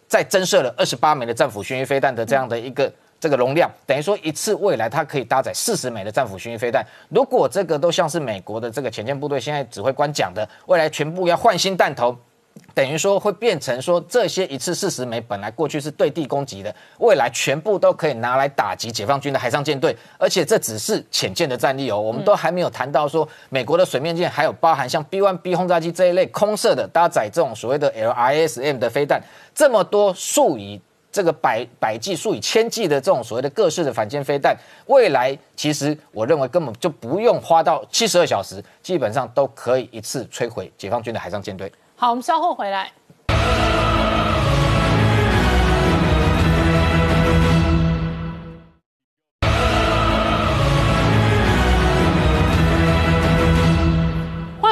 [0.09, 2.91] 再增设了二十八枚的战斧巡弋飞弹的这样的一个。
[3.21, 6.87] 这个容量等于说一次未来它可以搭载四十枚的战斧巡弋飞弹。
[7.09, 12.17] 如果这个都像是美国的这个前线部队现在指挥官讲的，未来全部要换新弹头，
[12.75, 19.97] 等于说会变成说这些一次四十枚本来过去是对地攻击的，未来全部都可以拿来打击解放军的海上舰队。
[20.19, 29.23] 而且这只是浅舰的战力哦，我们都还没有谈到说美国的水面舰还有包含像 B one B 轰炸机这一类空射的搭载这种所谓的 LISM 的飞弹，
[29.55, 30.81] 这么多数以。
[31.11, 34.55] 这个百百计数以千计的这种所谓的各式的反舰飞弹，
[34.87, 41.73] 未来其实我认为根本就不用花到七十二小时，基本上都可以一次摧毁解放军的海上舰队。
[42.01, 42.93] 好，我们稍后回来。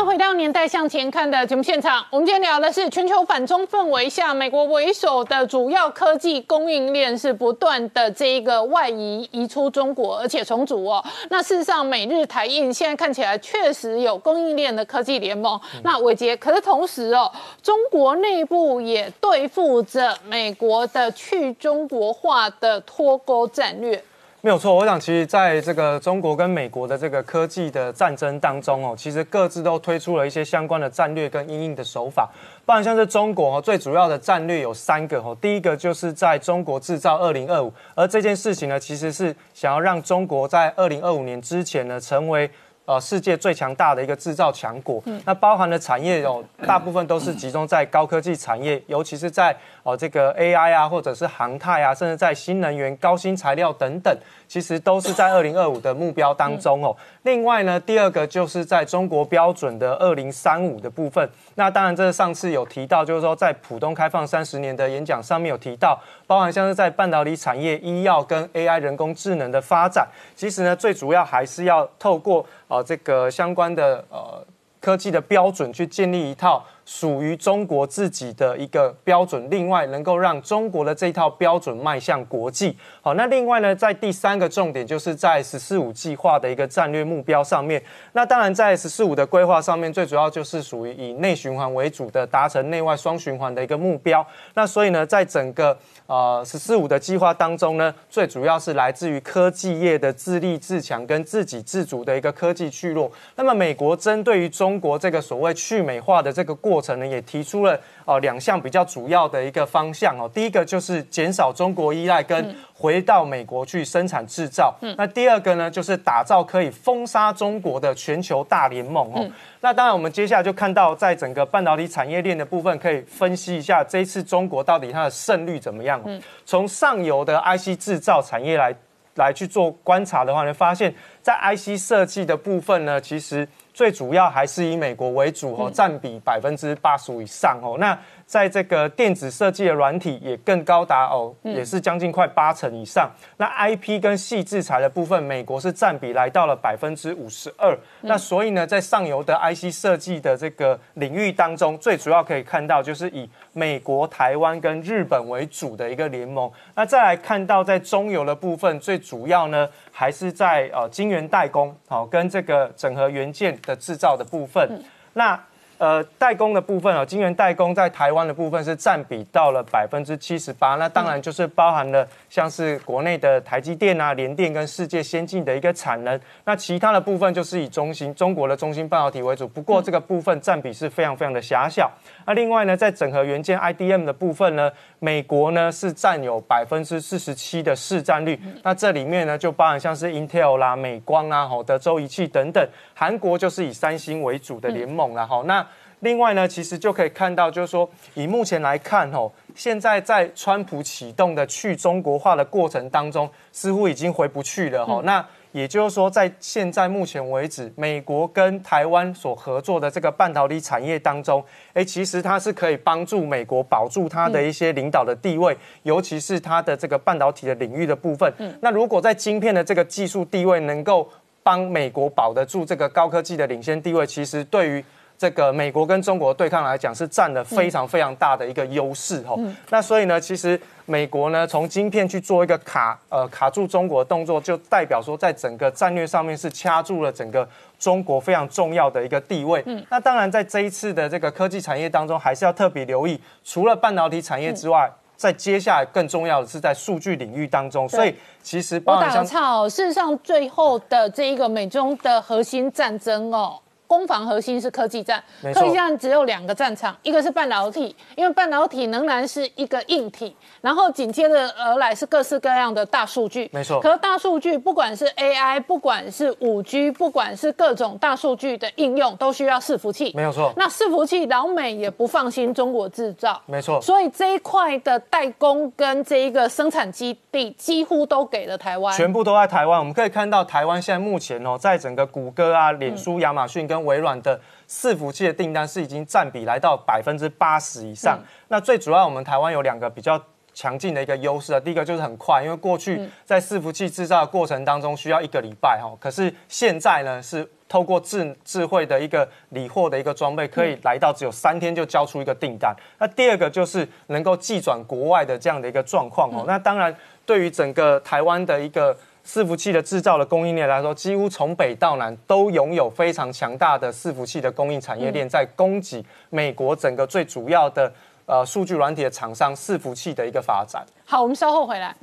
[0.06, 11.04] 回到年代向前看的节目现场，我们今天聊的是全球反中氛围下，美国为首的主要科技供应链是不断的这一个外移移出中国，而且重组哦。
[11.28, 15.60] 那事实上，美日台印现在看起来确实有供应链的科技联盟。
[15.82, 17.28] 那伟杰，可是同时哦，
[17.60, 24.00] 中国内部也对付着美国的去中国化的脱钩战略。
[24.46, 32.30] 没有错，我想其实在这个中国跟美国的这个科技的战争当中哦，其实各自都推出了一些相关的战略跟应应的手法。
[32.64, 42.48] 不然像是中国哦，最主要的战略有三个哦，第一个就是在中国制造二零二五，而这件事情呢，其实是想要让中国在二零二五年之前呢，成为。
[42.88, 49.52] 呃，世界最强大的一个制造强国，那包含的产业有大部分都是集中在高科技产业，尤其是在
[49.86, 54.12] 哦这个 AI 啊，或者是航太啊，甚至在新能源、高新材料等等，
[54.48, 56.94] 其实都是在二零二五的目标当中哦。
[57.22, 61.30] 另外呢，第二个就是在中国标准的二零三五的部分。
[61.54, 65.96] 那当然，这上次有提到，就是说在浦东开放三十年的演讲上面有提到，
[66.26, 74.44] 包含像是在半导体产业、医药跟 AI 人工智能的发展，其实呢，最主要还是要透过啊这个相关的呃
[74.80, 76.64] 科技的标准去建立一套。
[76.86, 82.76] 属于中国自己的一个标准，另外能够让中国的这套标准迈向国际。
[83.02, 87.82] 好，那另外呢，在第三个重点，就是在“十四五”计划的一个战略目标上面。
[88.12, 94.24] 那当然，在“十四五”的规划上面，最主要就是属于以内循环为主的，达成内外双循环的一个目标。
[94.54, 95.76] 那所以呢，在整个
[96.06, 103.10] 呃“十四五”的计划当中呢，最主要是来自于科技业的自立自强跟自给自足的一个科技聚落。
[103.34, 114.74] 那么，美国针对于中国这个所谓去美化的这个过，过程呢也提出了哦两项比较主要的一个方向哦，第一个就是减少中国依赖，跟回到美国去生产制造。
[114.98, 119.26] 那第二个呢，就是打造可以封杀中国的全球大联盟哦。
[119.62, 125.98] 那当然，我们接下来就看到在整个半导体产业链的部分，可以分析一下这一次中国到底它的胜率怎么样。
[126.44, 128.74] 从上游的 IC 制造产业来
[129.14, 137.76] 来去做观察的话呢，发现，在 IC 设计的部分呢，其实最主要还是以美国为主哦，占比百分之八十五以上哦。
[137.78, 143.08] 那在这个电子设计的软体也更高达哦，也是将近快八成以上。
[143.36, 147.78] 那 IP 跟细制材的部分，美国是占比来到了百分之五十二。
[148.00, 156.50] 那所以呢，在上游的 IC 设计的这个领域当中，最主要可以看到就是以美国、台湾跟日本为主的一个联盟。
[156.74, 164.82] 那再来看到在中游的部分，最主要呢还是在呃晶圆代工，好跟这个整合元件的制造的部分。
[165.12, 165.40] 那
[165.78, 181.90] 呃，代工的部分啊，晶圆代工在台湾的部分是占比到了百分之七十八，那当然就是包含了像是国内的台积电啊、联电跟世界先进的一个产能，那其他的部分就是以中芯中国的中芯半导体为主，不过这个部分占比是非常非常的狭小。
[182.24, 192.66] 那另外呢，在整合元件 IDM 的部分呢，美国呢是占有百分之四十七的市占率，那这里面呢就包含像是 Intel 啦、美光啊、吼德州仪器等等，
[192.98, 195.64] 韩国就是以三星为主的联盟啦，吼那。
[196.00, 205.00] 另外呢，其实就可以看到，就是说，以目前来看，吼，现在在川普启动的去中国化的过程当中，似乎已经回不去了，吼。
[205.02, 211.42] 那也就是说，在现在目前为止，美国跟台湾所合作的这个半导体产业当中，
[211.72, 218.30] 哎，其实它是可以帮助美国保住它的一些领导的地位，尤其是它的这个半导体的领域的部分。
[218.60, 221.08] 那如果在晶片的这个技术地位能够
[221.46, 224.84] 帮美国保得住这个高科技的领先地位，其实对于
[225.16, 229.36] 这个美国跟中国对抗来讲，是占了非常非常大的一个优势哈。
[229.70, 237.48] 那所以呢，其实美国呢从晶片去做一个卡呃卡住中国的动作，就代表说在整个战略上面是掐住了整个
[237.78, 239.62] 中国非常重要的一个地位。
[239.66, 247.88] 嗯，那当然在这一次的这个科技产业当中，还是要特别留意，除了半导体产业之外，在接下来更重要的是在数据领域当中。
[247.88, 253.58] 所以其实我打个岔哦，事实上最后的这一个美中的核心战争哦。
[253.86, 255.22] 攻防核心是科技战，
[255.54, 263.80] 科技战只有两个战场，一个是半导体，因为半导体仍然是一个硬体，然后紧接着而来是各式各样的大数据，没错。
[263.80, 270.52] 可是大数据不管是 AI，不管是五 G，不管是各种大数据的应用，都需要伺服器，没有错。
[270.56, 273.80] 那伺服器老美也不放心中国制造，没错。
[273.80, 279.78] 所以这一块的代工跟这一个生产基地几乎都给了台湾，全部都在台湾。
[279.78, 288.18] 我们可以看到台湾现在目前哦，在整个谷歌啊、脸书、亚马逊跟微软的伺服器的订单是已经占比来到百分之八十以上。
[288.48, 290.20] 那最主要，我们台湾有两个比较
[290.54, 291.60] 强劲的一个优势啊。
[291.60, 302.74] 第一个就是很快，因为过去在伺服器制造的过程当中需要一个礼拜哈，可是现在呢是透过智智慧的一个理货的一个装备，可以来到只有三天就交出一个订单。
[302.98, 306.44] 那第二个就是能够寄转国外的这样的一个状况哦。
[306.46, 306.94] 那当然，
[307.24, 308.96] 对于整个台湾的一个。
[309.26, 317.92] 伺服器的制造的供应链来说，几乎从北到南都拥有非常强大的伺服器的供应产业链，在供给美国整个最主要的
[318.24, 320.86] 呃数据软体的厂商伺服器的一个发展。
[321.04, 321.94] 好，我们稍后回来。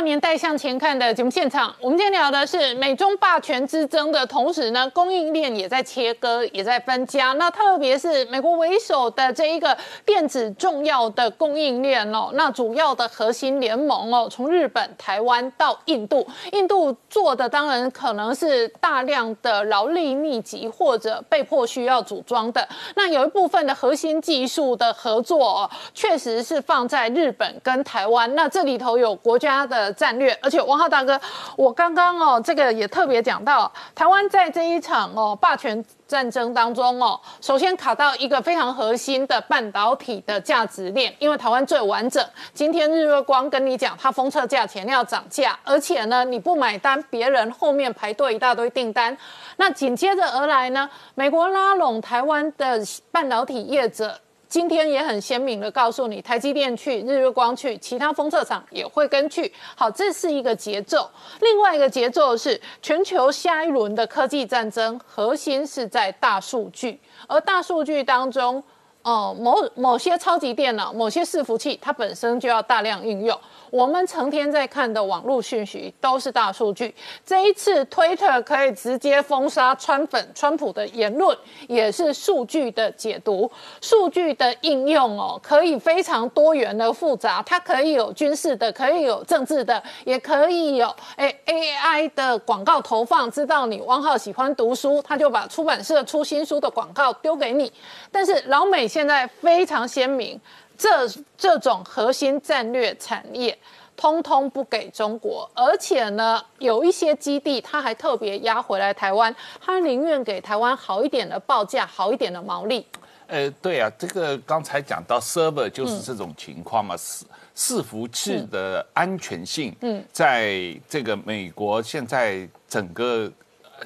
[0.00, 7.32] 年代向前看的节目现场，我们今天聊的是美中霸权之争的同时呢，供应链也在切割，也在分家。
[7.32, 9.76] 那特别是美国为首的这一个
[10.06, 22.66] 电子重要的供应链哦，那主要的核心联盟哦，从日本、台湾到印度，印度做的当然可能是大量的劳力密集或者被迫需要组装的。
[22.94, 28.32] 那有一部分的核心技术的合作哦，确实是放在日本跟台湾。
[28.34, 29.87] 那这里头有国家的。
[29.92, 31.20] 战略，而且王浩大哥，
[31.56, 42.24] 我刚刚哦，这个也特别讲到，台湾在这一场哦霸权战争当中哦，首先卡到一个非常核心的半导体的价值链，因为台湾最完整。
[42.54, 49.16] 今天日月光跟你讲，它封测价钱要涨价，而且呢，你不买单，别人后面排队一大堆订单。
[49.56, 54.18] 那紧接着而来呢，美国拉拢台湾的半导体业者。
[54.48, 59.52] 今天也很鲜明的告诉你，台积电去，日月光去，其他封测厂也会跟去。
[59.76, 61.10] 好，这是一个节奏。
[61.40, 68.62] 另外一个节奏是全球下一轮的科技战争，核心是在大数据，而大数据当中。
[69.02, 73.38] 哦，某某些超级电脑、某些伺服器，它本身就要大量应用。
[73.70, 76.94] 我们成天在看的网络讯息都是大数据。
[77.24, 81.36] 这一次推特可以直接封杀川粉、川普的言论，
[81.68, 83.50] 也是数据的解读。
[83.80, 97.72] 数据的应用哦，可以非常多元的复杂，它可以有军事的，可以有政治的，也可以有哎 AI 的广告投放，知道你汪浩喜欢读书，他就把出版社出新书的广告丢给你。
[98.10, 100.40] 但是老美现在非常鲜明，
[100.78, 101.06] 这
[101.36, 103.58] 这种核心战略产业。
[104.00, 112.86] 通通不给中国，而且呢，有一些基地他还特别压回来台湾，他宁愿给台湾好一点的报价，好一点的毛利。
[113.26, 117.22] 呃，对啊，这个刚才讲到 server 就是这种情况嘛，伺
[117.56, 123.28] 伺服器的安全性，嗯，在这个美国现在整个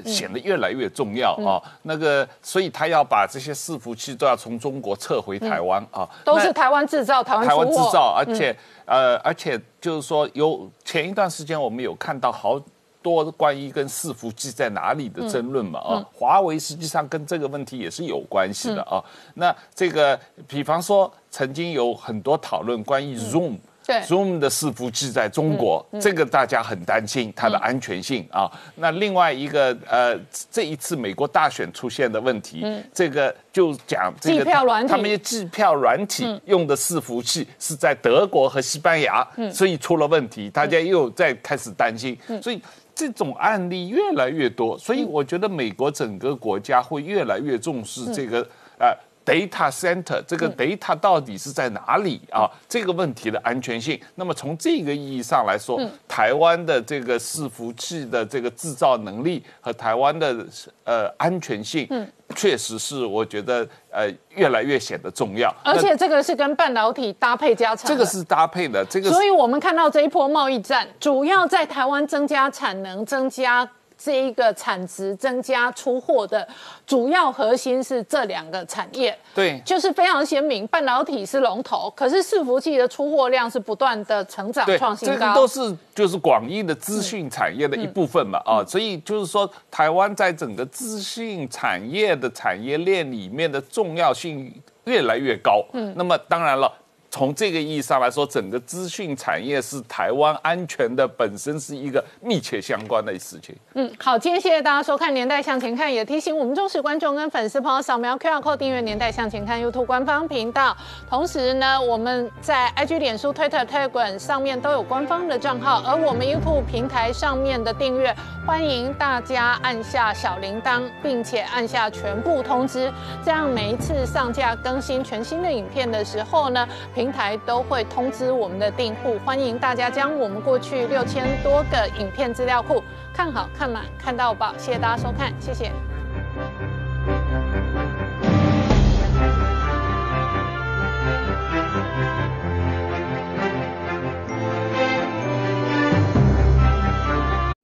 [0.05, 1.63] 显得越来越重要啊。
[1.83, 8.57] 那个，所以他要把这些伺服器都要从中国撤回台湾啊，都是台湾制造，台湾台湾制造，而且
[8.87, 12.61] 呃，而且就是说，有前一段时间我们有看到好。
[13.03, 19.03] 多关于跟伺服器在哪里的争论嘛啊，华为实际上跟这个问题也是有关系的啊。
[19.35, 20.17] 那这个，
[20.47, 23.57] 比方说，曾经有很多讨论关于 Zoom。
[23.87, 28.51] Zoom 的伺服器在中国，这个大家很担心它的安全性啊。
[28.77, 30.19] 那另外一个呃，
[30.51, 32.65] 这一次美国大选出现的问题，
[32.95, 34.45] 这个就讲这个
[34.87, 42.17] 他们计票软体用的伺服器是在德国和西班牙，所以出了问题，大家又在开始担心。
[42.43, 42.61] 所以
[42.95, 48.47] 这种案例越来越多，所以我觉得美国整个国家会越来越重视这个
[48.79, 48.97] 呃。
[49.25, 52.51] Data center 这个 data 到底是在哪里啊？
[52.69, 54.01] 这个问题的安全性。
[54.17, 60.45] 那么从这个意义上来说，台湾的这个伺服器的这个制造能力和台湾的
[60.83, 61.89] 呃安全性，
[62.35, 65.55] 确实是我觉得呃越来越显得重要。
[65.63, 68.85] 而且这个是跟半导体搭配加成，这个是搭配的。
[68.87, 73.69] 这个，所以我们看到这一波贸易战，主要在台湾增加产能，增加。
[74.03, 76.47] 这一个产值增加出货的
[76.87, 80.67] 主要核心是这两个产业，对，就是非常鲜明。
[80.67, 94.53] 半导体是龙头，可是伺服器的出货量是不断的成长创新高，这个都是就是广义的资讯产业的一部分嘛啊，所以就是说台湾在整个资讯产业的产业链里面的重要性
[94.85, 95.65] 越来越高。
[95.73, 96.73] 嗯，那么当然了。
[97.13, 103.55] 从这个意义上来说，整个资讯产业是台湾安全的本身是一个密切相关的事情。
[103.75, 110.75] 嗯，好，今天谢谢大家收看《年代向前看》，也提醒我们忠实观众跟粉丝朋友扫描 QR Code 订阅《年代向前看》YouTube 官方频道。
[111.07, 118.17] 同时呢，我们在 IG、脸书、Twitter、Telegram 上面都有官方的账号，而我们 YouTube 平台上面的订阅，
[118.47, 122.91] 欢迎大家按下小铃铛，并且按下全部通知，
[123.23, 126.67] 这样每一次上架更新全新的影片的时候呢。
[127.03, 132.81] 平台都会通知我们的订户，欢迎大家将我们过去六千多个影片资料库
[133.13, 135.73] 看好看满看到饱，谢谢大家收看，谢谢。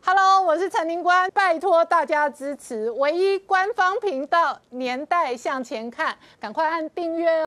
[0.04, 7.36] Hello，我是陈宁官，拜托大家支持唯一官方频道《年代向前看》，赶快按订阅哦。